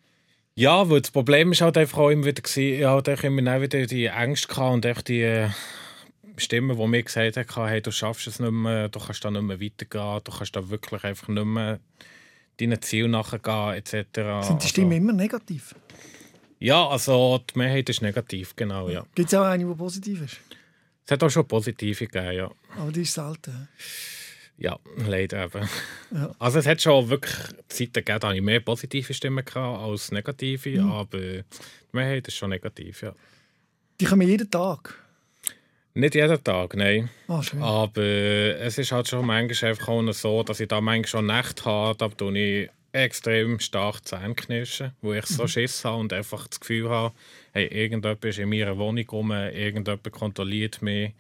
Ja, 0.58 0.90
weil 0.90 1.02
das 1.02 1.12
Problem 1.12 1.52
ist 1.52 1.60
halt 1.60 1.78
einfach 1.78 1.98
auch 1.98 2.10
immer 2.10 2.26
wieder 2.26 2.42
gewesen, 2.42 2.80
ich 2.80 2.86
hatte 2.86 3.28
immer 3.28 3.62
wieder 3.62 3.86
die 3.86 4.06
Ängste 4.06 4.48
gehabt 4.48 4.86
und 4.86 5.08
die 5.10 5.22
äh, 5.22 5.50
Stimmen, 6.38 6.78
die 6.78 6.88
mir 6.88 7.04
gesagt 7.04 7.36
haben, 7.36 7.68
hey, 7.68 7.82
du 7.82 7.92
schaffst 7.92 8.28
es 8.28 8.40
nicht 8.40 8.52
mehr, 8.52 8.88
du 8.88 9.00
kannst 9.00 9.24
da 9.26 9.32
nicht 9.32 9.42
mehr 9.42 9.60
weitergehen, 9.60 10.22
du 10.24 10.32
kannst 10.32 10.56
da 10.56 10.70
wirklich 10.70 11.04
einfach 11.04 11.28
nicht 11.28 11.46
mehr 11.46 11.80
deinen 12.58 12.82
Ziel 12.82 13.10
nachgehen 13.10 13.74
etc. 13.74 14.48
Sind 14.48 14.64
die 14.64 14.68
Stimmen 14.68 14.94
also, 14.94 15.04
immer 15.04 15.14
negativ? 15.14 15.76
Ja, 16.60 16.88
also 16.88 17.44
die 17.54 17.60
Mehrheit 17.60 17.90
ist 17.90 18.02
negativ, 18.02 18.56
genau, 18.56 18.88
ja. 18.90 19.06
Gibt 19.14 19.28
es 19.28 19.38
auch 19.38 19.44
eine, 19.44 19.66
die 19.66 19.76
positiv 19.76 20.22
ist? 20.22 20.38
Es 21.06 21.12
hat 21.12 21.22
auch 21.22 21.30
schon 21.30 21.46
positive 21.46 22.08
gegeben, 22.08 22.32
ja. 22.32 22.52
Aber 22.78 22.92
die 22.94 23.02
ist 23.02 23.14
selten. 23.14 23.68
Ja, 24.58 24.80
leider 25.08 25.46
eben. 25.46 25.68
Ja. 26.12 26.34
Also 26.40 26.60
es 26.60 26.66
hat 26.66 26.82
schon 26.82 27.10
wirklich 27.10 27.36
Zeiten 27.68 27.94
gegeben, 27.94 28.20
da 28.20 28.34
ich 28.34 28.42
mehr 28.42 28.62
positive 28.62 29.14
Stimmen 29.14 29.44
als 29.56 30.12
negative, 30.12 30.82
mhm. 30.82 30.92
aber 30.92 31.18
die 31.18 31.44
Mehrheit 31.92 32.28
ist 32.28 32.38
schon 32.38 32.52
negativ, 32.52 33.02
ja. 33.02 33.14
Die 34.00 34.06
kommen 34.06 34.28
jeden 34.28 34.50
Tag? 34.50 34.98
Nicht 35.94 36.16
jeden 36.16 36.44
Tag, 36.44 36.76
nein. 36.76 37.10
Oh. 37.28 37.42
Aber 37.62 38.04
es 38.04 38.78
ist 38.78 38.92
halt 38.92 39.08
schon 39.08 39.26
manchmal 39.26 39.72
einfach 39.72 39.88
auch 39.88 40.12
so, 40.12 40.44
dass 40.44 40.60
ich 40.60 40.68
da 40.68 40.82
manchmal 40.82 41.08
schon 41.08 41.26
Nächte 41.26 41.66
habe, 41.66 41.98
da 41.98 42.10
tue 42.10 42.38
ich 42.38 42.70
extrem 42.92 43.60
stark 43.60 44.06
Zähne 44.06 44.36
knirschen, 44.36 44.92
wo 45.02 45.14
ich 45.14 45.26
so 45.26 45.44
mhm. 45.44 45.48
Schiss 45.48 45.84
habe 45.84 45.98
und 45.98 46.14
einfach 46.14 46.48
das 46.48 46.60
Gefühl 46.60 46.90
habe, 46.90 47.14
hey, 47.52 47.68
irgendjemand 47.68 48.24
ist 48.24 48.40
in 48.40 48.50
meiner 48.50 48.78
Wohnung 48.78 49.08
rum, 49.10 49.32
irgendjemand 49.32 50.12
kontrolliert 50.12 50.82
mich 50.82 51.14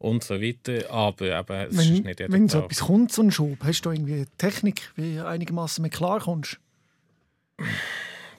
und 0.00 0.24
so 0.24 0.40
weiter. 0.40 0.90
Aber 0.90 1.38
eben, 1.38 1.70
es 1.70 1.76
wenn, 1.76 1.94
ist 1.94 2.04
nicht 2.04 2.20
jeden 2.20 2.32
Wenn 2.32 2.48
so 2.48 2.60
etwas 2.60 2.80
kommt, 2.80 3.12
so 3.12 3.22
ein 3.22 3.30
Schub, 3.30 3.58
hast 3.62 3.82
du 3.82 3.90
irgendwie 3.90 4.24
Technik, 4.38 4.90
wie 4.96 5.16
du 5.16 5.26
einigermaßen 5.26 5.82
mit 5.82 5.92
klarkommst? 5.92 6.58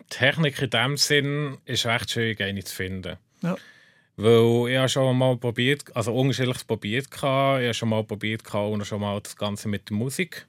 Technik 0.10 0.62
in 0.62 0.70
dem 0.72 0.98
Sinn 0.98 1.58
ist 1.66 1.86
recht 1.86 2.12
schwierig, 2.12 2.42
eine 2.42 2.64
zu 2.64 2.76
finden. 2.76 3.18
Ja. 3.42 3.56
Weil 4.18 4.72
ich 4.72 4.78
habe 4.78 4.90
schon 4.90 5.18
mal 5.18 5.38
probiert, 5.38 5.96
also 5.96 6.14
unterschiedliches 6.14 6.64
probiert. 6.64 7.08
Ich 7.14 7.22
habe 7.22 7.74
schon 7.74 7.90
mal 7.90 8.04
probiert 8.04 8.54
und 8.54 8.86
schon 8.86 9.02
mal 9.02 9.22
das 9.22 9.36
Ganze 9.36 9.70
mit 9.70 9.90
der 9.90 9.98
Musik. 9.98 10.48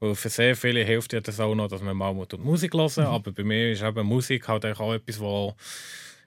Weil 0.00 0.14
für 0.14 0.28
sehr 0.28 0.56
viele 0.56 0.82
hilft 0.84 1.12
ja 1.12 1.20
das 1.20 1.38
auch 1.38 1.54
noch, 1.54 1.68
dass 1.68 1.82
man 1.82 1.96
mal 1.96 2.12
Musik 2.12 2.74
hören 2.74 2.90
mhm. 2.96 3.06
Aber 3.06 3.32
bei 3.32 3.44
mir 3.44 3.72
ist 3.72 3.82
eben 3.82 4.06
Musik 4.06 4.48
halt 4.48 4.64
auch 4.64 4.94
etwas, 4.94 5.20
wo 5.20 5.54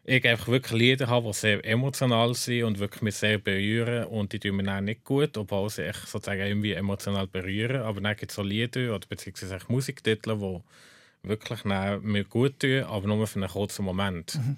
ich 0.05 0.27
einfach 0.27 0.47
wirklich 0.49 0.79
Lieder 0.79 1.07
habe, 1.07 1.27
die 1.27 1.33
sehr 1.33 1.65
emotional 1.65 2.33
sind 2.33 2.63
und 2.63 2.79
wirklich 2.79 3.01
mich 3.01 3.15
sehr 3.15 3.37
berühren. 3.37 4.05
Und 4.05 4.33
die 4.33 4.39
tun 4.39 4.57
mir 4.57 4.63
dann 4.63 4.85
nicht 4.85 5.03
gut, 5.03 5.37
obwohl 5.37 5.69
sie 5.69 5.83
echt 5.83 6.07
sozusagen 6.07 6.41
irgendwie 6.41 6.73
emotional 6.73 7.27
berühren. 7.27 7.81
Aber 7.81 8.01
dann 8.01 8.15
gibt 8.15 8.31
es 8.31 8.35
so 8.35 8.43
Lieder 8.43 8.95
oder 8.95 9.07
beziehungsweise 9.07 9.59
Musiktitel, 9.67 10.37
die 10.37 11.29
wirklich 11.29 11.63
mir 11.63 12.23
gut 12.25 12.59
tun, 12.59 12.83
aber 12.83 13.07
nur 13.07 13.25
für 13.27 13.39
einen 13.39 13.49
kurzen 13.49 13.85
Moment. 13.85 14.35
Mhm. 14.35 14.57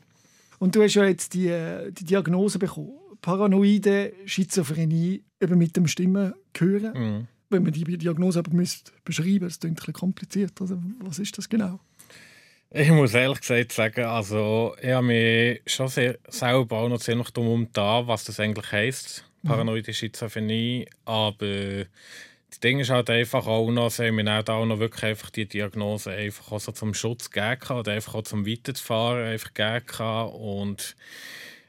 Und 0.58 0.76
du 0.76 0.82
hast 0.82 0.96
ja 0.96 1.06
jetzt 1.06 1.34
die, 1.34 1.54
die 1.92 2.06
Diagnose 2.06 2.58
bekommen. 2.58 2.94
Paranoide 3.22 4.14
Schizophrenie 4.26 5.24
eben 5.40 5.58
mit 5.58 5.76
dem 5.76 5.88
Stimmen 5.88 6.34
hören. 6.58 6.94
Mhm. 6.94 7.28
Wenn 7.50 7.64
man 7.64 7.72
die 7.72 7.84
Diagnose 7.98 8.40
aber 8.40 8.52
müsste 8.52 8.92
beschreiben 9.04 9.42
das 9.42 9.60
klingt 9.60 9.74
ein 9.74 9.76
bisschen 9.76 9.94
kompliziert. 9.94 10.60
Also, 10.60 10.82
was 11.00 11.20
ist 11.20 11.38
das 11.38 11.48
genau? 11.48 11.80
Ich 12.78 12.90
muss 12.90 13.14
ehrlich 13.14 13.40
gesagt 13.40 13.72
sagen, 13.72 14.04
also 14.04 14.76
ich 14.82 14.90
habe 14.90 15.08
mich 15.08 15.62
schon 15.66 15.88
sehr, 15.88 16.18
selber 16.28 16.80
auch 16.80 16.90
noch 16.90 17.00
ziemlich 17.00 17.30
dumm 17.30 17.70
da, 17.72 18.06
was 18.06 18.26
das 18.26 18.38
eigentlich 18.42 18.70
heisst, 18.70 19.24
mhm. 19.44 19.48
paranoide 19.48 19.94
Schizophrenie. 19.94 20.86
Aber 21.06 21.86
das 22.50 22.60
Ding 22.62 22.82
ist 22.82 22.90
halt 22.90 23.10
einfach 23.10 23.48
auch 23.48 23.72
noch, 23.72 23.92
sie 23.92 24.08
haben 24.08 24.16
mir 24.16 24.44
auch 24.50 24.66
noch 24.66 24.80
wirklich 24.80 25.06
einfach 25.06 25.30
die 25.30 25.46
Diagnose 25.46 26.12
einfach 26.12 26.52
auch 26.52 26.60
so 26.60 26.74
zum 26.74 26.94
Schutz 26.94 27.32
gegeben 27.32 27.80
oder 27.80 27.94
einfach 27.94 28.14
auch 28.14 28.24
zum 28.24 28.46
Weiterfahren 28.46 29.26
einfach 29.26 29.54
gegeben 29.54 30.34
und 30.34 30.98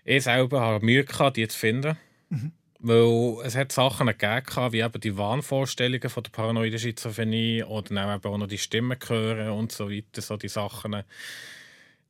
ich 0.05 0.25
selber 0.25 0.61
habe 0.61 0.85
Mühe 0.85 1.05
gehabt, 1.05 1.37
die 1.37 1.47
zu 1.47 1.57
finden. 1.57 1.97
Mhm. 2.31 2.51
Weil 2.87 3.45
es 3.47 3.57
hat 3.57 3.73
Sachen 3.73 4.07
gegeben, 4.07 4.73
wie 4.73 4.81
eben 4.81 5.01
die 5.01 5.17
Wahnvorstellungen 5.17 6.09
von 6.09 6.23
der 6.23 6.31
paranoiden 6.31 6.79
Schizophrenie 6.79 7.65
oder 7.65 7.95
dann 7.95 8.17
eben 8.17 8.33
auch 8.33 8.39
noch 8.39 8.47
die 8.47 8.59
Stimmen 8.59 8.99
hören 9.07 9.51
und 9.51 9.73
so 9.73 9.91
weiter, 9.91 10.23
so 10.23 10.37
die 10.37 10.49
Sachen. 10.49 11.03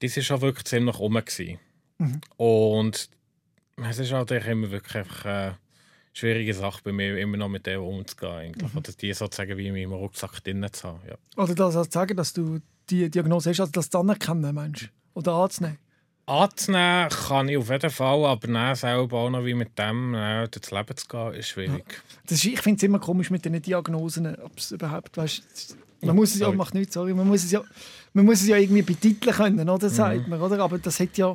Die 0.03 0.15
waren 0.15 0.23
schon 0.23 0.41
wirklich 0.43 0.65
ziemlich 0.65 0.99
rum. 0.99 1.21
Mhm. 1.99 2.21
Und 2.37 3.09
es 3.89 3.99
ist 3.99 4.13
halt 4.13 4.31
immer 4.31 4.71
wirklich 4.71 4.97
einfach... 4.97 5.25
Äh, 5.25 5.53
schwierige 6.17 6.55
Sache 6.55 6.81
bei 6.83 6.93
mir, 6.93 7.19
immer 7.19 7.37
noch 7.37 7.49
mit 7.49 7.67
dem 7.67 7.83
umzugehen. 7.83 8.33
Eigentlich. 8.33 8.73
Mhm. 8.73 8.79
Oder 8.79 8.93
die 8.93 9.13
sozusagen 9.13 9.57
wie 9.59 9.69
in 9.69 9.75
meinem 9.75 9.93
Rucksack 9.93 10.43
drin 10.43 10.67
zu 10.73 10.89
haben. 10.89 11.01
Ja. 11.07 11.17
Oder 11.37 11.55
das 11.55 11.77
also 11.77 11.91
sagen, 11.91 12.17
dass 12.17 12.33
du 12.33 12.61
die 12.89 13.11
Diagnose 13.11 13.51
hast, 13.51 13.61
also 13.61 13.73
das 13.73 13.91
zu 13.91 13.99
anerkennen, 13.99 14.55
meinst 14.55 14.89
Oder 15.15 15.33
anzunehmen? 15.33 15.79
Anzunehmen 16.27 17.09
kann 17.09 17.49
ich 17.49 17.57
auf 17.57 17.71
jeden 17.71 17.91
Fall, 17.91 18.25
aber 18.25 18.49
dann 18.49 18.75
selber 18.75 19.19
auch 19.19 19.31
noch 19.31 19.45
wie 19.45 19.55
mit 19.55 19.79
dem 19.79 20.13
äh, 20.15 20.49
durchs 20.49 20.73
Leben 20.73 20.97
zu 20.97 21.07
gehen, 21.07 21.35
ist 21.35 21.49
schwierig. 21.49 21.85
Ja. 21.89 22.17
Das 22.25 22.39
ist, 22.39 22.45
ich 22.45 22.61
finde 22.61 22.79
es 22.79 22.83
immer 22.83 22.99
komisch 22.99 23.31
mit 23.31 23.45
diesen 23.45 23.63
Diagnosen, 23.63 24.35
ob 24.43 24.59
es 24.59 24.73
überhaupt, 24.73 25.17
weißt, 25.17 25.77
man 26.01 26.17
muss 26.17 26.35
es 26.35 26.41
ja, 26.41 26.51
macht 26.51 26.75
nichts, 26.75 26.95
sorry, 26.95 27.15
man 27.15 27.29
muss 27.29 27.45
es 27.45 27.53
ja, 27.53 27.63
man 28.13 28.25
muss 28.25 28.41
es 28.41 28.49
ja 28.49 28.57
irgendwie 28.57 28.83
betiteln 28.83 29.35
können, 29.35 29.69
oder, 29.69 29.89
sagt 29.89 30.25
mhm. 30.25 30.31
man, 30.31 30.41
oder? 30.41 30.59
Aber 30.61 30.79
das 30.79 30.99
hat 30.99 31.17
ja, 31.17 31.35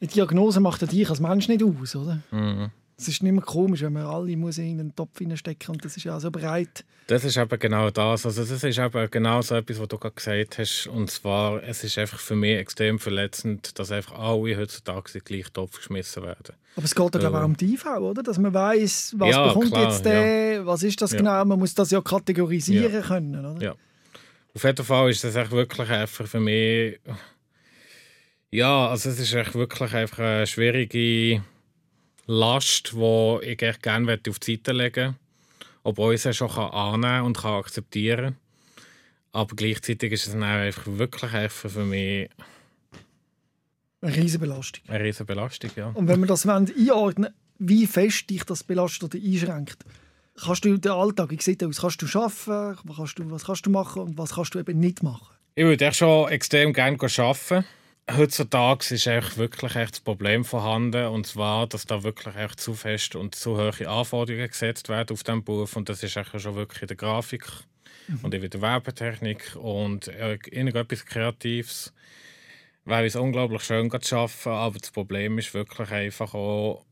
eine 0.00 0.08
Diagnose 0.08 0.60
macht 0.60 0.80
ja 0.82 0.86
dich 0.86 1.10
als 1.10 1.18
Mensch 1.18 1.48
nicht 1.48 1.64
aus, 1.64 1.96
oder? 1.96 2.20
Mhm. 2.30 2.70
Es 3.00 3.08
ist 3.08 3.22
nicht 3.22 3.32
mehr 3.32 3.42
komisch, 3.42 3.80
wenn 3.80 3.94
man 3.94 4.04
alle 4.04 4.36
muss 4.36 4.58
in 4.58 4.78
einen 4.78 4.94
Topf 4.94 5.18
hineinstecken 5.18 5.74
und 5.74 5.82
das 5.82 5.96
ist 5.96 6.04
ja 6.04 6.20
so 6.20 6.30
breit. 6.30 6.84
Das 7.06 7.24
ist 7.24 7.38
eben 7.38 7.58
genau 7.58 7.88
das. 7.88 8.26
Also 8.26 8.44
das 8.44 8.62
ist 8.62 8.78
eben 8.78 9.10
genau 9.10 9.40
so 9.40 9.54
etwas, 9.54 9.80
was 9.80 9.88
du 9.88 9.96
gerade 9.96 10.14
gesagt 10.14 10.58
hast. 10.58 10.86
Und 10.86 11.10
zwar, 11.10 11.62
es 11.62 11.82
ist 11.82 11.96
einfach 11.96 12.18
für 12.18 12.36
mich 12.36 12.58
extrem 12.58 12.98
verletzend, 12.98 13.78
dass 13.78 13.90
einfach 13.90 14.18
alle 14.18 14.54
heutzutage 14.54 15.12
in 15.14 15.20
den 15.20 15.24
gleichen 15.24 15.52
Topf 15.54 15.78
geschmissen 15.78 16.22
werden. 16.24 16.54
Aber 16.76 16.84
es 16.84 16.94
geht 16.94 17.14
ja 17.14 17.20
glaube 17.20 17.36
ich 17.38 17.42
auch 17.42 17.46
um 17.46 17.56
die 17.56 17.72
IV, 17.72 17.86
oder? 17.86 18.22
Dass 18.22 18.38
man 18.38 18.52
weiß, 18.52 19.14
was 19.16 19.30
ja, 19.30 19.48
bekommt 19.48 19.70
klar, 19.70 19.90
jetzt 19.90 20.04
der, 20.04 20.52
ja. 20.52 20.66
was 20.66 20.82
ist 20.82 21.00
das 21.00 21.12
genau. 21.12 21.42
Man 21.46 21.58
muss 21.58 21.74
das 21.74 21.90
ja 21.90 22.02
kategorisieren 22.02 23.02
können, 23.02 23.46
oder? 23.46 23.64
Ja. 23.64 23.74
Auf 24.54 24.62
jeden 24.62 24.84
Fall 24.84 25.08
ist 25.08 25.24
das 25.24 25.36
echt 25.36 25.52
wirklich 25.52 25.88
einfach 25.88 26.26
für 26.26 26.40
mich... 26.40 27.00
Ja, 28.50 28.88
also 28.88 29.08
es 29.08 29.18
ist 29.18 29.32
echt 29.32 29.54
wirklich 29.54 29.94
einfach 29.94 30.18
eine 30.18 30.46
schwierige 30.46 31.42
Last, 32.32 32.92
die 32.92 33.38
ich 33.42 33.58
gerne 33.82 34.20
auf 34.28 34.38
die 34.38 34.52
Seite 34.52 34.70
legen 34.70 35.06
möchte. 35.06 35.14
Obwohl 35.82 36.14
ich 36.14 36.22
sie 36.22 36.32
schon 36.32 36.50
annehmen 36.50 37.26
und 37.26 37.38
kann 37.38 37.54
akzeptieren 37.54 38.34
kann. 38.34 38.36
Aber 39.32 39.56
gleichzeitig 39.56 40.12
ist 40.12 40.28
es 40.28 40.32
dann 40.34 40.44
einfach 40.44 40.86
wirklich 40.86 41.32
einfach 41.32 41.70
für 41.70 41.84
mich 41.84 42.30
eine 44.00 44.16
riesige 44.16 44.46
Belastung. 44.46 44.84
Eine 44.88 45.04
riesige 45.04 45.24
Belastung, 45.24 45.70
ja. 45.74 45.88
Und 45.88 46.06
wenn 46.06 46.20
wir 46.20 46.26
das 46.26 46.46
einordnen 46.46 47.34
wie 47.58 47.86
fest 47.86 48.30
dich 48.30 48.44
das 48.44 48.62
belastet 48.62 49.14
oder 49.14 49.22
einschränkt, 49.22 49.84
kannst 50.40 50.64
du 50.64 50.78
den 50.78 50.92
Alltag, 50.92 51.30
wie 51.30 51.42
sieht 51.42 51.64
aus? 51.64 51.80
Kannst 51.80 52.00
du 52.00 52.06
arbeiten? 52.18 52.78
Was 52.84 52.96
kannst 52.96 53.18
du, 53.18 53.30
was 53.30 53.44
kannst 53.44 53.66
du 53.66 53.70
machen 53.70 54.02
und 54.02 54.18
was 54.18 54.34
kannst 54.34 54.54
du 54.54 54.60
eben 54.60 54.78
nicht 54.78 55.02
machen? 55.02 55.26
Ich 55.56 55.64
würde 55.64 55.92
schon 55.92 56.30
extrem 56.30 56.72
gerne 56.72 56.96
arbeiten 56.96 57.64
heutzutage 58.16 58.94
ist 58.94 59.06
echt 59.06 59.36
wirklich 59.36 59.76
echt 59.76 59.94
das 59.94 60.00
Problem 60.00 60.44
vorhanden 60.44 61.06
und 61.06 61.26
zwar, 61.26 61.66
dass 61.66 61.86
da 61.86 62.02
wirklich 62.02 62.36
echt 62.36 62.60
zu 62.60 62.74
fest 62.74 63.16
und 63.16 63.34
zu 63.34 63.56
hohe 63.56 63.88
Anforderungen 63.88 64.48
gesetzt 64.48 64.88
werden 64.88 65.12
auf 65.12 65.22
diesen 65.22 65.44
Beruf 65.44 65.76
und 65.76 65.88
das 65.88 66.02
ist 66.02 66.16
echt 66.16 66.40
schon 66.40 66.54
wirklich 66.54 66.82
in 66.82 66.88
der 66.88 66.96
Grafik 66.96 67.46
mhm. 68.08 68.20
und 68.22 68.34
in 68.34 68.48
der 68.48 68.60
Werbetechnik 68.60 69.56
und 69.56 70.08
irgendetwas 70.08 71.04
Kreatives. 71.04 71.92
wäre 72.84 73.06
es 73.06 73.16
unglaublich 73.16 73.62
schön 73.62 73.90
zu 74.00 74.16
arbeiten, 74.16 74.48
aber 74.48 74.78
das 74.78 74.90
Problem 74.90 75.38
ist 75.38 75.54
wirklich 75.54 75.90
einfach 75.90 76.34
auch, 76.34 76.84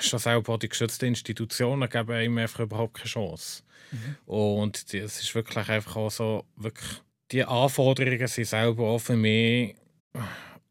schon 0.00 0.18
selber 0.18 0.58
die 0.58 0.68
geschützten 0.68 1.06
Institutionen 1.06 1.88
geben 1.88 2.12
einem 2.12 2.38
einfach 2.38 2.60
überhaupt 2.60 2.94
keine 2.94 3.08
Chance. 3.08 3.62
Mhm. 3.90 4.16
Und 4.26 4.94
es 4.94 5.20
ist 5.20 5.34
wirklich 5.34 5.68
einfach 5.68 5.96
auch 5.96 6.10
so, 6.10 6.44
wirklich, 6.56 7.02
die 7.30 7.44
Anforderungen 7.44 8.26
sind 8.26 8.46
selber 8.46 8.84
auch 8.84 8.98
für 8.98 9.16
mich 9.16 9.74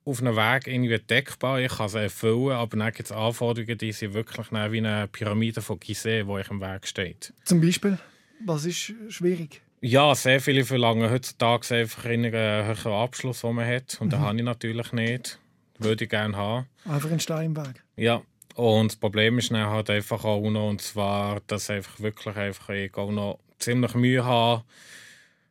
auf 0.03 0.21
einem 0.21 0.35
Weg 0.35 0.67
irgendwie 0.67 0.97
deckbar. 0.97 1.59
Ich 1.59 1.71
kann 1.71 1.89
sie 1.89 2.01
erfüllen, 2.01 2.51
aber 2.51 2.77
dann 2.77 2.91
gibt 2.91 3.09
es 3.09 3.11
Anforderungen, 3.11 3.77
die 3.77 3.91
sind 3.91 4.13
wirklich 4.13 4.51
wie 4.51 4.77
eine 4.77 5.07
Pyramide 5.07 5.61
von 5.61 5.79
Gizeh, 5.79 6.23
die 6.23 6.29
euch 6.29 6.49
im 6.49 6.61
Weg 6.61 6.87
steht. 6.87 7.33
Zum 7.45 7.61
Beispiel? 7.61 7.97
Was 8.43 8.65
ist 8.65 8.93
schwierig? 9.09 9.61
Ja, 9.81 10.13
sehr 10.13 10.39
viele 10.39 10.63
verlangen 10.63 11.09
heutzutage 11.09 11.75
einfach 11.75 12.05
einen 12.05 12.31
höheren 12.31 12.93
Abschluss, 12.93 13.41
den 13.41 13.55
man 13.55 13.67
hat. 13.67 13.97
Und 13.99 14.07
mhm. 14.07 14.11
den 14.11 14.19
habe 14.19 14.37
ich 14.37 14.43
natürlich 14.43 14.91
nicht. 14.93 15.39
Würde 15.79 16.03
ich 16.03 16.09
gerne 16.09 16.37
haben. 16.37 16.67
Einfach 16.85 17.11
ein 17.11 17.19
Stein 17.19 17.55
Weg? 17.55 17.83
Ja. 17.95 18.21
Und 18.55 18.91
das 18.91 18.95
Problem 18.97 19.39
ist 19.39 19.51
dann 19.51 19.67
halt 19.67 19.89
einfach 19.89 20.23
auch 20.23 20.47
noch, 20.49 20.69
und 20.69 20.81
zwar, 20.81 21.39
dass 21.47 21.69
einfach 21.69 21.99
wirklich 21.99 22.35
einfach 22.35 22.69
ich 22.69 22.95
auch 22.95 23.11
noch 23.11 23.39
ziemlich 23.57 23.95
Mühe 23.95 24.23
habe, 24.23 24.63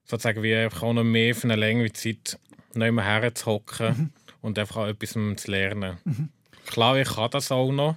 sozusagen 0.05 0.43
wie 0.43 0.55
einfach 0.55 0.83
auch 0.83 0.93
noch 0.93 1.05
mehr 1.05 1.35
für 1.35 1.45
eine 1.45 1.57
längere 1.57 1.93
Zeit 1.93 2.39
nicht 2.75 2.93
mehr 2.93 3.05
herzuhocken 3.05 3.97
mhm. 3.97 4.11
Und 4.41 4.59
einfach 4.59 4.77
auch 4.77 4.87
etwas 4.87 5.13
zu 5.13 5.51
lernen. 5.51 5.99
Mhm. 6.05 6.29
Klar, 6.67 6.99
ich 6.99 7.09
kann 7.09 7.31
das 7.31 7.51
auch 7.51 7.73
noch, 7.73 7.97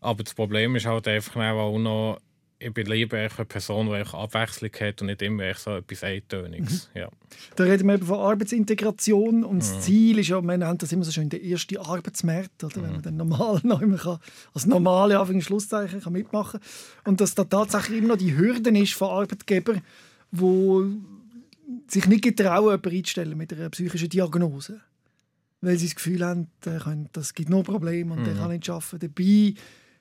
aber 0.00 0.22
das 0.22 0.34
Problem 0.34 0.76
ist 0.76 0.86
halt 0.86 1.06
einfach 1.08 1.36
auch 1.36 1.78
noch, 1.78 2.18
ich 2.60 2.74
bin 2.74 2.86
lieber 2.86 3.16
eine 3.16 3.44
Person, 3.44 3.86
die 3.86 3.94
Abwechslung 3.94 4.70
hat 4.80 5.00
und 5.00 5.06
nicht 5.06 5.22
immer 5.22 5.54
so 5.54 5.76
etwas 5.76 6.02
Eintöniges. 6.02 6.90
Mhm. 6.92 7.00
Ja. 7.00 7.08
Da 7.54 7.64
reden 7.64 7.86
wir 7.86 7.94
eben 7.94 8.06
von 8.06 8.18
Arbeitsintegration 8.18 9.44
und 9.44 9.60
das 9.60 9.76
mhm. 9.76 9.80
Ziel 9.80 10.18
ist 10.18 10.28
ja, 10.28 10.40
man 10.40 10.60
nennt 10.60 10.82
das 10.82 10.90
immer 10.90 11.04
so 11.04 11.12
schön 11.12 11.28
der 11.28 11.40
erste 11.40 11.80
Arbeitsmarkt, 11.80 12.64
oder? 12.64 12.78
Mhm. 12.78 12.82
wenn 12.82 12.92
man 12.92 13.02
dann 13.02 13.16
normal 13.16 13.60
noch 13.62 13.80
immer 13.80 13.98
kann, 13.98 14.18
als 14.54 14.66
normale 14.66 15.18
Anführungs 15.18 15.44
Schlusszeichen 15.44 16.00
kann 16.00 16.12
mitmachen 16.12 16.60
und 17.04 17.20
dass 17.20 17.34
da 17.34 17.44
tatsächlich 17.44 17.98
immer 17.98 18.08
noch 18.08 18.16
die 18.16 18.36
Hürden 18.36 18.74
ist 18.74 18.94
von 18.94 19.10
Arbeitgebern, 19.10 19.82
wo 20.32 20.84
sich 21.86 22.06
nicht 22.06 22.24
getrauen, 22.24 22.70
jemanden 22.70 22.90
einzustellen 22.90 23.38
mit 23.38 23.52
einer 23.52 23.70
psychischen 23.70 24.08
Diagnose. 24.08 24.80
Weil 25.60 25.76
sie 25.76 25.86
das 25.86 25.96
Gefühl 25.96 26.24
haben, 26.24 26.48
das 27.12 27.34
gibt 27.34 27.50
noch 27.50 27.64
Probleme 27.64 28.12
und 28.12 28.20
mhm. 28.20 28.24
der 28.24 28.34
kann 28.34 28.50
nicht 28.50 28.68
arbeiten. 28.70 29.00
Dabei 29.00 29.54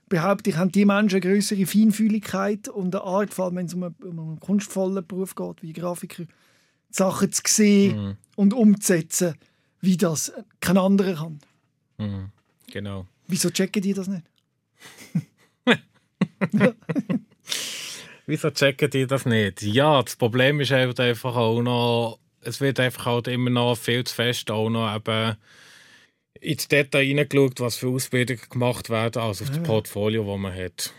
behaupte 0.09 0.49
ich, 0.49 0.57
haben 0.57 0.71
die 0.71 0.85
Menschen 0.85 1.21
eine 1.21 1.33
größere 1.33 1.65
Feinfühligkeit 1.65 2.69
und 2.69 2.95
eine 2.95 3.03
Art, 3.03 3.33
vor 3.33 3.45
allem 3.45 3.55
wenn 3.55 3.65
es 3.65 3.73
um 3.73 3.83
einen, 3.83 3.95
um 4.03 4.19
einen 4.19 4.39
kunstvollen 4.39 5.05
Beruf 5.05 5.35
geht, 5.35 5.63
wie 5.63 5.73
Grafiker, 5.73 6.25
Sachen 6.89 7.31
zu 7.31 7.41
sehen 7.45 7.97
mhm. 7.97 8.17
und 8.35 8.53
umzusetzen, 8.53 9.35
wie 9.81 9.97
das 9.97 10.31
kein 10.59 10.77
anderer 10.77 11.15
kann. 11.15 11.39
Mhm. 11.97 12.31
Genau. 12.71 13.07
Wieso 13.27 13.49
checken 13.49 13.81
die 13.81 13.93
das 13.93 14.07
nicht? 14.07 14.23
Wieso 18.25 18.51
checken 18.51 18.89
die 18.89 19.07
das 19.07 19.25
nicht? 19.25 19.61
Ja, 19.63 20.01
das 20.01 20.15
Problem 20.15 20.61
ist 20.61 20.71
einfach 20.71 21.35
auch 21.35 21.61
noch, 21.61 22.19
es 22.47 22.62
wird 22.62 22.79
einfach 22.79 23.05
halt 23.05 23.27
immer 23.27 23.49
noch 23.49 23.75
viel 23.75 24.03
zu 24.03 24.15
fest 24.15 24.49
auch 24.49 24.69
noch 24.69 24.95
eben 24.95 25.36
ins 26.39 26.67
Detail 26.67 27.03
hineingeschaut, 27.05 27.60
was 27.60 27.77
für 27.77 27.89
Ausbildungen 27.89 28.41
gemacht 28.49 28.89
werden, 28.89 29.21
als 29.21 29.41
auf 29.41 29.49
ja. 29.49 29.55
das 29.55 29.63
Portfolio, 29.63 30.23
das 30.23 30.39
man 30.39 30.55
hat. 30.55 30.93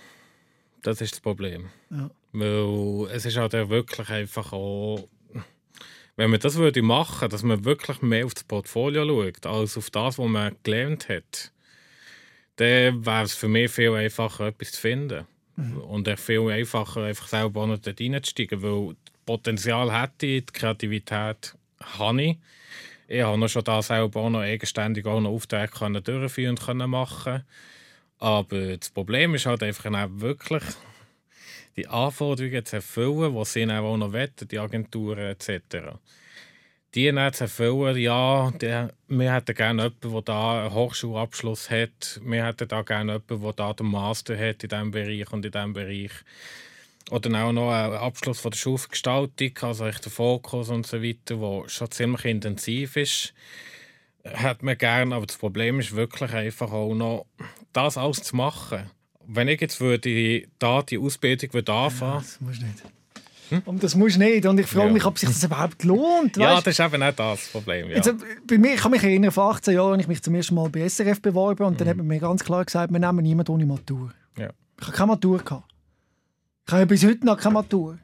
Das 0.82 1.00
ist 1.00 1.14
das 1.14 1.20
Problem. 1.20 1.70
Ja. 1.90 2.11
Weil 2.32 3.08
es 3.12 3.24
ist 3.24 3.37
halt 3.37 3.52
wirklich 3.52 4.08
einfach 4.11 4.52
auch, 4.52 5.08
wenn 6.16 6.30
man 6.30 6.40
das 6.40 6.56
würde 6.56 6.82
machen, 6.82 7.30
dass 7.30 7.42
man 7.42 7.64
wirklich 7.64 8.02
mehr 8.02 8.26
auf 8.26 8.34
das 8.34 8.44
Portfolio 8.44 9.06
schaut, 9.06 9.46
als 9.46 9.78
auf 9.78 9.90
das, 9.90 10.18
was 10.18 10.28
man 10.28 10.56
gelernt 10.62 11.08
hat, 11.08 11.52
dann 12.56 13.06
wäre 13.06 13.22
es 13.22 13.34
für 13.34 13.48
mich 13.48 13.70
viel 13.70 13.94
einfacher, 13.94 14.48
etwas 14.48 14.72
zu 14.72 14.80
finden. 14.80 15.26
Mhm. 15.56 15.78
Und 15.78 16.20
viel 16.20 16.50
einfacher, 16.50 17.04
einfach 17.04 17.28
selber 17.28 17.66
noch 17.66 17.78
dort 17.78 18.00
reinzusteigen, 18.00 18.62
weil 18.62 18.96
Potenzial 19.36 19.92
hätte 19.92 20.26
ich, 20.26 20.46
die 20.46 20.52
Kreativität 20.52 21.54
habe 21.80 22.22
ich 22.22 22.36
ich 23.10 23.22
habe 23.22 23.48
schon 23.48 23.64
da 23.64 23.80
selber 23.80 24.20
auch 24.20 24.28
noch 24.28 24.40
eigenständig 24.40 25.06
auch 25.06 25.20
noch 25.20 25.30
Aufträge 25.30 25.72
können 25.72 26.04
durchführen 26.04 26.58
und 26.58 26.90
machen. 26.90 27.42
Aber 28.18 28.76
das 28.76 28.90
Problem 28.90 29.34
ist 29.34 29.46
halt 29.46 29.62
einfach 29.62 29.90
wirklich 30.10 30.62
die 31.76 31.88
Anforderungen 31.88 32.66
zu 32.66 32.76
erfüllen, 32.76 33.34
die 33.34 33.44
sie 33.44 33.70
auch 33.70 33.96
noch 33.96 34.12
wetten, 34.12 34.46
die 34.46 34.58
Agenturen 34.58 35.30
etc. 35.30 35.96
Die 36.94 37.10
dann 37.10 37.32
zu 37.32 37.44
erfüllen, 37.44 37.96
ja, 37.96 38.50
die, 38.50 38.88
wir 39.08 39.32
hätten 39.32 39.54
gerne 39.54 39.82
jemanden, 39.84 40.12
der 40.12 40.22
da 40.22 40.64
einen 40.64 40.74
Hochschulabschluss 40.74 41.70
hat. 41.70 42.20
Wir 42.22 42.44
hätten 42.44 42.68
da 42.68 42.82
gerne 42.82 43.12
jemanden, 43.12 43.42
der 43.42 43.52
da 43.52 43.72
den 43.72 43.86
Master 43.86 44.36
hat 44.36 44.64
in 44.64 44.68
diesem 44.68 44.90
Bereich 44.90 45.32
und 45.32 45.46
in 45.46 45.52
diesem 45.52 45.72
Bereich. 45.72 46.12
Oder 47.10 47.44
auch 47.44 47.52
noch 47.52 47.70
ein 47.70 47.92
Abschluss 47.92 48.40
von 48.40 48.50
der 48.50 48.58
Schulgestaltung, 48.58 49.52
also 49.62 49.86
echt 49.86 50.04
der 50.04 50.12
Fokus 50.12 50.68
und 50.68 50.86
so 50.86 51.02
weiter, 51.02 51.36
der 51.36 51.68
schon 51.68 51.90
ziemlich 51.90 52.24
intensiv 52.26 52.96
ist. 52.96 53.34
Hat 54.24 54.62
man 54.62 54.76
gerne, 54.76 55.14
aber 55.14 55.26
das 55.26 55.36
Problem 55.36 55.80
ist 55.80 55.96
wirklich 55.96 56.32
einfach 56.32 56.70
auch 56.70 56.94
noch, 56.94 57.26
das 57.72 57.96
alles 57.96 58.22
zu 58.22 58.36
machen. 58.36 58.90
Wenn 59.26 59.48
ich 59.48 59.60
jetzt 59.60 59.80
würde, 59.80 60.42
da 60.58 60.82
die 60.82 60.98
Ausbildung 60.98 61.52
würde 61.52 61.72
anfangen 61.72 62.12
ja, 62.12 62.18
Das 62.18 62.40
musst 62.40 62.60
du 62.60 62.66
nicht. 62.66 62.82
Hm? 63.50 63.62
Und 63.64 63.82
das 63.82 63.94
musst 63.94 64.16
du 64.16 64.20
nicht. 64.20 64.44
Und 64.44 64.60
ich 64.60 64.66
frage 64.66 64.88
ja. 64.88 64.92
mich, 64.92 65.04
ob 65.04 65.18
sich 65.18 65.28
das 65.28 65.42
überhaupt 65.42 65.82
lohnt. 65.84 66.36
Ja, 66.36 66.60
das 66.60 66.66
ist 66.66 66.80
eben 66.80 67.02
nicht 67.02 67.18
das 67.18 67.48
Problem. 67.48 67.88
Ja. 67.88 67.96
Jetzt, 67.96 68.14
bei 68.46 68.58
mir, 68.58 68.74
ich 68.74 68.80
kann 68.80 68.90
mich 68.90 69.02
erinnern, 69.02 69.30
vor 69.30 69.50
18 69.52 69.74
Jahren 69.74 69.92
habe 69.92 70.02
ich 70.02 70.08
mich 70.08 70.22
zum 70.22 70.34
ersten 70.34 70.54
Mal 70.54 70.68
bei 70.68 70.86
SRF 70.86 71.22
beworben 71.22 71.64
und 71.64 71.74
mhm. 71.74 71.78
dann 71.78 71.88
hat 71.88 71.96
man 71.96 72.06
mir 72.06 72.20
ganz 72.20 72.44
klar 72.44 72.64
gesagt, 72.64 72.92
wir 72.92 72.98
nehmen 72.98 73.22
niemanden 73.22 73.52
ohne 73.52 73.66
Matur. 73.66 74.12
Ja. 74.36 74.50
Ich 74.80 74.86
habe 74.86 74.96
keine 74.96 75.06
Matur. 75.08 75.38
Gehabt. 75.38 75.67
Ich 76.68 76.74
habe 76.74 76.85
bis 76.85 77.02
heute 77.02 77.24
noch 77.24 77.38
keine 77.38 77.54
Matur. 77.54 77.96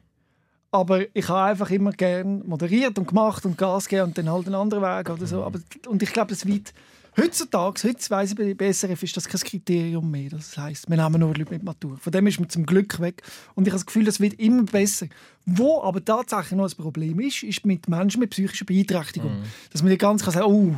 Aber 0.71 1.05
ich 1.15 1.29
habe 1.29 1.51
einfach 1.51 1.71
immer 1.71 1.93
gern 1.93 2.43
moderiert 2.49 2.99
und 2.99 3.07
gemacht 3.07 3.45
und 3.45 3.59
Gas 3.59 3.87
gegeben 3.87 4.09
und 4.09 4.17
dann 4.17 4.33
halt 4.33 4.47
einen 4.47 4.55
anderen 4.55 4.83
Weg 4.83 5.11
oder 5.11 5.27
so. 5.27 5.45
Aber, 5.45 5.61
und 5.87 6.03
ich 6.03 6.11
glaube, 6.11 6.31
das 6.31 6.47
wird 6.47 6.73
heutzutage, 7.15 7.87
heute 7.87 8.11
weiss 8.11 8.35
ich 8.35 8.57
bei 8.57 8.73
SRF, 8.73 9.03
ist 9.03 9.19
das 9.19 9.29
kein 9.29 9.43
Kriterium 9.43 10.11
mehr. 10.11 10.31
Das 10.31 10.57
heisst, 10.57 10.89
wir 10.89 10.97
haben 10.97 11.21
nur 11.21 11.35
Leute 11.37 11.53
mit 11.53 11.63
Matur. 11.63 11.99
Von 11.99 12.11
dem 12.11 12.27
ist 12.27 12.41
man 12.41 12.49
zum 12.49 12.65
Glück 12.65 12.99
weg. 13.01 13.23
Und 13.55 13.67
ich 13.67 13.71
habe 13.71 13.81
das 13.81 13.87
Gefühl, 13.87 14.07
das 14.07 14.19
wird 14.19 14.33
immer 14.41 14.63
besser. 14.63 15.09
Wo 15.45 15.83
aber 15.83 16.03
tatsächlich 16.03 16.53
noch 16.53 16.65
ein 16.65 16.77
Problem 16.77 17.21
ist, 17.21 17.43
ist 17.43 17.67
mit 17.67 17.87
Menschen 17.87 18.21
mit 18.21 18.31
psychischer 18.31 18.65
Beeinträchtigung. 18.65 19.41
Mhm. 19.41 19.45
Dass 19.73 19.83
man 19.83 19.99
ganz 19.99 20.25
kann 20.25 20.33
sagen, 20.33 20.47
oh, 20.47 20.75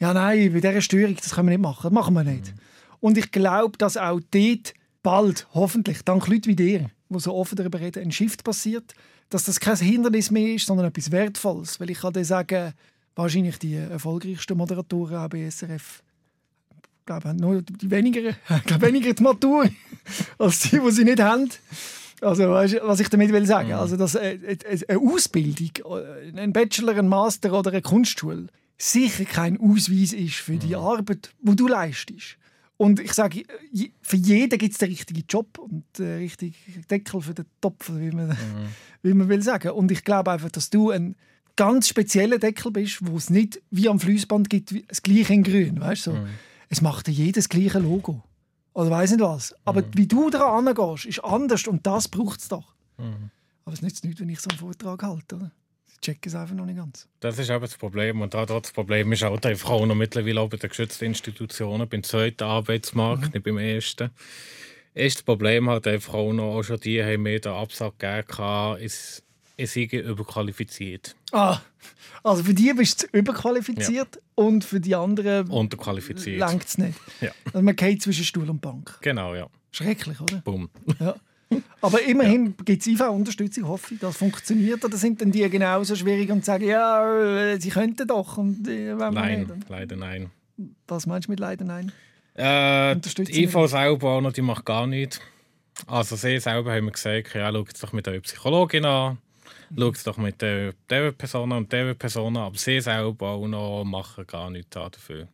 ja 0.00 0.14
nein, 0.14 0.54
bei 0.54 0.60
dieser 0.60 0.80
Störung, 0.80 1.16
das 1.16 1.34
können 1.34 1.48
wir 1.48 1.58
nicht 1.58 1.62
machen. 1.62 1.82
Das 1.82 1.92
machen 1.92 2.14
wir 2.14 2.24
nicht. 2.24 2.46
Mhm. 2.46 2.58
Und 3.00 3.18
ich 3.18 3.30
glaube, 3.30 3.76
dass 3.76 3.98
auch 3.98 4.20
dort 4.30 4.72
bald, 5.04 5.46
hoffentlich, 5.54 6.02
dank 6.02 6.26
Leuten 6.26 6.46
wie 6.46 6.56
dir, 6.56 6.90
die 7.08 7.20
so 7.20 7.32
offen 7.32 7.54
darüber 7.54 7.78
reden, 7.78 8.02
ein 8.02 8.10
Shift 8.10 8.42
passiert, 8.42 8.94
dass 9.30 9.44
das 9.44 9.60
kein 9.60 9.76
Hindernis 9.76 10.32
mehr 10.32 10.54
ist, 10.54 10.66
sondern 10.66 10.86
etwas 10.86 11.12
Wertvolles. 11.12 11.78
Weil 11.78 11.90
ich 11.90 12.00
kann 12.00 12.12
dir 12.12 12.24
sagen, 12.24 12.72
wahrscheinlich 13.14 13.58
die 13.60 13.74
erfolgreichsten 13.74 14.58
Moderatoren 14.58 15.16
auch 15.16 15.28
bei 15.28 15.48
SRF 15.48 16.02
ich 17.04 17.06
glaube, 17.06 17.34
nur 17.34 17.60
die 17.60 17.90
weniger, 17.90 18.34
weniger 18.80 19.12
die 19.12 19.22
Matur 19.22 19.68
als 20.38 20.60
die, 20.60 20.80
die 20.80 20.90
sie 20.90 21.04
nicht 21.04 21.20
haben. 21.20 21.50
Also, 22.22 22.48
weißt, 22.48 22.80
was 22.82 23.00
ich 23.00 23.10
damit 23.10 23.30
will 23.30 23.44
sagen, 23.44 23.68
mhm. 23.68 23.74
also 23.74 23.98
dass 23.98 24.16
eine, 24.16 24.30
äh, 24.42 24.52
äh, 24.54 24.78
eine 24.88 24.98
Ausbildung, 24.98 25.68
äh, 25.84 26.40
ein 26.40 26.54
Bachelor, 26.54 26.96
ein 26.96 27.08
Master 27.08 27.52
oder 27.52 27.72
eine 27.72 27.82
Kunstschule 27.82 28.46
sicher 28.78 29.26
kein 29.26 29.60
Ausweis 29.60 30.14
ist 30.14 30.36
für 30.36 30.56
die 30.56 30.68
mhm. 30.68 30.76
Arbeit, 30.76 31.30
die 31.42 31.56
du 31.56 31.68
leistest. 31.68 32.38
Und 32.84 33.00
ich 33.00 33.14
sage, 33.14 33.44
für 34.02 34.16
jeden 34.16 34.58
gibt 34.58 34.72
es 34.72 34.78
den 34.78 34.90
richtigen 34.90 35.24
Job 35.26 35.58
und 35.58 35.84
den 35.98 36.18
richtigen 36.18 36.54
Deckel 36.90 37.22
für 37.22 37.32
den 37.32 37.46
Topf, 37.60 37.90
wie 37.90 38.10
man, 38.10 38.28
mhm. 38.28 38.34
wie 39.02 39.14
man 39.14 39.28
will 39.30 39.42
sagen. 39.42 39.70
Und 39.70 39.90
ich 39.90 40.04
glaube 40.04 40.32
einfach, 40.32 40.50
dass 40.50 40.68
du 40.68 40.90
ein 40.90 41.16
ganz 41.56 41.88
spezieller 41.88 42.38
Deckel 42.38 42.72
bist, 42.72 42.98
wo 43.00 43.16
es 43.16 43.30
nicht 43.30 43.62
wie 43.70 43.88
am 43.88 43.98
Fließband 43.98 44.50
gibt, 44.50 44.74
das 44.88 45.02
gleiche 45.02 45.32
in 45.32 45.44
grün. 45.44 45.80
Weißt, 45.80 46.02
so. 46.02 46.12
Mhm. 46.12 46.26
Es 46.68 46.82
macht 46.82 47.08
jedes 47.08 47.48
gleiche 47.48 47.78
Logo. 47.78 48.22
Oder 48.74 48.90
weiß 48.90 49.12
nicht 49.12 49.20
was. 49.20 49.54
Aber 49.64 49.80
mhm. 49.80 49.90
wie 49.94 50.06
du 50.06 50.28
daran 50.28 50.68
angehst, 50.68 51.06
ist 51.06 51.24
anders 51.24 51.66
und 51.66 51.86
das 51.86 52.08
braucht 52.08 52.40
es 52.40 52.48
doch. 52.48 52.74
Mhm. 52.98 53.30
Aber 53.64 53.72
es 53.72 53.80
nützt 53.80 54.04
nichts, 54.04 54.20
wenn 54.20 54.28
ich 54.28 54.40
so 54.40 54.50
einen 54.50 54.58
Vortrag 54.58 55.02
halte. 55.02 55.36
Oder? 55.36 55.52
Checken 56.04 56.28
es 56.28 56.34
einfach 56.34 56.54
noch 56.54 56.66
nicht 56.66 56.76
ganz. 56.76 57.08
Das 57.20 57.38
ist 57.38 57.50
eben 57.50 57.60
das 57.60 57.76
Problem. 57.76 58.20
Und 58.20 58.34
da 58.34 58.44
das 58.44 58.72
Problem 58.72 59.12
ist 59.12 59.22
auch 59.22 59.40
einfach 59.40 59.70
auch 59.70 59.86
noch 59.86 59.94
mittlerweile 59.94 60.40
auch 60.40 60.48
bei 60.48 60.56
den 60.56 60.68
geschützten 60.68 61.06
Institutionen, 61.06 61.88
beim 61.88 62.02
zweiten 62.02 62.44
Arbeitsmarkt, 62.44 63.22
mhm. 63.22 63.30
nicht 63.32 63.44
beim 63.44 63.58
ersten. 63.58 64.10
Ist 64.92 65.16
das 65.16 65.22
Problem 65.22 65.68
halt 65.68 65.86
einfach 65.86 66.14
auch 66.14 66.32
noch, 66.32 66.56
auch 66.56 66.62
schon 66.62 66.78
die 66.78 67.02
haben 67.02 67.22
mir 67.22 67.40
den 67.40 67.52
Absatz 67.52 67.94
gegeben, 67.98 68.78
ist, 68.78 69.24
sei 69.58 69.84
überqualifiziert. 69.84 71.16
Ah, 71.32 71.60
also 72.22 72.44
für 72.44 72.54
die 72.54 72.72
bist 72.74 73.02
du 73.02 73.18
überqualifiziert 73.18 74.16
ja. 74.16 74.20
und 74.36 74.64
für 74.64 74.80
die 74.80 74.94
anderen 74.94 75.48
unterqualifiziert. 75.48 76.38
Längt 76.38 76.64
es 76.64 76.78
nicht. 76.78 76.98
Ja. 77.20 77.32
Also 77.46 77.62
man 77.62 77.74
geht 77.74 78.02
zwischen 78.02 78.24
Stuhl 78.24 78.48
und 78.48 78.60
Bank. 78.60 78.98
Genau, 79.00 79.34
ja. 79.34 79.48
Schrecklich, 79.72 80.20
oder? 80.20 80.36
Bumm. 80.38 80.70
Ja. 81.00 81.16
Aber 81.80 82.02
immerhin 82.02 82.54
gibt 82.64 82.82
es 82.82 82.86
IV-Unterstützung, 82.86 83.68
hoffe 83.68 83.94
ich. 83.94 84.00
Das 84.00 84.16
funktioniert. 84.16 84.84
Oder 84.84 84.96
sind 84.96 85.20
denn 85.20 85.32
die 85.32 85.48
genauso 85.48 85.96
schwierig 85.96 86.30
und 86.30 86.44
sagen, 86.44 86.66
ja, 86.66 87.52
äh, 87.52 87.60
sie 87.60 87.70
könnten 87.70 88.06
doch? 88.06 88.38
Und, 88.38 88.66
äh, 88.68 88.94
nein, 88.94 89.40
nicht. 89.40 89.68
leider 89.68 89.96
nein. 89.96 90.30
Was 90.86 91.06
meinst 91.06 91.28
du 91.28 91.32
mit 91.32 91.40
leider 91.40 91.64
nein? 91.64 91.92
Äh, 92.34 92.96
die 92.96 93.44
IV 93.44 93.68
selber 93.68 94.32
die 94.32 94.42
macht 94.42 94.64
gar 94.64 94.86
nichts. 94.86 95.20
Also 95.86 96.16
sie 96.16 96.38
selber 96.38 96.72
haben 96.72 96.84
mir 96.84 96.92
gesagt, 96.92 97.34
ja, 97.34 97.50
schau 97.52 97.64
es 97.72 97.80
doch 97.80 97.92
mit 97.92 98.06
der 98.06 98.20
Psychologin 98.20 98.84
an, 98.84 99.18
schau 99.76 99.88
es 99.90 100.04
doch 100.04 100.16
mit 100.16 100.40
der, 100.40 100.72
der 100.88 101.12
Person 101.12 101.52
und 101.52 101.72
der 101.72 101.94
Person 101.94 102.36
an, 102.36 102.44
aber 102.44 102.56
sie 102.56 102.80
selber 102.80 103.28
auch 103.28 103.46
noch 103.46 103.84
machen 103.84 104.26
gar 104.26 104.50
nichts 104.50 104.70
dafür. 104.70 105.28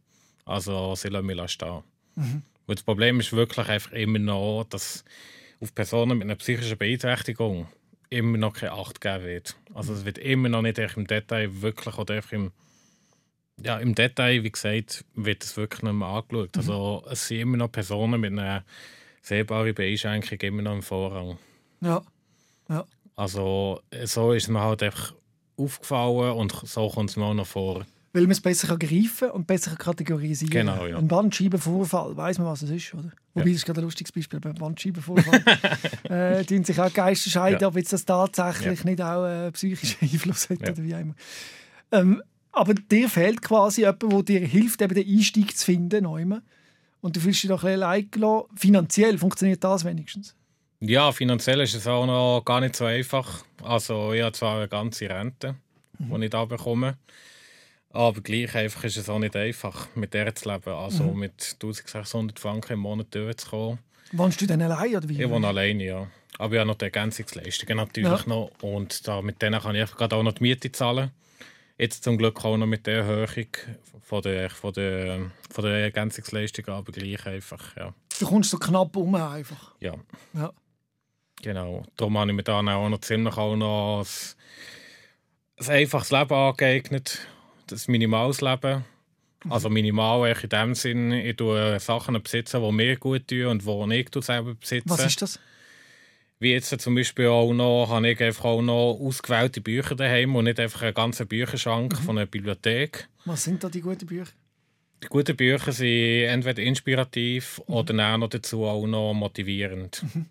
Also 0.45 0.95
sie 0.95 1.09
lassen 1.09 1.27
mich 1.27 1.51
stehen. 1.51 1.83
Mhm. 2.17 2.43
Und 2.67 2.79
das 2.79 2.85
Problem 2.85 3.21
ist 3.21 3.33
wirklich 3.33 3.69
einfach 3.69 3.93
immer 3.93 4.19
noch, 4.19 4.65
dass 4.71 5.05
auf 5.61 5.75
Personen 5.75 6.19
mit 6.19 6.27
einer 6.27 6.37
psychischen 6.37 6.79
Beeinträchtigung 6.79 7.69
immer 8.09 8.39
noch 8.39 8.55
keine 8.55 8.73
Acht 8.73 9.01
gegeben 9.01 9.25
wird. 9.25 9.57
Also 9.75 9.93
es 9.93 10.05
wird 10.05 10.19
immer 10.19 10.49
noch 10.49 10.63
nicht 10.63 10.79
im 10.79 11.07
Detail 11.07 11.63
wirklich 11.63 11.97
oder 11.97 12.21
im, 12.33 12.51
ja, 13.63 13.79
im 13.79 13.95
Detail, 13.95 14.43
wie 14.43 14.51
gesagt, 14.51 15.05
wird 15.15 15.45
es 15.45 15.57
wirklich 15.57 15.83
nicht 15.83 15.93
mehr 15.93 16.09
angeschaut. 16.09 16.57
Mhm. 16.57 16.61
Also 16.61 17.05
es 17.11 17.29
sind 17.29 17.41
immer 17.41 17.57
noch 17.57 17.71
Personen 17.71 18.21
mit 18.21 18.33
einer 18.33 18.65
sehbaren 19.23 19.75
Beeinschränkung 19.75 20.39
immer 20.41 20.63
noch 20.63 20.75
im 20.75 20.83
Vorrang. 20.83 21.39
Ja. 21.81 22.03
ja. 22.69 22.85
Also 23.15 23.81
so 24.05 24.33
ist 24.33 24.49
mir 24.49 24.61
halt 24.61 24.83
einfach 24.83 25.15
aufgefallen 25.57 26.33
und 26.33 26.53
so 26.53 26.89
kommt 26.89 27.11
es 27.11 27.17
mir 27.17 27.27
auch 27.27 27.35
noch 27.35 27.47
vor 27.47 27.85
weil 28.13 28.23
man 28.23 28.33
es 28.33 28.41
besser 28.41 28.77
greifen 28.77 29.29
kann 29.29 29.31
und 29.31 29.47
besser 29.47 29.77
kategorisieren 29.77 30.67
kann. 30.67 30.67
Genau, 30.67 30.87
ja. 30.87 30.99
Ein 30.99 31.09
Bandscheibenvorfall, 31.09 32.17
weiß 32.17 32.39
man, 32.39 32.49
was 32.49 32.63
es 32.63 32.71
ist, 32.71 32.95
oder? 32.95 33.13
Wobei, 33.35 33.47
ja. 33.47 33.53
das 33.53 33.57
ist 33.57 33.67
gerade 33.67 33.81
ein 33.81 33.85
lustiges 33.85 34.13
Beispiel 34.13 34.41
beim 34.41 34.55
Bandscheibenvorfall. 34.55 35.43
äh, 36.41 36.45
tun 36.45 36.65
sich 36.65 36.79
auch 36.81 36.93
Geister 36.93 37.31
scheiden, 37.31 37.61
ja. 37.61 37.69
ob 37.69 37.77
jetzt 37.77 37.93
das 37.93 38.05
tatsächlich 38.05 38.81
ja. 38.81 38.91
nicht 38.91 39.01
auch 39.01 39.25
äh, 39.25 39.53
psychischen 39.53 39.99
Einfluss 40.03 40.51
hat 40.51 40.61
oder 40.61 40.83
wie 40.83 40.91
immer. 40.91 41.15
Ähm, 41.93 42.23
aber 42.53 42.75
dir 42.75 43.09
fehlt 43.09 43.43
quasi 43.43 43.83
jemand, 43.83 44.03
der 44.03 44.23
dir 44.23 44.47
hilft, 44.47 44.83
eben 44.83 44.95
den 44.95 45.09
Einstieg 45.09 45.57
zu 45.57 45.65
finden. 45.65 46.05
Neumann. 46.05 46.43
Und 47.01 47.17
du 47.17 47.21
fühlst 47.21 47.43
dich 47.43 47.49
doch 47.49 47.63
ein 47.63 47.69
bisschen 47.69 47.83
allein 47.83 48.11
gelassen. 48.11 48.47
Finanziell 48.57 49.19
funktioniert 49.19 49.63
das 49.63 49.85
wenigstens? 49.85 50.35
Ja, 50.81 51.13
finanziell 51.13 51.61
ist 51.61 51.75
es 51.75 51.87
auch 51.87 52.07
noch 52.07 52.43
gar 52.45 52.61
nicht 52.61 52.75
so 52.75 52.87
einfach. 52.87 53.45
Also 53.63 54.13
ich 54.13 54.23
habe 54.23 54.33
zwar 54.33 54.57
eine 54.57 54.69
ganze 54.69 55.09
Rente, 55.09 55.55
mhm. 55.99 56.19
die 56.19 56.25
ich 56.25 56.31
da 56.31 56.45
bekomme. 56.45 56.97
Aber 57.93 58.21
gleich 58.21 58.55
einfach 58.55 58.85
ist 58.85 58.97
es 58.97 59.09
auch 59.09 59.19
nicht 59.19 59.35
einfach, 59.35 59.89
mit 59.97 60.15
der 60.15 60.35
zu 60.35 60.49
leben. 60.49 60.71
Also 60.71 61.05
mhm. 61.05 61.19
mit 61.19 61.57
1600 61.61 62.39
Franken 62.39 62.75
im 62.75 62.81
Monat 62.81 63.15
durchzukommen. 63.15 63.79
Wohnst 64.13 64.41
du 64.41 64.47
denn 64.47 64.63
allein 64.63 64.97
oder 64.97 65.09
wie? 65.09 65.23
Ich 65.23 65.29
wohne 65.29 65.49
alleine, 65.49 65.85
ja. 65.85 66.07
Aber 66.39 66.55
ich 66.55 66.61
habe 66.61 66.69
noch 66.69 66.77
die 66.77 66.87
Ergänzungsleistungen 66.87 67.77
natürlich 67.77 68.09
ja. 68.09 68.29
noch. 68.29 68.51
Und 68.63 69.07
da, 69.07 69.21
mit 69.23 69.43
denen 69.43 69.61
kann 69.61 69.75
ich 69.75 69.91
gerade 69.91 70.17
auch 70.17 70.23
noch 70.23 70.33
die 70.33 70.43
Miete 70.43 70.71
zahlen. 70.71 71.11
Jetzt 71.79 72.05
zum 72.05 72.17
Glück 72.17 72.45
auch 72.45 72.57
noch 72.57 72.67
mit 72.67 72.87
der 72.87 72.99
Erhöhung 72.99 73.49
von 74.03 74.23
der, 74.23 74.51
von 74.51 74.73
der, 74.73 75.31
von 75.51 75.65
der 75.65 75.85
Ergänzungsleistung, 75.85 76.69
aber 76.69 76.93
gleich 76.93 77.27
einfach, 77.27 77.77
ja. 77.77 77.95
Du 78.19 78.27
kommst 78.27 78.51
so 78.51 78.59
knapp 78.59 78.95
um 78.97 79.15
einfach. 79.15 79.75
Ja. 79.81 79.95
ja. 80.35 80.53
Genau. 81.43 81.85
Darum 81.97 82.19
habe 82.19 82.31
ich 82.31 82.37
mir 82.37 82.43
dann 82.43 82.69
auch 82.69 82.89
noch 82.89 83.01
ziemlich 83.01 83.37
auch 83.37 83.57
noch 83.57 84.05
ein, 85.59 85.67
ein 85.67 85.71
einfaches 85.71 86.11
Leben 86.11 86.35
angeeignet 86.35 87.27
das 87.73 87.89
minimales 87.89 88.41
Leben. 88.41 88.85
Also 89.49 89.71
minimal 89.71 90.37
in 90.43 90.49
dem 90.49 90.75
Sinn, 90.75 91.13
ich 91.13 91.37
tue 91.37 91.81
Sachen 91.81 92.21
besitzen, 92.23 92.63
die 92.63 92.73
mir 92.73 92.97
gut 92.97 93.27
tun 93.29 93.47
und 93.47 93.65
die 93.65 94.01
ich 94.01 94.25
selber 94.25 94.55
besitze. 94.55 94.91
Was 94.91 95.07
ist 95.07 95.23
das? 95.23 95.41
Wie 96.39 96.53
jetzt 96.53 96.79
zum 96.81 96.95
Beispiel 96.95 97.27
auch 97.27 97.53
noch, 97.53 97.89
habe 97.89 98.11
ich 98.11 98.21
einfach 98.21 98.47
auch 98.47 98.63
noch 98.63 98.99
ausgewählte 99.01 99.61
Bücher 99.61 99.95
daheim 99.95 100.35
und 100.37 100.45
nicht 100.45 100.59
einfach 100.59 100.83
einen 100.83 100.95
ganzen 100.95 101.27
Bücherschrank 101.27 101.93
mhm. 101.93 102.05
von 102.05 102.19
einer 102.19 102.27
Bibliothek. 102.27 103.09
Was 103.25 103.45
sind 103.45 103.63
da 103.63 103.69
die 103.69 103.83
guten 103.83 104.07
Bücher? 104.07 104.31
Die 105.03 105.09
guten 105.09 105.37
Bücher 105.37 105.73
sind 105.73 106.25
entweder 106.25 106.63
inspirativ 106.63 107.61
mhm. 107.67 107.75
oder 107.75 108.15
auch 108.15 108.19
noch 108.19 108.29
dazu 108.29 108.65
auch 108.65 108.87
noch 108.87 109.15
motivierend. 109.15 110.03
Mhm. 110.15 110.27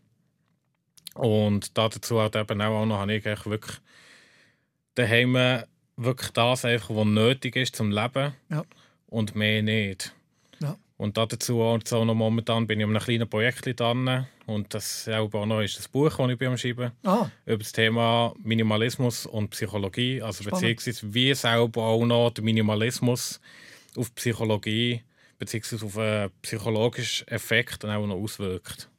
Und 1.13 1.77
dazu 1.77 2.21
hat 2.21 2.35
eben 2.35 2.61
auch 2.61 2.85
noch, 2.85 2.99
habe 2.99 3.15
ich 3.15 3.25
wirklich 3.25 3.77
daheim 4.95 5.63
wirklich 5.99 6.31
das, 6.31 6.65
einfach, 6.65 6.89
was 6.95 7.05
nötig 7.05 7.55
ist 7.55 7.75
zum 7.75 7.91
Leben 7.91 8.33
ja. 8.49 8.63
und 9.07 9.35
mehr 9.35 9.61
nicht. 9.61 10.13
Ja. 10.59 10.77
Und 10.97 11.17
dazu 11.17 11.61
also 11.63 12.05
noch 12.05 12.15
momentan 12.15 12.67
bin 12.67 12.79
ich 12.79 12.85
an 12.85 12.91
einem 12.91 13.03
kleinen 13.03 13.29
Projekt 13.29 13.79
dran 13.79 14.27
und 14.45 14.73
das 14.73 15.05
selber 15.05 15.45
noch 15.45 15.61
ist 15.61 15.77
das 15.77 15.87
Buch, 15.87 16.17
das 16.17 16.29
ich 16.29 16.47
am 16.47 16.57
Schreiben 16.57 16.91
ah. 17.03 17.29
über 17.45 17.59
das 17.59 17.71
Thema 17.71 18.33
Minimalismus 18.43 19.25
und 19.25 19.49
Psychologie, 19.49 20.21
also 20.21 20.43
Spannend. 20.43 20.61
beziehungsweise 20.61 21.13
wie 21.13 21.33
selber 21.33 21.83
auch 21.83 22.05
noch 22.05 22.31
der 22.31 22.43
Minimalismus 22.43 23.39
auf 23.95 24.13
Psychologie 24.15 25.03
beziehungsweise 25.37 25.85
auf 25.85 25.97
einen 25.97 26.31
psychologischen 26.41 27.27
Effekt 27.29 27.83
dann 27.83 27.91
auch 27.91 28.05
noch 28.05 28.17
auswirkt. 28.17 28.89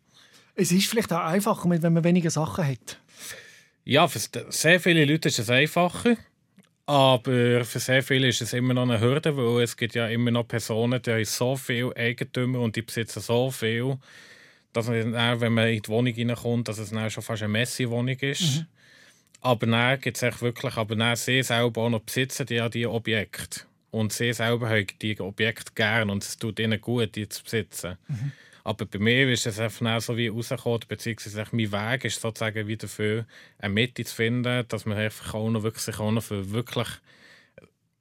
Es 0.55 0.73
ist 0.73 0.87
vielleicht 0.87 1.13
auch 1.13 1.21
einfacher, 1.21 1.69
wenn 1.69 1.93
man 1.93 2.05
weniger 2.05 2.31
Sachen 2.31 2.67
hat. 2.67 2.99
Ja, 3.85 4.09
für 4.09 4.21
sehr 4.51 4.81
viele 4.81 5.05
Leute 5.05 5.29
ist 5.29 5.39
es 5.39 5.51
einfacher. 5.51 6.17
Aber 6.91 7.65
für 7.65 7.79
sehr 7.79 8.03
viele 8.03 8.27
ist 8.27 8.43
es 8.43 8.53
immer 8.53 8.75
noch 8.75 8.83
eine 8.83 8.99
Hürde, 8.99 9.37
weil 9.37 9.63
es 9.63 9.77
gibt 9.77 9.95
ja 9.95 10.09
immer 10.09 10.33
noch 10.33 10.49
Personen, 10.49 11.01
die 11.01 11.13
haben 11.13 11.25
so 11.25 11.55
viel 11.55 11.93
Eigentümer 11.95 12.59
und 12.59 12.75
die 12.75 12.83
besitzen 12.83 13.21
so 13.21 13.49
viel, 13.53 13.97
dass 14.73 14.89
man 14.89 15.13
dann, 15.13 15.41
wenn 15.41 15.53
man 15.53 15.69
in 15.69 15.83
die 15.83 15.89
Wohnung 15.89 16.13
reinkommt, 16.13 16.67
dass 16.67 16.79
es 16.79 16.91
dann 16.91 17.09
schon 17.09 17.23
fast 17.23 17.45
eine 17.45 17.53
Messi-Wohnung 17.53 18.19
ist. 18.19 18.57
Mhm. 18.57 18.67
Aber 19.41 19.67
dann 19.69 20.01
gibt 20.01 20.21
es 20.21 20.43
wirklich, 20.43 20.77
aber 20.77 20.97
dann 20.97 21.15
sie 21.15 21.45
selber 21.45 21.83
auch 21.83 21.91
noch 21.91 22.01
besitzen 22.01 22.47
die 22.47 22.55
ja 22.55 22.69
die 22.69 22.89
Objekte. 22.89 23.61
Und 23.93 24.13
sie 24.13 24.33
selber 24.33 24.69
haben 24.69 24.89
die 25.01 25.21
Objekte 25.21 25.71
gern 25.77 26.11
und 26.11 26.25
es 26.25 26.39
tut 26.39 26.59
ihnen 26.59 26.81
gut, 26.81 27.15
die 27.15 27.29
zu 27.29 27.45
besitzen. 27.45 27.99
Mhm. 28.09 28.33
Aber 28.65 28.85
bei 28.87 28.99
mir 28.99 29.31
ist 29.31 29.47
es 29.47 29.59
einfach 29.59 30.01
so 30.01 30.17
wie 30.17 30.29
rausgekommen, 30.29 30.81
beziehungsweise 30.87 31.45
mein 31.53 31.73
Weg 31.73 32.05
ist 32.05 32.21
sozusagen 32.21 32.67
wieder 32.67 32.89
für 32.89 33.27
eine 33.59 33.73
Mitte 33.73 34.05
zu 34.05 34.15
finden, 34.15 34.65
dass 34.69 34.87
man 34.87 34.99
einfach 34.99 35.35
auch 35.35 35.51
noch 35.51 35.63
wirklich, 35.63 35.85
sich 35.85 35.99
auch 35.99 36.11
noch 36.11 36.23
für 36.23 36.51
wirklich 36.51 36.89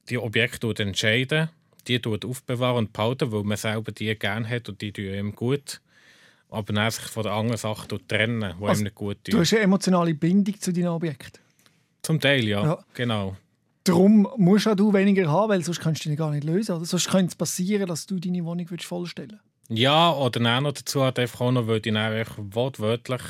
die 0.08 0.18
Objekte 0.18 0.74
entscheiden, 0.82 1.48
die 1.86 2.00
aufbewahren 2.04 2.76
und 2.76 2.92
behalten, 2.92 3.32
weil 3.32 3.44
man 3.44 3.56
selber 3.56 3.92
die 3.92 4.14
gerne 4.18 4.48
hat 4.48 4.68
und 4.68 4.80
die 4.80 4.92
tun 4.92 5.04
ihm 5.04 5.34
gut. 5.34 5.80
Aber 6.48 6.72
dann 6.72 6.90
sich 6.90 7.04
von 7.04 7.22
den 7.22 7.32
anderen 7.32 7.56
Sachen 7.56 8.08
trennen, 8.08 8.54
die 8.58 8.64
also, 8.64 8.80
ihm 8.80 8.84
nicht 8.84 8.96
gut 8.96 9.24
tun. 9.24 9.32
Du 9.32 9.38
hast 9.38 9.52
eine 9.52 9.62
emotionale 9.62 10.14
Bindung 10.14 10.60
zu 10.60 10.72
deinen 10.72 10.88
Objekten? 10.88 11.40
Zum 12.02 12.20
Teil, 12.20 12.44
ja. 12.44 12.64
ja. 12.64 12.84
Genau. 12.94 13.36
Darum 13.84 14.28
musst 14.36 14.68
auch 14.68 14.74
du 14.74 14.92
weniger 14.92 15.30
haben, 15.30 15.50
weil 15.50 15.62
sonst 15.62 15.80
kannst 15.80 16.04
du 16.04 16.08
dich 16.08 16.18
gar 16.18 16.30
nicht 16.30 16.44
lösen. 16.44 16.76
Oder? 16.76 16.84
Sonst 16.84 17.08
könnte 17.08 17.28
es 17.28 17.34
passieren, 17.36 17.86
dass 17.86 18.06
du 18.06 18.18
deine 18.18 18.44
Wohnung 18.44 18.66
vollstellen 18.66 19.30
willst. 19.32 19.49
Ja, 19.70 20.12
oder 20.12 20.40
dann 20.40 20.64
noch 20.64 20.72
dazu 20.72 21.04
hat 21.04 21.18
einfach 21.18 21.40
auch 21.40 21.52
noch, 21.52 21.66
weil 21.66 21.76
ich 21.76 21.82
dann 21.92 22.26
wortwörtlich 22.36 23.22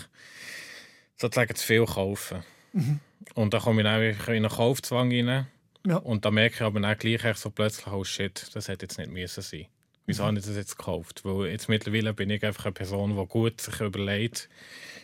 sozusagen 1.16 1.54
zu 1.54 1.66
viel 1.66 1.84
kaufen. 1.84 2.42
Mhm. 2.72 3.00
Und 3.34 3.54
dann 3.54 3.60
komme 3.60 3.82
ich 3.82 3.84
dann 3.84 4.02
in 4.02 4.44
einen 4.44 4.48
Kaufzwang 4.48 5.12
rein. 5.12 5.46
Ja. 5.86 5.96
Und 5.96 6.24
dann 6.24 6.34
merke 6.34 6.56
ich 6.56 6.62
aber 6.62 6.80
dann 6.80 6.98
gleich 6.98 7.36
so 7.36 7.50
plötzlich, 7.50 7.86
oh 7.92 8.04
shit, 8.04 8.50
das 8.54 8.68
hätte 8.68 8.86
jetzt 8.86 8.98
nicht 8.98 9.10
müssen 9.10 9.42
sein. 9.42 9.66
Wieso 10.06 10.22
mhm. 10.22 10.26
habe 10.28 10.38
ich 10.38 10.46
das 10.46 10.56
jetzt 10.56 10.78
gekauft? 10.78 11.20
Weil 11.24 11.50
jetzt 11.50 11.68
mittlerweile 11.68 12.14
bin 12.14 12.30
ich 12.30 12.42
einfach 12.42 12.64
eine 12.64 12.72
Person, 12.72 13.16
die 13.16 13.26
gut 13.26 13.60
sich 13.60 13.80
überlegt, 13.80 14.48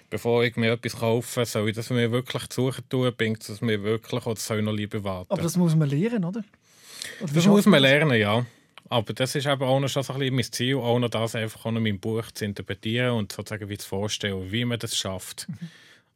bevor 0.09 0.43
ich 0.43 0.57
mir 0.57 0.73
etwas 0.73 0.97
kaufe, 0.97 1.45
soll 1.45 1.69
ich 1.69 1.77
das 1.77 1.91
mir 1.91 2.11
wirklich 2.11 2.49
zu 2.49 2.67
suchen 2.67 2.89
tun, 2.89 3.13
bringt 3.17 3.47
es 3.49 3.61
mir 3.61 3.83
wirklich 3.83 4.25
oder 4.27 4.41
soll 4.41 4.59
ich 4.59 4.65
noch 4.65 4.73
lieber 4.73 5.05
warten? 5.05 5.31
Aber 5.31 5.43
das 5.43 5.57
muss 5.57 5.75
man 5.77 5.89
lernen, 5.89 6.25
oder? 6.25 6.43
oder 7.21 7.33
das 7.33 7.47
muss 7.47 7.67
man 7.67 7.83
lernen, 7.83 8.19
ja. 8.19 8.47
Aber 8.89 9.13
das 9.13 9.35
ist 9.35 9.47
eben 9.47 9.63
auch 9.63 9.81
noch 9.81 9.89
schon 9.89 10.03
so 10.03 10.13
ein 10.13 10.21
bisschen 10.21 10.35
mein 10.35 10.45
Ziel, 10.45 10.77
auch 10.77 10.99
noch 10.99 11.09
das 11.09 11.35
einfach 11.35 11.65
auch 11.67 11.73
noch 11.73 11.81
mein 11.81 11.99
Buch 11.99 12.31
zu 12.33 12.45
interpretieren 12.45 13.13
und 13.13 13.33
sozusagen 13.33 13.69
wie 13.69 13.79
zu 13.79 13.89
vorstellen, 13.89 14.53
wie 14.53 14.65
man 14.65 14.79
das 14.79 14.97
schafft. 14.97 15.49
Mhm. 15.49 15.69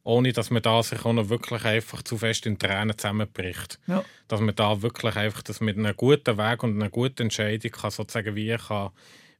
Ohne, 0.03 0.33
dass 0.33 0.49
man 0.49 0.63
da 0.63 0.81
sich 0.81 1.05
auch 1.05 1.13
noch 1.13 1.29
wirklich 1.29 1.63
einfach 1.63 2.01
zu 2.01 2.17
fest 2.17 2.45
in 2.45 2.57
Tränen 2.57 2.97
zusammenbricht. 2.97 3.77
Ja. 3.87 4.03
Dass 4.27 4.39
man 4.39 4.55
da 4.55 4.81
wirklich 4.81 5.15
einfach 5.15 5.43
das 5.43 5.61
mit 5.61 5.77
einem 5.77 5.95
guten 5.95 6.37
Weg 6.37 6.63
und 6.63 6.75
einer 6.75 6.89
guten 6.89 7.23
Entscheidung 7.23 7.71
kann 7.71 7.91
sozusagen 7.91 8.35
wie 8.35 8.57
kann 8.57 8.91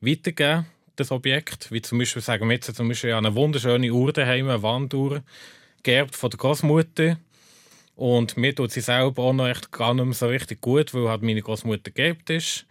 weitergeben 0.02 0.66
das 0.96 1.12
Objekt. 1.12 1.72
Wie 1.72 1.82
zum 1.82 1.98
Beispiel, 1.98 2.22
sagen 2.22 2.48
wir 2.48 2.56
jetzt 2.56 2.76
zum 2.76 2.88
Beispiel 2.88 3.14
eine 3.14 3.36
wunderschöne 3.36 3.92
Uhr 3.92 4.14
daheim, 4.14 4.50
eine 4.50 4.64
Wanduhr, 4.64 5.24
geerbt 5.84 6.16
von 6.16 6.30
der 6.30 6.38
Großmutter. 6.38 7.18
Und 7.96 8.38
mir 8.38 8.56
tut 8.56 8.72
sie 8.72 8.82
selber 8.82 9.24
auch 9.24 9.34
noch 9.34 9.48
echt 9.48 9.72
gar 9.72 9.94
nicht 9.94 10.06
mehr 10.06 10.14
so 10.14 10.28
richtig 10.28 10.62
gut, 10.62 10.94
weil 10.94 11.10
halt 11.10 11.22
meine 11.22 11.42
Großmutter 11.42 11.92
geerbt 11.92 12.30
ist. 12.30 12.66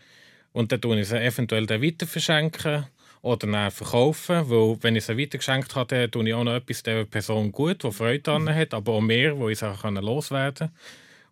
Und 0.52 0.72
dann 0.72 0.80
tue 0.80 1.00
ich 1.00 1.08
sie 1.08 1.20
eventuell 1.20 1.66
dann 1.66 1.82
weiter 1.82 2.06
verschenken 2.06 2.86
oder 3.22 3.46
dann 3.46 3.70
verkaufen, 3.70 4.50
weil 4.50 4.78
wenn 4.82 4.96
ich 4.96 5.04
sie 5.04 5.18
weitergeschenkt 5.18 5.74
habe, 5.76 5.94
dann 5.94 6.10
tue 6.10 6.28
ich 6.28 6.34
auch 6.34 6.44
noch 6.44 6.54
etwas 6.54 6.82
der 6.82 7.04
Person 7.04 7.52
gut, 7.52 7.84
die 7.84 7.92
Freude 7.92 8.20
daran 8.20 8.44
mhm. 8.44 8.54
hat, 8.54 8.74
aber 8.74 8.92
auch 8.92 9.00
mehr, 9.00 9.36
wo 9.38 9.48
ich 9.48 9.58
sie 9.58 9.66
loswerden 9.66 10.68
kann. 10.68 10.76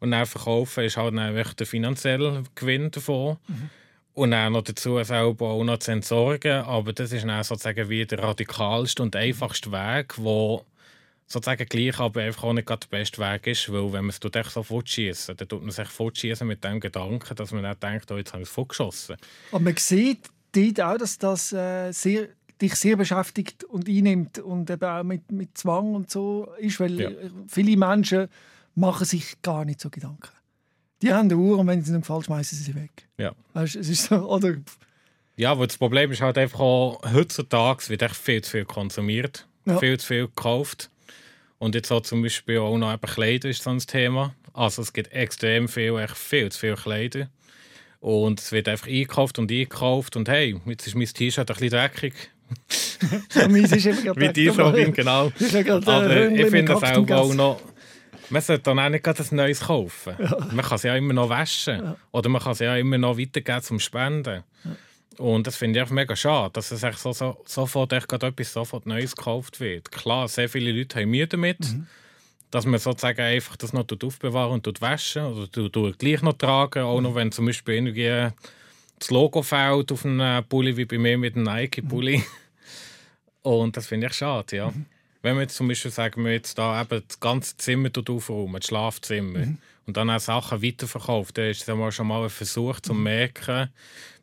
Und 0.01 0.13
dann 0.13 0.27
verkaufen 0.27 0.85
ist 0.85 0.97
halt 0.97 1.17
dann 1.17 1.35
der 1.35 1.67
finanzielle 1.67 2.45
Gewinn 2.55 2.91
davon. 2.91 3.37
Mhm. 3.49 3.71
Und 4.15 4.33
dann 4.33 4.53
noch 4.53 4.63
dazu 4.63 5.03
selber 5.03 5.47
auch 5.47 5.65
noch 5.65 5.79
zu 5.79 5.93
entsorgen. 5.93 6.63
Aber 6.63 6.93
das 6.93 7.13
ist 7.13 7.25
dann 7.25 7.43
sozusagen 7.45 7.89
wie 7.89 8.05
der 8.05 8.21
radikalste 8.21 9.03
und 9.03 9.15
einfachste 9.17 9.71
Weg, 9.73 10.15
wo 10.17 10.65
sozusagen 11.29 11.67
gleich, 11.67 11.99
aber 12.01 12.23
einfach 12.23 12.45
auch 12.45 12.53
nicht 12.55 12.69
der 12.69 12.79
beste 12.91 13.19
Weg 13.21 13.47
ist, 13.47 13.71
weil 13.71 13.93
wenn 13.93 14.07
man 14.07 14.11
es 14.11 14.35
echt 14.35 14.51
so 14.51 14.63
fortschießen, 14.63 15.37
dann 15.37 15.49
tut 15.49 15.61
man 15.63 15.71
sich 15.71 15.89
fortschießen 15.89 16.47
mit 16.47 16.65
dem 16.65 16.81
Gedanken, 16.81 17.35
dass 17.37 17.53
man 17.53 17.63
nicht 17.63 17.83
denkt, 17.83 18.11
oh, 18.11 18.17
jetzt 18.17 18.33
habe 18.33 18.43
ich 18.43 18.49
es 18.49 18.55
fortgeschossen. 18.55 19.17
Aber 19.51 19.61
man 19.61 19.77
sieht 19.77 20.21
dort 20.53 20.81
auch, 20.81 20.97
dass 20.99 21.19
das 21.19 21.53
äh, 21.53 21.93
sehr, 21.93 22.29
dich 22.61 22.75
sehr 22.75 22.97
beschäftigt 22.97 23.63
und 23.65 23.89
einnimmt 23.89 24.39
und 24.39 24.71
eben 24.71 24.85
auch 24.85 25.03
mit, 25.05 25.31
mit 25.31 25.57
Zwang 25.57 25.95
und 25.95 26.11
so 26.11 26.49
ist, 26.59 26.81
weil 26.81 26.99
Ja. 27.01 27.11
viele 27.47 27.77
Menschen 27.77 28.29
machen 28.75 29.05
sich 29.05 29.41
gar 29.43 29.65
nicht 29.65 29.81
so 29.81 29.91
Gedanken. 29.91 30.31
Die 31.03 31.13
haben 31.13 31.27
eine 31.31 31.37
Uhr 31.37 31.59
und 31.59 31.67
wenn 31.69 31.83
sie 31.85 31.93
nicht 31.93 32.07
gefällt, 32.07 32.25
schmeißen 32.25 32.57
sie 32.59 32.65
sie 32.65 32.75
weg. 32.75 33.07
Ja. 33.19 33.33
Weißt, 33.53 33.77
es 33.77 33.89
ist 33.89 34.05
so, 34.07 34.17
oder 34.17 34.55
Ja, 35.37 35.53
aber 35.53 35.67
das 35.67 35.77
Problem 35.77 36.11
ist 36.11 36.21
halt 36.23 36.39
einfach 36.39 36.59
auch, 36.61 37.01
heutzutage 37.13 37.89
wird 37.91 38.03
echt 38.03 38.17
viel 38.17 38.43
zu 38.43 38.51
viel 38.51 38.65
konsumiert, 38.65 39.47
Ja. 39.67 39.79
viel 39.79 40.01
zu 40.01 40.07
viel 40.07 40.27
gekauft. 40.27 40.91
Und 41.59 41.75
jetzt 41.75 41.91
auch 41.91 42.03
zum 42.03 42.23
Beispiel 42.23 42.59
auch 42.59 42.77
noch 42.79 42.93
eben 42.93 43.01
Kleider 43.03 43.49
ist 43.49 43.63
so 43.63 43.71
ein 43.71 43.79
Thema. 43.79 44.35
Also 44.55 44.83
es 44.83 44.93
gibt 44.93 45.13
extrem 45.13 45.69
viel, 45.69 45.97
echt 45.99 46.17
viel 46.17 46.51
zu 46.53 46.59
viel 46.61 46.75
Kleider. 46.77 47.29
Und 48.01 48.39
es 48.41 48.53
wird 48.53 48.69
einfach 48.69 48.87
eingekauft 48.87 49.39
und 49.39 49.51
eingekauft. 49.51 50.15
Und 50.17 50.29
hey, 50.29 50.61
jetzt 50.67 50.87
ist 50.87 50.95
mein 50.95 51.07
T-Shirt 51.07 51.51
ein 51.51 51.55
bisschen 51.55 51.71
dreckig. 51.71 52.15
Ja, 53.35 53.47
meins 53.47 53.71
ist 53.73 53.85
gerade 54.03 54.21
Wie 54.21 54.33
die 54.33 54.49
aber- 54.51 54.65
Robin, 54.71 54.93
genau. 54.93 55.27
Äh, 55.41 55.71
Aber 55.71 56.31
ich 56.31 56.47
finde 56.47 56.65
Kaktus 56.75 57.11
auch, 57.11 57.31
auch 57.31 57.35
noch. 57.35 57.61
Man 58.31 58.43
sollte 58.43 58.63
dann 58.65 58.79
auch 58.79 58.89
nicht 58.89 59.07
ein 59.07 59.37
neues 59.37 59.61
kaufen. 59.61 60.15
Man 60.53 60.65
kann 60.65 60.77
es 60.77 60.83
ja 60.83 60.97
immer 60.97 61.13
noch 61.13 61.29
waschen. 61.29 61.95
Oder 62.11 62.29
man 62.31 62.43
kann 62.43 62.53
es 62.53 62.59
ja 62.59 62.75
immer 62.77 62.99
noch 62.99 63.17
weitergeben 63.19 63.63
zum 63.63 63.79
Spenden. 63.81 64.43
Und 65.19 65.47
das 65.47 65.57
finde 65.57 65.79
ich 65.79 65.83
einfach 65.83 65.95
mega 65.95 66.15
schade, 66.15 66.53
dass 66.53 66.71
es 66.71 66.83
echt 66.83 66.99
so, 66.99 67.13
so, 67.13 67.43
sofort 67.45 67.93
echt 67.93 68.13
etwas 68.13 68.53
sofort 68.53 68.87
Neues 68.87 69.17
gekauft 69.17 69.59
wird. 69.59 69.91
Klar, 69.91 70.29
sehr 70.29 70.49
viele 70.49 70.71
Leute 70.73 71.01
haben 71.01 71.11
Mühe 71.11 71.27
damit, 71.27 71.59
dass 72.51 72.67
man 72.67 72.79
sozusagen 72.79 73.21
einfach 73.21 73.57
das 73.57 73.73
noch 73.73 73.85
aufbewahren 74.03 74.53
und 74.53 74.63
tut 74.63 74.81
waschen 74.81 75.25
oder 75.25 75.51
tut, 75.51 75.73
tut 75.73 75.99
gleich 75.99 76.23
noch 76.23 76.35
tragen, 76.35 76.85
auch 76.85 77.01
noch 77.01 77.17
wenn 77.17 77.33
zum 77.33 77.47
Beispiel 77.47 77.75
irgendwie 77.75 78.33
das 78.99 79.11
Logo 79.11 79.43
fällt 79.43 79.93
auf 79.93 80.05
einem 80.05 80.45
Pulli 80.45 80.77
wie 80.77 80.85
bei 80.85 80.99
mir 80.99 81.19
mit 81.19 81.35
einem 81.35 81.45
Nike-Pulli. 81.45 82.23
Und 83.43 83.77
das 83.77 83.87
finde 83.87 84.09
ich 84.09 84.15
schade, 84.15 84.57
ja. 84.57 84.73
Wenn 85.23 85.37
wir 85.37 85.43
jetzt 85.43 85.57
zum 85.57 85.69
Beispiel 85.69 85.91
sagen, 85.91 86.25
wir 86.25 86.33
jetzt 86.33 86.59
da 86.59 86.81
eben 86.81 87.03
das 87.07 87.19
ganze 87.19 87.57
Zimmer 87.57 87.91
aufräumen, 88.09 88.61
das 88.61 88.67
Schlafzimmer, 88.67 89.57
und 89.87 89.97
dann 89.97 90.11
auch 90.11 90.21
Sachen 90.21 90.63
weiterverkauft, 90.63 91.39
dann 91.39 91.47
ist 91.47 91.67
das 91.67 91.95
schon 91.95 92.07
mal 92.07 92.23
ein 92.23 92.31
Versuch 92.31 92.79
zu 92.81 92.93
merken, 92.93 93.71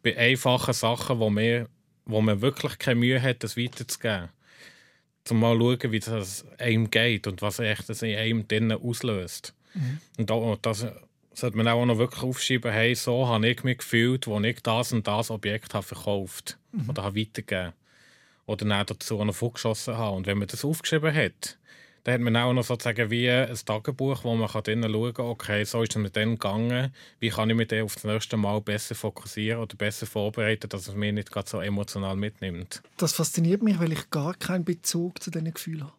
bei 0.05 0.17
einfachen 0.17 0.73
Sachen, 0.73 1.19
wo, 1.19 1.29
wir, 1.31 1.67
wo 2.05 2.21
man 2.21 2.41
wirklich 2.41 2.77
keine 2.77 2.99
Mühe 2.99 3.21
hat, 3.21 3.43
das 3.43 3.57
weiterzugeben. 3.57 4.29
Zum 5.25 5.39
mal 5.39 5.57
schauen, 5.57 5.91
wie 5.91 5.99
das 5.99 6.45
einem 6.59 6.91
geht 6.91 7.25
und 7.25 7.41
was 7.41 7.59
echt 7.59 7.89
das 7.89 8.03
in 8.03 8.15
einem 8.15 8.47
drinnen 8.47 8.79
auslöst. 8.79 9.55
Und 10.17 10.29
da, 10.29 10.57
das 10.61 10.85
sollte 11.33 11.57
man 11.57 11.67
auch 11.67 11.85
noch 11.85 11.97
wirklich 11.97 12.23
aufschreiben, 12.23 12.71
hey, 12.71 12.95
so 12.95 13.27
habe 13.27 13.49
ich 13.49 13.63
mich 13.63 13.79
gefühlt, 13.79 14.27
wo 14.27 14.39
ich 14.39 14.61
das 14.61 14.93
und 14.93 15.07
das 15.07 15.31
Objekt 15.31 15.73
habe 15.73 15.85
verkauft 15.85 16.57
oder 16.87 17.03
habe 17.03 17.19
weitergegeben 17.19 17.73
oder 18.45 18.65
dann 18.65 18.85
dazu 18.85 19.23
noch 19.23 19.35
vorgeschossen 19.35 19.97
habe. 19.97 20.15
Und 20.15 20.27
wenn 20.27 20.37
man 20.37 20.47
das 20.47 20.63
aufgeschrieben 20.63 21.13
hat, 21.13 21.57
dann 22.05 22.13
hat 22.13 22.21
man 22.21 22.37
auch 22.37 22.53
noch 22.53 22.63
sozusagen 22.63 23.09
wie 23.09 23.27
ein 23.27 23.57
Tagebuch, 23.65 24.23
wo 24.23 24.35
man 24.35 24.47
drinnen 24.47 24.91
schauen 24.91 25.13
kann, 25.15 25.25
okay, 25.25 25.63
so 25.63 25.81
ist 25.81 25.95
es 25.95 26.01
mir 26.01 26.11
dann 26.11 26.33
gegangen, 26.33 26.93
wie 27.19 27.29
kann 27.29 27.49
ich 27.49 27.55
mich 27.55 27.67
dann 27.67 27.81
auf 27.81 27.95
das 27.95 28.03
nächste 28.03 28.37
Mal 28.37 28.61
besser 28.61 28.93
fokussieren 28.93 29.59
oder 29.59 29.75
besser 29.75 30.05
vorbereiten, 30.05 30.69
dass 30.69 30.87
es 30.87 30.93
mich 30.93 31.13
nicht 31.13 31.31
gerade 31.31 31.49
so 31.49 31.59
emotional 31.61 32.15
mitnimmt. 32.15 32.83
Das 32.97 33.13
fasziniert 33.13 33.63
mich, 33.63 33.79
weil 33.79 33.91
ich 33.91 34.07
gar 34.11 34.35
keinen 34.35 34.63
Bezug 34.63 35.21
zu 35.23 35.31
diesen 35.31 35.51
Gefühlen 35.51 35.85
habe. 35.85 35.93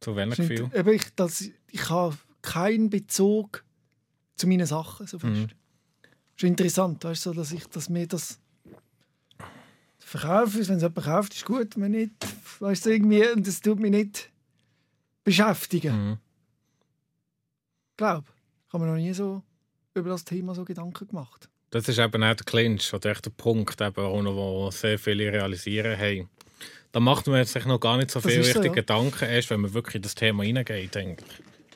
Zu 0.00 0.16
welchem 0.16 0.32
Stimmt. 0.34 0.48
Gefühl? 0.50 0.70
Eben, 0.78 0.92
ich, 0.92 1.14
das, 1.16 1.44
ich 1.70 1.88
habe 1.88 2.18
keinen 2.42 2.90
Bezug 2.90 3.64
zu 4.36 4.46
meinen 4.46 4.66
Sachen 4.66 5.06
so 5.06 5.18
fest. 5.18 5.32
Mhm. 5.32 5.46
Das 5.46 6.42
ist 6.42 6.42
interessant, 6.42 7.02
weißt 7.02 7.24
du, 7.24 7.30
so, 7.30 7.34
dass 7.34 7.52
ich 7.52 7.66
dass 7.68 7.88
mir 7.88 8.06
das 8.06 8.38
verkaufe. 9.98 10.68
Wenn 10.68 10.76
es 10.76 10.82
jemand 10.82 11.06
kauft, 11.06 11.32
ist 11.32 11.46
gut. 11.46 11.80
Wenn 11.80 11.92
nicht, 11.92 12.12
weißt 12.60 12.84
du, 12.84 12.90
irgendwie, 12.90 13.26
und 13.28 13.46
das 13.46 13.62
tut 13.62 13.80
mich 13.80 13.90
nicht 13.90 14.33
beschäftigen. 15.24 16.08
Mhm. 16.08 16.18
Ich 17.90 17.96
glaube, 17.96 18.26
ich 18.68 18.72
habe 18.72 18.84
mir 18.84 18.90
noch 18.92 18.98
nie 18.98 19.12
so 19.12 19.42
über 19.94 20.10
das 20.10 20.24
Thema 20.24 20.54
so 20.54 20.64
Gedanken 20.64 21.08
gemacht. 21.08 21.48
Das 21.70 21.88
ist 21.88 21.98
eben 21.98 22.22
auch 22.22 22.34
der 22.34 22.44
Clinch 22.44 22.92
oder 22.94 23.10
echt 23.10 23.24
der 23.26 23.30
Punkt, 23.30 23.80
eben 23.80 23.96
wo 23.96 24.70
sehr 24.70 24.98
viele 24.98 25.32
realisieren, 25.32 25.96
hey, 25.96 26.28
da 26.92 27.00
macht 27.00 27.26
man 27.26 27.44
sich 27.44 27.64
noch 27.64 27.80
gar 27.80 27.96
nicht 27.96 28.12
so 28.12 28.20
Das 28.20 28.30
viel 28.30 28.40
ist 28.40 28.52
so, 28.52 28.62
ja. 28.62 28.70
Gedanken, 28.70 29.24
erst 29.24 29.50
wenn 29.50 29.60
man 29.60 29.74
wirklich 29.74 29.96
in 29.96 30.02
das 30.02 30.14
Thema 30.14 30.44
hineingeht, 30.44 30.94
denke. 30.94 31.24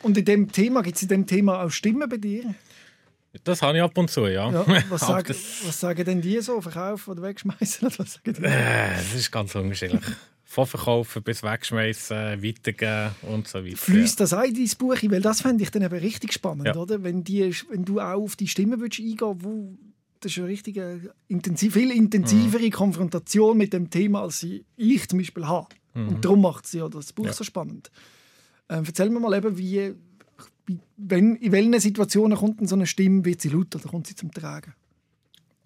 Und 0.03 0.17
in 0.17 0.25
dem 0.25 0.53
Thema, 0.53 0.83
gibt 0.83 0.97
es 0.97 1.03
in 1.03 1.09
dem 1.09 1.27
Thema 1.27 1.65
auch 1.65 1.71
Stimmen 1.71 2.09
bei 2.09 2.19
dir? 2.19 2.55
Das 3.45 3.63
habe 3.63 3.79
ich 3.79 3.83
ab 3.83 3.97
und 3.99 4.11
zu, 4.11 4.27
ja. 4.27 4.51
Ja, 4.51 4.65
was, 4.89 5.01
sagen, 5.01 5.29
was 5.29 5.81
sagen 5.81 6.05
denn 6.05 6.21
die 6.21 6.41
so? 6.41 6.61
Verkaufen 6.61 7.11
oder 7.11 7.23
wegschmeißen? 7.23 7.89
Oder 7.89 7.99
was 7.99 8.15
sagen 8.15 8.35
die? 8.35 8.45
äh, 8.45 8.95
das 8.95 9.15
ist 9.15 9.31
ganz 9.31 9.55
unterschiedlich. 9.55 10.05
Von 10.51 10.67
verkaufen 10.67 11.23
bis 11.23 11.43
wegschmeißen, 11.43 12.43
weitergeben 12.43 13.15
und 13.23 13.47
so 13.47 13.63
weiter. 13.63 13.77
Fließt 13.77 14.19
das 14.19 14.33
auch 14.33 14.43
in 14.45 14.55
dein 14.55 14.69
Buch 14.79 14.97
ein? 15.03 15.11
Weil 15.11 15.21
das 15.21 15.43
fände 15.43 15.63
ich 15.63 15.71
dann 15.71 15.83
eben 15.83 15.95
richtig 15.99 16.33
spannend, 16.33 16.69
Ja. 16.69 16.75
oder? 16.77 17.03
Wenn, 17.05 17.23
die, 17.23 17.55
wenn 17.69 17.85
du 17.85 18.01
auch 18.01 18.15
auf 18.15 18.35
die 18.35 18.49
Stimme 18.49 18.81
würdest 18.81 19.01
eingehen 19.01 19.37
wo 19.45 19.77
das 20.21 20.33
ist 20.33 20.39
eine 20.39 20.49
richtige, 20.49 21.15
intensiv, 21.29 21.75
viel 21.75 21.91
intensivere 21.93 22.63
Mhm. 22.65 22.71
Konfrontation 22.71 23.57
mit 23.59 23.73
dem 23.75 23.89
Thema, 23.91 24.23
als 24.23 24.43
ich 24.43 25.09
zum 25.09 25.19
Beispiel 25.19 25.47
habe. 25.47 25.69
Und 25.95 26.25
darum 26.25 26.41
macht 26.41 26.65
es 26.65 26.73
ja 26.73 26.89
das 26.89 27.13
Buch 27.13 27.25
Mhm. 27.25 27.29
Ja. 27.29 27.35
so 27.35 27.45
spannend. 27.45 27.91
Ähm, 28.71 28.85
erzähl 28.87 29.11
mir 29.11 29.21
mal 29.21 29.35
eben, 29.37 29.57
wie, 29.59 29.93
wie, 30.67 30.79
wenn, 30.97 31.37
in 31.37 31.53
welchen 31.53 31.79
Situationen 31.79 32.37
kommt 32.39 32.59
denn 32.61 32.67
so 32.67 32.75
eine 32.75 32.87
Stimme, 32.87 33.25
wird 33.25 33.43
sie 33.43 33.51
laut 33.51 33.75
oder 33.77 33.89
kommt 33.89 34.07
sie 34.07 34.15
zum 34.17 34.33
Tragen? 34.33 34.73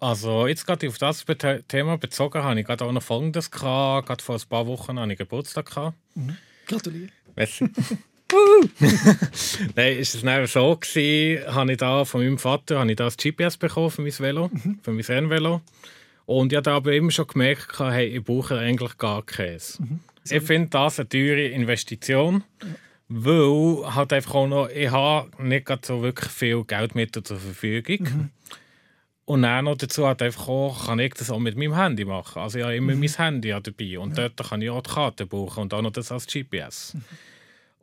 Also 0.03 0.47
jetzt 0.47 0.67
gerade 0.67 0.89
auf 0.89 0.97
das 0.97 1.25
Thema 1.69 1.97
bezogen 1.97 2.43
habe 2.43 2.59
ich 2.59 2.65
gerade 2.65 2.83
auch 2.83 2.91
noch 2.91 3.01
Folgendes 3.01 3.49
gehabt. 3.49 4.07
Gerade 4.07 4.21
vor 4.21 4.35
ein 4.35 4.41
paar 4.49 4.67
Wochen 4.67 4.99
hatte 4.99 5.13
ich 5.13 5.17
Geburtstag. 5.17 5.67
Gehabt. 5.67 5.97
Gratuliere. 6.67 7.07
Merci. 7.37 7.69
Nein, 9.75 9.97
ist 9.97 10.15
es 10.15 10.21
dann 10.21 10.45
so 10.47 10.75
gewesen, 10.75 11.55
habe 11.55 11.71
ich 11.71 11.77
da 11.77 12.03
von 12.03 12.21
meinem 12.21 12.37
Vater 12.37 12.79
habe 12.79 12.89
ich 12.91 12.97
da 12.97 13.07
ein 13.07 13.13
GPS 13.15 13.55
bekommen 13.55 13.91
für 13.91 14.01
mein 14.01 14.19
Velo, 14.19 14.51
für 14.81 14.91
mein 14.91 15.05
Rennvelo. 15.05 15.61
Und 16.25 16.51
ich 16.51 16.57
habe 16.57 16.71
aber 16.71 16.91
immer 16.93 17.11
schon 17.11 17.27
gemerkt, 17.27 17.79
hey, 17.79 18.07
ich 18.07 18.23
brauche 18.25 18.57
eigentlich 18.57 18.97
gar 18.97 19.23
keins. 19.23 19.79
Ich 20.29 20.43
finde 20.43 20.69
das 20.69 20.99
eine 20.99 21.07
teure 21.07 21.45
Investition, 21.47 22.43
weil 23.07 23.95
halt 23.95 24.11
einfach 24.11 24.35
auch 24.35 24.47
noch, 24.47 24.69
ich 24.69 24.91
habe 24.91 25.29
nicht 25.41 25.65
gerade 25.65 25.85
so 25.85 26.01
wirklich 26.01 26.29
viel 26.29 26.65
Geldmittel 26.65 27.23
zur 27.23 27.37
Verfügung. 27.37 28.31
Und 29.25 29.43
dann 29.43 29.65
noch 29.65 29.77
dazu 29.77 30.07
hat 30.07 30.21
einfach 30.21 30.49
auch, 30.49 30.87
kann 30.87 30.99
ich 30.99 31.13
das 31.13 31.29
auch 31.29 31.39
mit 31.39 31.55
meinem 31.55 31.75
Handy 31.75 32.03
machen. 32.03 32.41
Also 32.41 32.59
ich 32.59 32.65
habe 32.65 32.75
immer 32.75 32.95
mein 32.95 33.09
Handy 33.09 33.49
ja 33.49 33.59
dabei 33.59 33.97
und 33.97 34.17
dort 34.17 34.35
kann 34.37 34.61
ich 34.61 34.69
auch 34.69 34.81
die 34.81 34.91
Karte 34.91 35.25
buchen 35.25 35.63
und 35.63 35.73
auch 35.73 35.81
noch 35.81 35.91
das 35.91 36.11
als 36.11 36.27
GPS. 36.27 36.95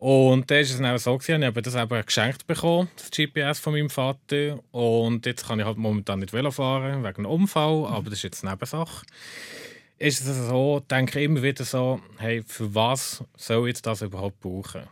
Und 0.00 0.50
dann 0.50 0.58
ist 0.60 0.70
es 0.70 0.78
dann 0.78 0.98
so, 0.98 1.16
gewesen, 1.18 1.42
ich 1.42 1.46
habe 1.46 1.62
das 1.62 1.74
eben 1.74 2.06
geschenkt 2.06 2.46
bekommen, 2.46 2.88
das 2.96 3.10
GPS 3.10 3.58
von 3.58 3.74
meinem 3.74 3.90
Vater. 3.90 4.58
Und 4.70 5.26
jetzt 5.26 5.46
kann 5.46 5.60
ich 5.60 5.66
halt 5.66 5.76
momentan 5.76 6.20
nicht 6.20 6.32
Velo 6.32 6.50
fahren, 6.50 7.04
wegen 7.04 7.16
einem 7.16 7.26
Unfall, 7.26 7.86
aber 7.86 8.04
das 8.04 8.14
ist 8.14 8.22
jetzt 8.22 8.42
eine 8.42 8.52
Nebensache. 8.52 9.04
Ist 9.98 10.26
es 10.26 10.48
so, 10.48 10.80
denke 10.90 11.18
ich 11.18 11.26
immer 11.26 11.42
wieder 11.42 11.64
so, 11.64 12.00
hey, 12.16 12.42
für 12.46 12.74
was 12.74 13.22
soll 13.36 13.68
ich 13.68 13.74
jetzt 13.74 13.86
das 13.86 14.00
überhaupt 14.00 14.40
brauchen? 14.40 14.84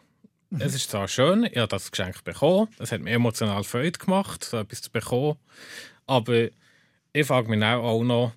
Es 0.59 0.75
ist 0.75 0.91
zwar 0.91 1.09
schön, 1.09 1.45
ich 1.45 1.57
habe 1.57 1.69
das 1.69 1.91
Geschenk 1.91 2.25
bekommen, 2.25 2.69
es 2.79 2.93
hat 2.93 3.01
mir 3.01 3.11
emotional 3.11 3.65
Freude 3.65 3.99
gemacht, 3.99 4.45
so 4.45 4.59
etwas 4.59 4.83
zu 4.83 4.91
bekommen, 4.91 5.37
aber 6.09 6.49
ich 7.13 7.27
frage 7.27 7.49
mich 7.49 7.63
auch, 7.63 8.03
noch, 8.03 8.33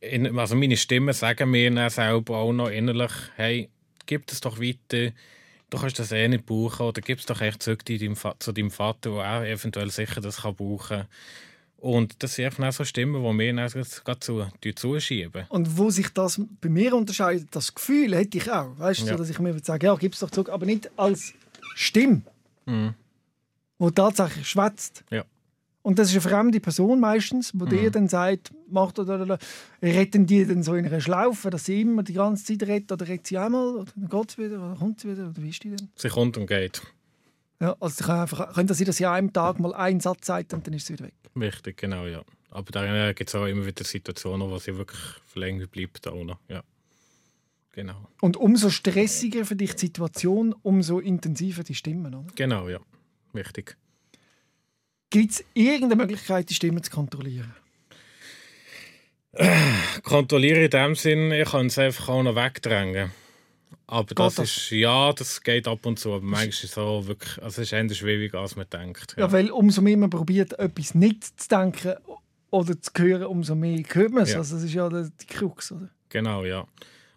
in, 0.00 0.38
also 0.38 0.56
meine 0.56 0.76
Stimmen 0.76 1.12
sagen 1.12 1.50
mir 1.50 1.70
dann 1.70 1.90
selber 1.90 2.38
auch 2.38 2.52
noch 2.52 2.68
innerlich, 2.70 3.12
hey, 3.36 3.68
gib 4.06 4.30
es 4.30 4.40
doch 4.40 4.58
weiter, 4.58 5.12
du 5.70 5.78
kannst 5.78 5.98
das 5.98 6.12
eh 6.12 6.28
nicht 6.28 6.46
brauchen 6.46 6.86
oder 6.86 7.00
gib 7.02 7.18
es 7.18 7.26
doch 7.26 7.40
echt 7.40 7.62
zurück 7.62 7.82
zu 7.86 8.52
deinem, 8.52 8.70
Vater, 8.70 9.10
der 9.10 9.12
auch 9.12 9.42
eventuell 9.44 9.90
sicher 9.90 10.20
das 10.20 10.38
kann 10.42 10.54
brauchen 10.54 11.06
Und 11.78 12.22
das 12.22 12.34
sind 12.36 12.46
einfach 12.46 12.68
auch 12.68 12.72
so 12.72 12.84
Stimmen, 12.84 13.22
die 13.22 13.32
mir 13.32 13.52
gerade 13.54 14.20
zu, 14.20 14.46
zuschieben. 14.74 15.44
Und 15.48 15.76
wo 15.76 15.90
sich 15.90 16.08
das 16.10 16.40
bei 16.60 16.68
mir 16.68 16.94
unterscheidet, 16.94 17.48
das 17.50 17.74
Gefühl 17.74 18.14
hätte 18.16 18.38
ich 18.38 18.50
auch. 18.50 18.78
Weißt 18.78 19.00
du, 19.00 19.06
Ja. 19.06 19.12
so, 19.12 19.18
dass 19.18 19.30
ich 19.30 19.38
mir 19.38 19.52
würde 19.54 19.64
sagen, 19.66 19.84
ja, 19.84 19.94
gib 19.96 20.12
es 20.14 20.20
doch 20.20 20.30
zurück, 20.30 20.48
aber 20.48 20.66
nicht 20.66 20.90
als 20.96 21.32
Stimme, 21.74 22.22
Mhm. 22.66 22.94
wo 23.78 23.90
tatsächlich 23.90 24.48
schwätzt. 24.48 25.04
Ja. 25.10 25.24
Und 25.86 26.00
das 26.00 26.08
ist 26.08 26.14
eine 26.14 26.22
fremde 26.22 26.58
Person 26.58 26.98
meistens, 26.98 27.52
wo 27.54 27.64
Mhm. 27.64 27.70
dir 27.70 27.90
dann 27.92 28.08
sagt, 28.08 28.52
macht 28.68 28.98
oder, 28.98 29.22
oder 29.22 29.38
retten 29.80 30.26
die 30.26 30.44
dann 30.44 30.64
so 30.64 30.74
in 30.74 30.84
einer 30.84 31.00
Schlaufe, 31.00 31.48
dass 31.48 31.66
sie 31.66 31.80
immer 31.82 32.02
die 32.02 32.14
ganze 32.14 32.44
Zeit 32.44 32.68
retten 32.68 32.92
oder 32.92 33.06
rettet 33.06 33.28
sie 33.28 33.38
einmal 33.38 33.76
oder 33.76 33.92
dann 33.94 34.08
geht 34.08 34.30
sie 34.32 34.38
wieder 34.44 34.56
oder 34.56 34.74
kommt 34.76 34.98
sie 35.00 35.08
wieder 35.12 35.28
oder 35.28 35.40
wie 35.40 35.50
ist 35.50 35.62
die 35.62 35.70
denn? 35.70 35.88
Sie 35.94 36.08
kommt 36.08 36.36
und 36.38 36.48
geht. 36.48 36.82
Ja, 37.60 37.76
also 37.78 38.04
kann 38.04 38.18
einfach, 38.18 38.52
könnte 38.52 38.74
sein, 38.74 38.84
dass 38.86 38.96
sie 38.96 39.06
an 39.06 39.14
einem 39.14 39.32
Tag 39.32 39.60
mal 39.60 39.72
einen 39.74 40.00
Satz 40.00 40.26
sagt 40.26 40.52
und 40.54 40.66
dann 40.66 40.74
ist 40.74 40.86
sie 40.88 40.94
wieder 40.94 41.04
weg. 41.04 41.14
Wichtig, 41.36 41.76
genau, 41.76 42.04
ja. 42.06 42.22
Aber 42.50 42.72
da 42.72 43.12
gibt 43.12 43.30
es 43.30 43.34
auch 43.36 43.46
immer 43.46 43.64
wieder 43.64 43.84
Situationen, 43.84 44.50
wo 44.50 44.58
sie 44.58 44.76
wirklich 44.76 45.00
für 45.26 45.38
länger 45.38 45.68
bleibt. 45.68 46.08
Auch 46.08 46.24
noch. 46.24 46.38
Ja. 46.48 46.62
Genau. 47.70 48.08
Und 48.20 48.36
umso 48.36 48.70
stressiger 48.70 49.44
für 49.44 49.54
dich 49.54 49.74
die 49.74 49.86
Situation, 49.86 50.52
umso 50.62 50.98
intensiver 50.98 51.62
die 51.62 51.76
Stimmen, 51.76 52.12
oder? 52.12 52.26
Genau, 52.34 52.68
ja. 52.68 52.80
Wichtig. 53.32 53.76
Gibt 55.10 55.32
es 55.32 55.44
irgendeine 55.54 55.96
Möglichkeit, 55.96 56.50
die 56.50 56.54
Stimmen 56.54 56.82
zu 56.82 56.90
kontrollieren? 56.90 57.54
Kontrolliere 60.02 60.64
in 60.64 60.70
dem 60.70 60.94
Sinn, 60.94 61.30
ich 61.30 61.50
kann 61.50 61.66
es 61.66 61.78
einfach 61.78 62.08
auch 62.08 62.22
noch 62.22 62.36
wegdrängen. 62.36 63.12
Aber 63.88 64.14
das, 64.14 64.34
das? 64.34 64.56
ist, 64.56 64.70
ja, 64.70 65.12
das 65.12 65.42
geht 65.42 65.68
ab 65.68 65.86
und 65.86 65.98
zu, 65.98 66.14
aber 66.14 66.24
manchmal 66.24 66.48
ist 66.48 66.64
es 66.64 66.72
so 66.72 67.06
wirklich, 67.06 67.40
also 67.42 67.62
es 67.62 67.70
ist 67.70 67.72
eher 67.72 67.88
schwieriger, 67.94 68.40
als 68.40 68.56
man 68.56 68.68
denkt. 68.68 69.14
Ja. 69.16 69.30
weil 69.30 69.50
umso 69.50 69.80
mehr 69.80 69.96
man 69.96 70.10
probiert, 70.10 70.58
etwas 70.58 70.94
nicht 70.94 71.40
zu 71.40 71.48
denken 71.48 71.94
oder 72.50 72.80
zu 72.80 72.90
hören, 72.96 73.24
umso 73.24 73.54
mehr 73.54 73.82
hört 73.92 74.12
man 74.12 74.24
es. 74.24 74.32
Ja. 74.32 74.38
Also 74.38 74.56
das 74.56 74.64
ist 74.64 74.74
ja 74.74 74.88
die 74.88 75.26
Krux, 75.26 75.70
oder? 75.70 75.88
Genau, 76.08 76.44
ja. 76.44 76.66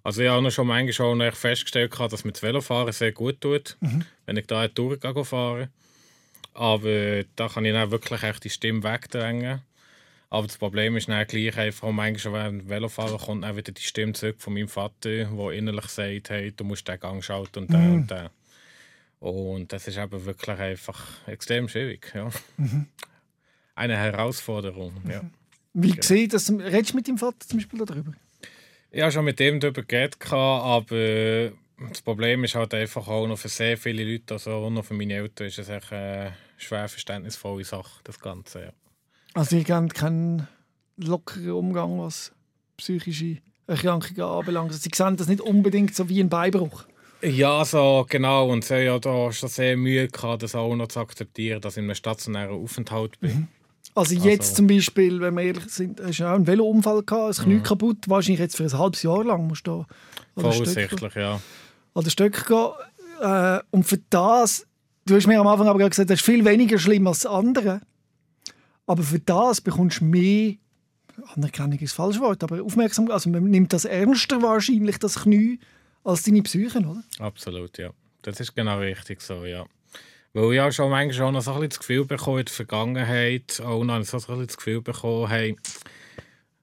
Also 0.04 0.22
ich 0.22 0.30
habe 0.30 0.52
schon 0.52 0.68
manchmal 0.68 1.22
echt 1.22 1.38
festgestellt, 1.38 1.94
dass 1.98 2.24
mir 2.24 2.32
das 2.34 2.44
Velofahren 2.44 2.92
sehr 2.94 3.12
gut 3.14 3.42
tut, 3.42 3.78
wenn 4.26 4.38
ich 4.38 4.46
da 4.46 4.68
durchgehe 4.68 5.26
fahre. 5.26 5.70
Aber 6.54 7.24
da 7.36 7.48
kann 7.48 7.66
ich 7.66 7.74
dann 7.74 7.92
wirklich 7.92 8.24
echt 8.24 8.44
die 8.44 8.50
Stimme 8.50 8.84
wegdrängen. 8.84 9.62
Aber 10.32 10.46
das 10.46 10.58
Problem 10.58 10.96
ist 10.96 11.10
dann 11.10 11.26
gleich 11.26 11.58
einfach, 11.58 11.92
manchmal 11.92 12.34
während 12.34 12.62
dem 12.62 12.70
Velofahren 12.70 13.18
kommt 13.18 13.44
dann 13.44 13.58
wieder 13.58 13.72
die 13.72 13.82
Stimme 13.82 14.14
zurück 14.14 14.36
von 14.40 14.54
meinem 14.54 14.68
Vater, 14.68 15.26
der 15.26 15.52
innerlich 15.52 15.86
sagt, 15.86 16.30
hey, 16.30 16.52
du 16.52 16.64
musst 16.64 16.88
den 16.88 17.00
Gang 17.00 17.24
schalten 17.24 17.60
und 17.60 17.74
den 17.74 17.94
und 17.94 18.12
den. 18.12 18.30
Und 19.20 19.74
das 19.74 19.88
ist 19.88 19.98
eben 19.98 20.26
wirklich 20.26 20.60
einfach 20.60 21.28
extrem 21.28 21.68
schwierig. 21.68 22.12
Ja. 22.14 22.30
Eine 23.76 23.98
Herausforderung, 23.98 24.94
ja. 25.10 25.22
Wie 25.74 25.96
sieht 26.02 26.34
das? 26.34 26.52
Redest 26.52 26.92
du 26.92 26.98
mit 26.98 27.08
deinem 27.08 27.18
Vater 27.18 27.40
zum 27.40 27.60
Beispiel 27.60 27.86
darüber? 27.86 28.14
Ich 28.92 29.02
habe 29.02 29.12
schon 29.12 29.26
mit 29.26 29.40
dem 29.40 29.60
darüber 29.60 29.84
geredet, 29.84 30.18
aber 30.32 31.52
das 31.90 32.02
Problem 32.02 32.44
ist 32.44 32.56
halt 32.56 32.74
einfach 32.74 33.08
auch 33.08 33.28
noch 33.28 33.38
für 33.38 33.50
sehr 33.50 33.78
viele 33.78 34.04
Leute, 34.04 34.34
also 34.36 34.52
auch 34.52 34.70
noch 34.70 34.86
für 34.86 34.94
meine 34.94 35.14
Eltern, 35.14 35.48
ist 35.48 35.60
es 35.60 35.70
echt 35.70 35.92
eine 35.94 36.34
schwer 36.58 36.88
verständnisvolle 36.90 37.64
Sache, 37.64 38.02
das 38.04 38.20
Ganze. 38.20 38.62
Ja. 38.62 38.70
Also 39.34 39.56
ihr 39.56 39.66
habt 39.76 39.94
keinen 39.94 40.48
lockeren 40.98 41.52
Umgang, 41.52 42.00
was 42.00 42.32
psychische 42.78 43.38
Erkrankungen 43.68 44.22
anbelangt. 44.22 44.72
Also 44.72 44.82
Sie 44.82 44.90
sehen 44.94 45.18
das 45.18 45.28
nicht 45.28 45.42
unbedingt 45.42 45.96
so 45.96 46.10
wie 46.10 46.20
ein 46.22 46.30
Beibruch. 46.30 46.86
Ja, 47.22 47.66
so 47.66 48.06
genau. 48.10 48.50
Und 48.50 48.64
sie 48.64 48.80
ja 48.86 48.98
da 48.98 49.32
schon 49.32 49.50
sehr 49.50 49.76
Mühe 49.78 50.08
gehabt, 50.08 50.44
das 50.44 50.56
auch 50.56 50.74
noch 50.76 50.88
zu 50.88 51.00
akzeptieren, 51.02 51.62
dass 51.62 51.74
ich 51.74 51.80
in 51.80 51.86
einem 51.86 51.96
stationären 51.96 52.56
Aufenthalt 52.56 53.20
bin. 53.20 53.48
Also 53.96 54.16
jetzt 54.16 54.42
Also- 54.52 54.56
zum 54.56 54.68
Beispiel, 54.68 55.20
wenn 55.20 55.36
wir 55.36 55.44
ehrlich 55.44 55.66
sind, 55.70 56.00
hast 56.02 56.20
du 56.20 56.26
auch 56.26 56.36
einen 56.36 56.48
Velounfall 56.48 57.04
gehabt, 57.04 57.30
das 57.30 57.44
Knie 57.44 57.60
kaputt, 57.60 58.08
wahrscheinlich 58.08 58.40
jetzt 58.40 58.56
für 58.56 58.64
ein 58.64 58.78
halbes 58.78 59.04
Jahr 59.04 59.24
lang 59.26 59.48
musst 59.48 59.68
du 59.68 59.86
da. 60.36 60.42
Voraussichtlich, 60.42 61.16
ja. 61.16 61.42
An 61.94 62.04
den 62.04 62.10
Stöck 62.10 62.46
gehen. 62.46 62.70
Äh, 63.22 63.60
und 63.72 63.84
für 63.84 64.00
das, 64.10 64.66
du 65.06 65.16
hast 65.16 65.28
mir 65.28 65.40
am 65.40 65.48
Anfang 65.48 65.68
aber 65.68 65.80
gesagt, 65.90 66.10
das 66.10 66.20
ist 66.20 66.26
viel 66.26 66.46
weniger 66.46 66.78
schlimm 66.78 67.08
als 67.08 67.26
andere. 67.26 67.82
Aber 68.86 69.04
für 69.04 69.20
das 69.20 69.62
bekommst 69.62 70.02
du 70.02 70.06
mehr, 70.06 70.56
Anerkennung 71.36 71.74
ist 71.74 71.92
das 71.92 71.94
falsche 71.94 72.20
Wort, 72.22 72.44
aber 72.44 72.64
Aufmerksamkeit, 72.64 73.14
also 73.14 73.30
man 73.30 73.44
nimmt 73.44 73.74
das 73.74 73.86
ernster 73.86 74.42
wahrscheinlich, 74.42 74.98
das 74.98 75.24
Knie, 75.24 75.60
als 76.04 76.24
deine 76.24 76.42
Psyche, 76.42 76.80
oder? 76.80 77.04
Absolut, 77.20 77.78
ja. 77.78 77.92
Das 78.22 78.40
ist 78.40 78.56
genau 78.56 78.80
richtig 78.80 79.22
so, 79.22 79.46
ja. 79.46 79.66
Weil 80.34 80.54
ich 80.54 80.62
auch 80.62 80.72
schon 80.72 80.90
manchmal 80.90 81.14
schon 81.14 81.34
noch 81.34 81.42
so 81.42 81.52
ein 81.52 81.56
bisschen 81.56 81.70
das 81.70 81.80
Gefühl 81.80 82.06
bekommen 82.06 82.40
in 82.40 82.46
der 82.46 82.54
Vergangenheit, 82.54 83.62
auch 83.62 83.84
noch 83.84 84.04
so 84.04 84.18
ein 84.18 84.22
bisschen 84.22 84.48
das 84.48 84.58
Gefühl 84.58 84.82
bekommen, 84.82 85.28
hey, 85.28 85.56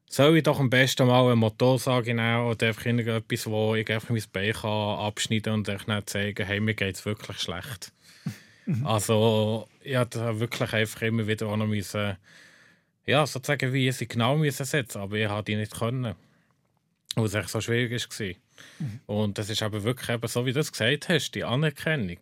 soll 0.09 0.37
ich 0.37 0.43
doch 0.45 0.61
am 0.61 0.71
besten 0.71 1.07
mal 1.07 1.25
eine 1.25 1.37
Motorsage 1.37 2.15
nehmen 2.15 2.47
oder 2.47 2.69
einfach 2.69 2.87
irgendetwas, 2.87 3.47
wo 3.47 3.75
ich 3.75 3.91
einfach 3.91 4.11
mein 4.11 4.23
Bein 4.33 4.53
kann 4.53 4.99
abschneiden 4.99 5.53
und 5.53 5.69
euch 5.69 5.85
dann 5.85 6.07
zeigen, 6.07 6.47
hey, 6.47 6.61
mir 6.61 6.75
geht 6.75 6.97
es 6.97 7.05
wirklich 7.05 7.39
schlecht. 7.39 7.93
Also, 8.85 9.69
ich 9.83 9.95
hatte 9.97 10.41
wirklich 10.41 10.73
einfach 10.73 11.03
immer 11.03 11.27
wieder 11.27 11.47
auch 11.47 11.57
noch 11.57 11.67
müssen, 11.67 12.17
ja, 13.05 13.25
sozusagen 13.25 13.73
wie 13.73 13.87
ein 13.87 13.93
Signal 13.93 14.37
müssen 14.37 14.67
setzen, 14.67 15.01
aber 15.01 15.17
ich 15.17 15.29
konnte 15.29 15.53
die 15.53 15.57
nicht 15.57 15.77
können. 15.77 16.17
Weil 17.15 17.25
es 17.25 17.35
echt 17.35 17.49
so 17.49 17.61
schwierig 17.61 18.09
war. 18.09 18.35
Und 19.07 19.39
das 19.39 19.51
ist 19.51 19.63
aber 19.63 19.85
wirklich 19.85 20.09
eben 20.09 20.27
so, 20.27 20.45
wie 20.47 20.53
du 20.53 20.61
es 20.61 20.73
gesagt 20.73 21.09
hast, 21.09 21.31
die 21.33 21.45
Anerkennung. 21.45 22.19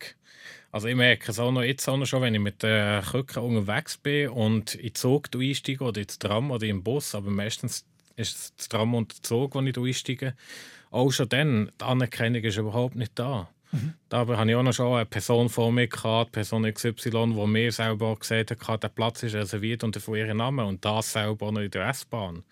Also 0.75 0.89
ich 0.89 0.97
merke 0.97 1.31
es 1.31 1.39
auch 1.39 1.53
noch 1.53 1.63
jetzt 1.63 1.89
auch 1.89 1.97
noch 1.97 2.05
schon, 2.05 2.21
wenn 2.23 2.35
ich 2.35 2.41
mit 2.41 2.65
den 2.65 3.01
Krücken 3.01 3.45
unterwegs 3.45 3.97
bin 3.97 4.31
und 4.31 4.75
in 4.75 4.89
den 4.89 4.95
Zug 4.97 5.29
einsteige 5.33 5.85
oder 5.85 6.01
ins 6.01 6.19
Tram 6.19 6.51
oder 6.51 6.67
im 6.67 6.83
Bus, 6.83 7.15
aber 7.15 7.31
meistens 7.31 7.87
ist 8.17 8.37
es 8.37 8.57
das 8.57 8.69
Tram 8.71 8.93
und 8.97 9.17
der 9.17 9.23
Zug, 9.23 9.55
wo 9.55 9.61
ich 9.61 9.79
einsteige, 9.79 10.35
auch 10.91 11.13
schon 11.13 11.29
dann, 11.29 11.71
die 11.81 11.85
Anerkennung 11.85 12.43
ist 12.43 12.57
überhaupt 12.57 12.97
nicht 12.97 13.13
da. 13.15 13.49
Dabei 14.09 14.37
habe 14.37 14.51
ich 14.51 14.57
auch 14.57 14.65
noch 14.65 14.73
schon 14.73 14.97
eine 14.97 15.07
Person 15.07 15.49
vor 15.49 15.71
mir 15.71 15.87
gehabt, 15.87 16.33
Person 16.33 16.65
XY, 16.65 17.35
die 17.37 17.47
mir 17.47 17.71
selber 17.71 18.09
auch 18.09 18.19
gesagt 18.19 18.51
hat, 18.67 18.83
der 18.83 18.89
Platz 18.89 19.23
ist 19.23 19.37
reserviert 19.37 19.85
unter 19.85 20.01
ihrem 20.13 20.39
Namen 20.39 20.67
und 20.67 20.85
das 20.85 21.13
selber 21.13 21.47
auch 21.47 21.53
noch 21.53 21.61
in 21.61 21.71
der 21.71 21.89
S-Bahn. 21.91 22.43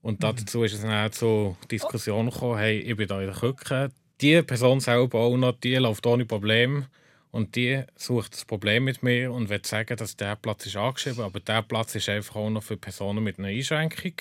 Und 0.00 0.22
dazu 0.22 0.62
ist 0.62 0.74
es 0.74 0.82
dann 0.82 0.92
auch 0.92 1.10
zur 1.10 1.56
Diskussion 1.68 2.30
gekommen, 2.30 2.58
hey, 2.58 2.78
ich 2.78 2.96
bin 2.96 3.08
da 3.08 3.20
in 3.20 3.26
der 3.26 3.34
Küche. 3.34 3.90
Die 4.20 4.40
Person 4.42 4.78
selber 4.78 5.18
auch 5.18 5.36
noch, 5.36 5.58
die 5.58 5.74
läuft 5.74 6.06
ohne 6.06 6.24
Problem 6.24 6.86
und 7.32 7.56
die 7.56 7.82
sucht 7.96 8.34
das 8.34 8.44
Problem 8.44 8.84
mit 8.84 9.02
mir 9.02 9.32
und 9.32 9.48
will 9.48 9.64
sagen, 9.64 9.96
dass 9.96 10.16
der 10.16 10.36
Platz 10.36 10.66
ist 10.66 10.76
angeschrieben, 10.76 11.24
aber 11.24 11.40
der 11.40 11.62
Platz 11.62 11.94
ist 11.94 12.08
einfach 12.08 12.36
auch 12.36 12.50
noch 12.50 12.62
für 12.62 12.76
Personen 12.76 13.24
mit 13.24 13.38
einer 13.38 13.48
Einschränkung, 13.48 14.12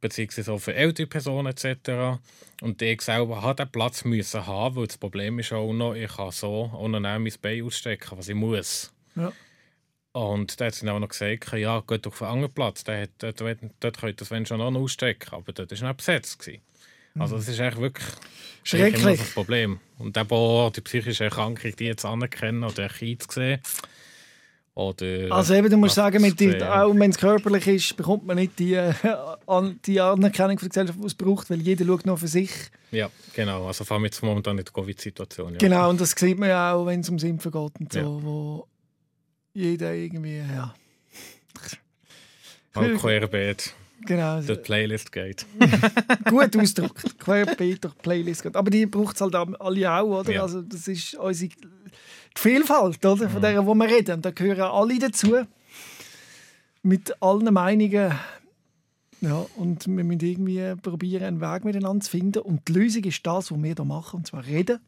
beziehungsweise 0.00 0.52
auch 0.52 0.58
für 0.58 0.74
ältere 0.74 1.06
Personen 1.06 1.46
etc. 1.48 2.18
Und 2.62 2.80
ich 2.80 3.02
selber 3.02 3.42
habe 3.42 3.62
den 3.62 3.70
Platz 3.70 4.04
müssen 4.04 4.46
haben, 4.46 4.74
weil 4.74 4.86
das 4.86 4.96
Problem 4.96 5.38
ist 5.38 5.52
auch 5.52 5.72
noch, 5.74 5.94
ich 5.94 6.10
kann 6.16 6.30
so 6.30 6.70
auch 6.72 6.88
noch 6.88 6.98
mein 6.98 7.30
Bein 7.42 7.62
ausstecken, 7.62 8.16
was 8.18 8.28
ich 8.28 8.34
muss. 8.34 8.90
Ja. 9.14 9.32
Und 10.12 10.58
da 10.58 10.64
hat 10.64 10.74
sie 10.74 10.88
auch 10.88 10.98
noch 10.98 11.10
gesagt, 11.10 11.52
ja, 11.52 11.80
geht 11.86 12.06
auf 12.06 12.22
einen 12.22 12.32
anderen 12.32 12.54
Platz. 12.54 12.84
Dort, 12.84 13.10
dort, 13.20 13.40
dort 13.80 13.98
könnt 13.98 14.12
ihr 14.12 14.16
das 14.16 14.30
wenn 14.30 14.46
schon 14.46 14.62
auch 14.62 14.70
noch 14.70 14.80
ausstecken. 14.80 15.34
Aber 15.34 15.52
dort 15.52 15.78
war 15.78 15.88
nicht 15.88 15.96
besetzt. 15.98 16.38
Gewesen. 16.38 16.62
Also 17.18 17.36
das 17.36 17.48
ist 17.48 17.60
eigentlich 17.60 17.80
wirklich 17.80 18.06
Schrecklich. 18.64 19.18
das 19.20 19.30
Problem. 19.32 19.80
Und 19.98 20.16
eben 20.16 20.30
auch 20.30 20.70
die 20.70 20.80
psychische 20.80 21.24
Erkrankung, 21.24 21.74
die 21.76 21.84
jetzt 21.84 22.04
anerkennen 22.04 22.64
oder 22.64 22.88
einzusehen. 23.00 23.60
Oder 24.74 25.28
Also 25.30 25.54
eben, 25.54 25.70
du 25.70 25.78
musst 25.78 25.94
sagen, 25.94 26.20
mit 26.20 26.38
die, 26.38 26.62
auch 26.62 26.92
wenn 26.94 27.10
es 27.10 27.16
körperlich 27.16 27.66
ist, 27.66 27.96
bekommt 27.96 28.26
man 28.26 28.36
nicht 28.36 28.58
die, 28.58 28.74
äh, 28.74 28.92
an, 29.46 29.80
die 29.86 29.98
Anerkennung 30.00 30.58
von 30.58 30.68
der 30.68 30.84
Gesellschaft, 30.84 30.98
die 31.00 31.06
es 31.06 31.14
braucht, 31.14 31.48
weil 31.48 31.62
jeder 31.62 31.86
schaut 31.86 32.04
nur 32.04 32.18
für 32.18 32.28
sich. 32.28 32.50
Ja, 32.90 33.08
genau. 33.34 33.66
Also 33.66 33.84
vor 33.84 33.94
allem 33.96 34.04
jetzt 34.04 34.22
momentan 34.22 34.58
in 34.58 34.64
der 34.64 34.72
Covid-Situation. 34.74 35.52
Ja. 35.54 35.58
Genau, 35.58 35.88
und 35.88 35.98
das 35.98 36.10
sieht 36.10 36.38
man 36.38 36.50
ja 36.50 36.74
auch, 36.74 36.84
wenn 36.84 37.00
es 37.00 37.08
um 37.08 37.16
Impfen 37.16 37.50
geht 37.52 37.80
und 37.80 37.92
so, 37.92 37.98
Ja. 37.98 38.04
wo 38.04 38.66
jeder 39.54 39.94
irgendwie, 39.94 40.38
ja, 40.40 40.74
Mal 42.74 42.94
querbeet 42.98 43.72
genau, 44.04 44.40
durch 44.40 44.58
die 44.58 44.64
Playlist 44.64 45.12
geht. 45.12 45.46
gut 46.28 46.56
ausgedrückt, 46.56 47.18
querbeet 47.18 47.84
durch 47.84 47.94
die 47.94 48.02
Playlist 48.02 48.42
geht. 48.42 48.56
Aber 48.56 48.70
die 48.70 48.86
braucht 48.86 49.16
es 49.16 49.20
halt 49.20 49.34
alle 49.34 49.92
auch, 49.92 50.20
oder? 50.20 50.32
Ja. 50.32 50.42
Also 50.42 50.62
das 50.62 50.88
ist 50.88 51.14
unsere 51.14 51.50
die 51.50 52.40
Vielfalt, 52.40 53.04
oder? 53.04 53.28
Von 53.30 53.40
der, 53.40 53.66
wo 53.66 53.74
wir 53.74 53.88
reden. 53.88 54.20
Da 54.22 54.30
gehören 54.30 54.60
alle 54.60 54.98
dazu. 54.98 55.36
Mit 56.82 57.20
allen 57.22 57.52
Meinungen. 57.52 58.12
Ja, 59.22 59.46
und 59.56 59.86
wir 59.86 60.04
müssen 60.04 60.20
irgendwie 60.20 60.74
probieren, 60.82 61.24
einen 61.24 61.40
Weg 61.40 61.64
miteinander 61.64 62.04
zu 62.04 62.10
finden. 62.10 62.40
Und 62.40 62.68
die 62.68 62.72
Lösung 62.72 63.04
ist 63.04 63.26
das, 63.26 63.50
was 63.50 63.58
wir 63.58 63.74
hier 63.74 63.84
machen, 63.84 64.18
und 64.18 64.26
zwar 64.26 64.44
reden. 64.44 64.78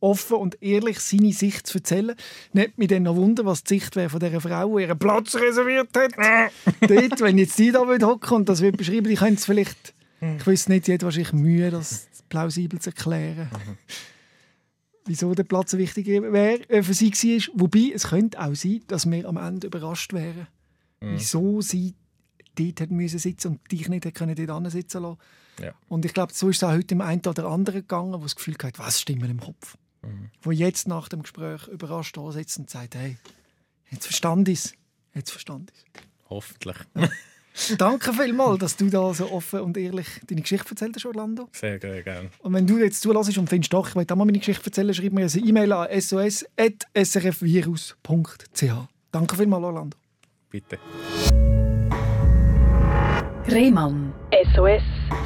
Offen 0.00 0.36
und 0.36 0.62
ehrlich 0.62 1.00
seine 1.00 1.32
Sicht 1.32 1.66
zu 1.66 1.78
erzählen. 1.78 2.14
Nicht 2.52 2.78
mit 2.78 2.90
dann 2.90 3.04
noch 3.04 3.16
wundern, 3.16 3.46
was 3.46 3.64
die 3.64 3.74
Sicht 3.74 3.96
wäre 3.96 4.10
von 4.10 4.20
dieser 4.20 4.40
Frau, 4.40 4.76
die 4.76 4.84
ihren 4.84 4.98
Platz 4.98 5.34
reserviert 5.34 5.88
hat. 5.96 6.12
Dort, 6.88 7.20
wenn 7.20 7.38
jetzt 7.38 7.58
die 7.58 7.72
da 7.72 7.80
hocken 7.80 8.36
und 8.36 8.48
das 8.48 8.60
wird 8.60 8.76
beschreiben, 8.76 9.08
die 9.08 9.16
könnte 9.16 9.34
es 9.34 9.44
vielleicht, 9.44 9.94
ich 10.20 10.46
weiß 10.46 10.68
nicht, 10.68 10.86
die 10.86 10.94
hat 10.94 11.02
wahrscheinlich 11.02 11.32
Mühe, 11.32 11.70
das 11.70 12.08
plausibel 12.28 12.80
zu 12.80 12.90
erklären. 12.90 13.48
Wieso 15.06 15.34
der 15.34 15.44
Platz 15.44 15.72
wichtig 15.72 16.06
wäre, 16.06 16.68
äh, 16.68 16.82
für 16.82 16.92
sie 16.92 17.10
war. 17.10 17.60
Wobei, 17.60 17.92
es 17.94 18.08
könnte 18.08 18.38
auch 18.40 18.54
sein, 18.54 18.82
dass 18.88 19.10
wir 19.10 19.26
am 19.26 19.38
Ende 19.38 19.68
überrascht 19.68 20.12
wären, 20.12 20.48
wieso 21.00 21.62
sie 21.62 21.94
dort 22.58 22.80
hat 22.80 22.90
müssen 22.90 23.18
sitzen 23.18 23.52
und 23.52 23.72
dich 23.72 23.88
nicht 23.88 24.14
können 24.14 24.34
dort 24.34 24.70
sitzen 24.70 25.02
lassen. 25.02 25.18
Ja. 25.62 25.72
Und 25.88 26.04
ich 26.04 26.12
glaube, 26.12 26.32
so 26.34 26.48
ist 26.48 26.56
es 26.56 26.64
auch 26.64 26.72
heute 26.72 26.86
dem 26.86 27.00
einen 27.00 27.22
oder 27.26 27.46
anderen 27.46 27.80
gegangen, 27.80 28.12
wo 28.12 28.18
das 28.18 28.36
Gefühl 28.36 28.56
hat, 28.62 28.78
was 28.78 29.00
stimmt 29.00 29.22
mir 29.22 29.30
im 29.30 29.40
Kopf. 29.40 29.76
Wo 30.42 30.50
jetzt 30.50 30.88
nach 30.88 31.08
dem 31.08 31.22
Gespräch 31.22 31.66
überrascht 31.68 32.16
da 32.16 32.30
sitzt 32.32 32.58
und 32.58 32.70
sagt, 32.70 32.94
hey, 32.94 33.16
jetzt 33.90 34.06
verstand 34.06 34.48
ich 34.48 34.58
es. 34.58 34.72
Jetzt 35.14 35.30
verstand 35.30 35.72
ich 35.74 35.84
Hoffentlich. 36.30 36.76
Danke 37.78 38.12
vielmals, 38.12 38.58
dass 38.60 38.76
du 38.76 38.88
da 38.88 39.12
so 39.12 39.32
offen 39.32 39.60
und 39.60 39.76
ehrlich 39.76 40.06
deine 40.26 40.42
Geschichte 40.42 40.70
erzählt 40.70 40.94
hast, 40.94 41.06
Orlando. 41.06 41.48
Sehr, 41.52 41.80
sehr 41.80 42.02
gerne. 42.02 42.30
Und 42.40 42.52
wenn 42.52 42.66
du 42.66 42.78
jetzt 42.78 43.00
zulässt 43.02 43.36
und 43.36 43.48
findest, 43.48 43.72
doch, 43.72 43.88
ich 43.88 43.96
will 43.96 44.06
auch 44.08 44.16
mal 44.16 44.24
meine 44.26 44.38
Geschichte 44.38 44.66
erzählen, 44.66 44.94
schreib 44.94 45.12
mir 45.12 45.26
eine 45.26 45.44
E-Mail 45.44 45.72
an 45.72 46.00
sos.srfvirus.ch. 46.00 46.44
Danke 49.10 49.36
vielmals, 49.36 49.64
Orlando. 49.64 49.96
Bitte. 50.50 50.78
Rehmann. 53.50 54.12
SOS, 54.54 54.82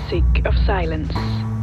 Sick 0.08 0.46
of 0.46 0.54
Silence. 0.64 1.12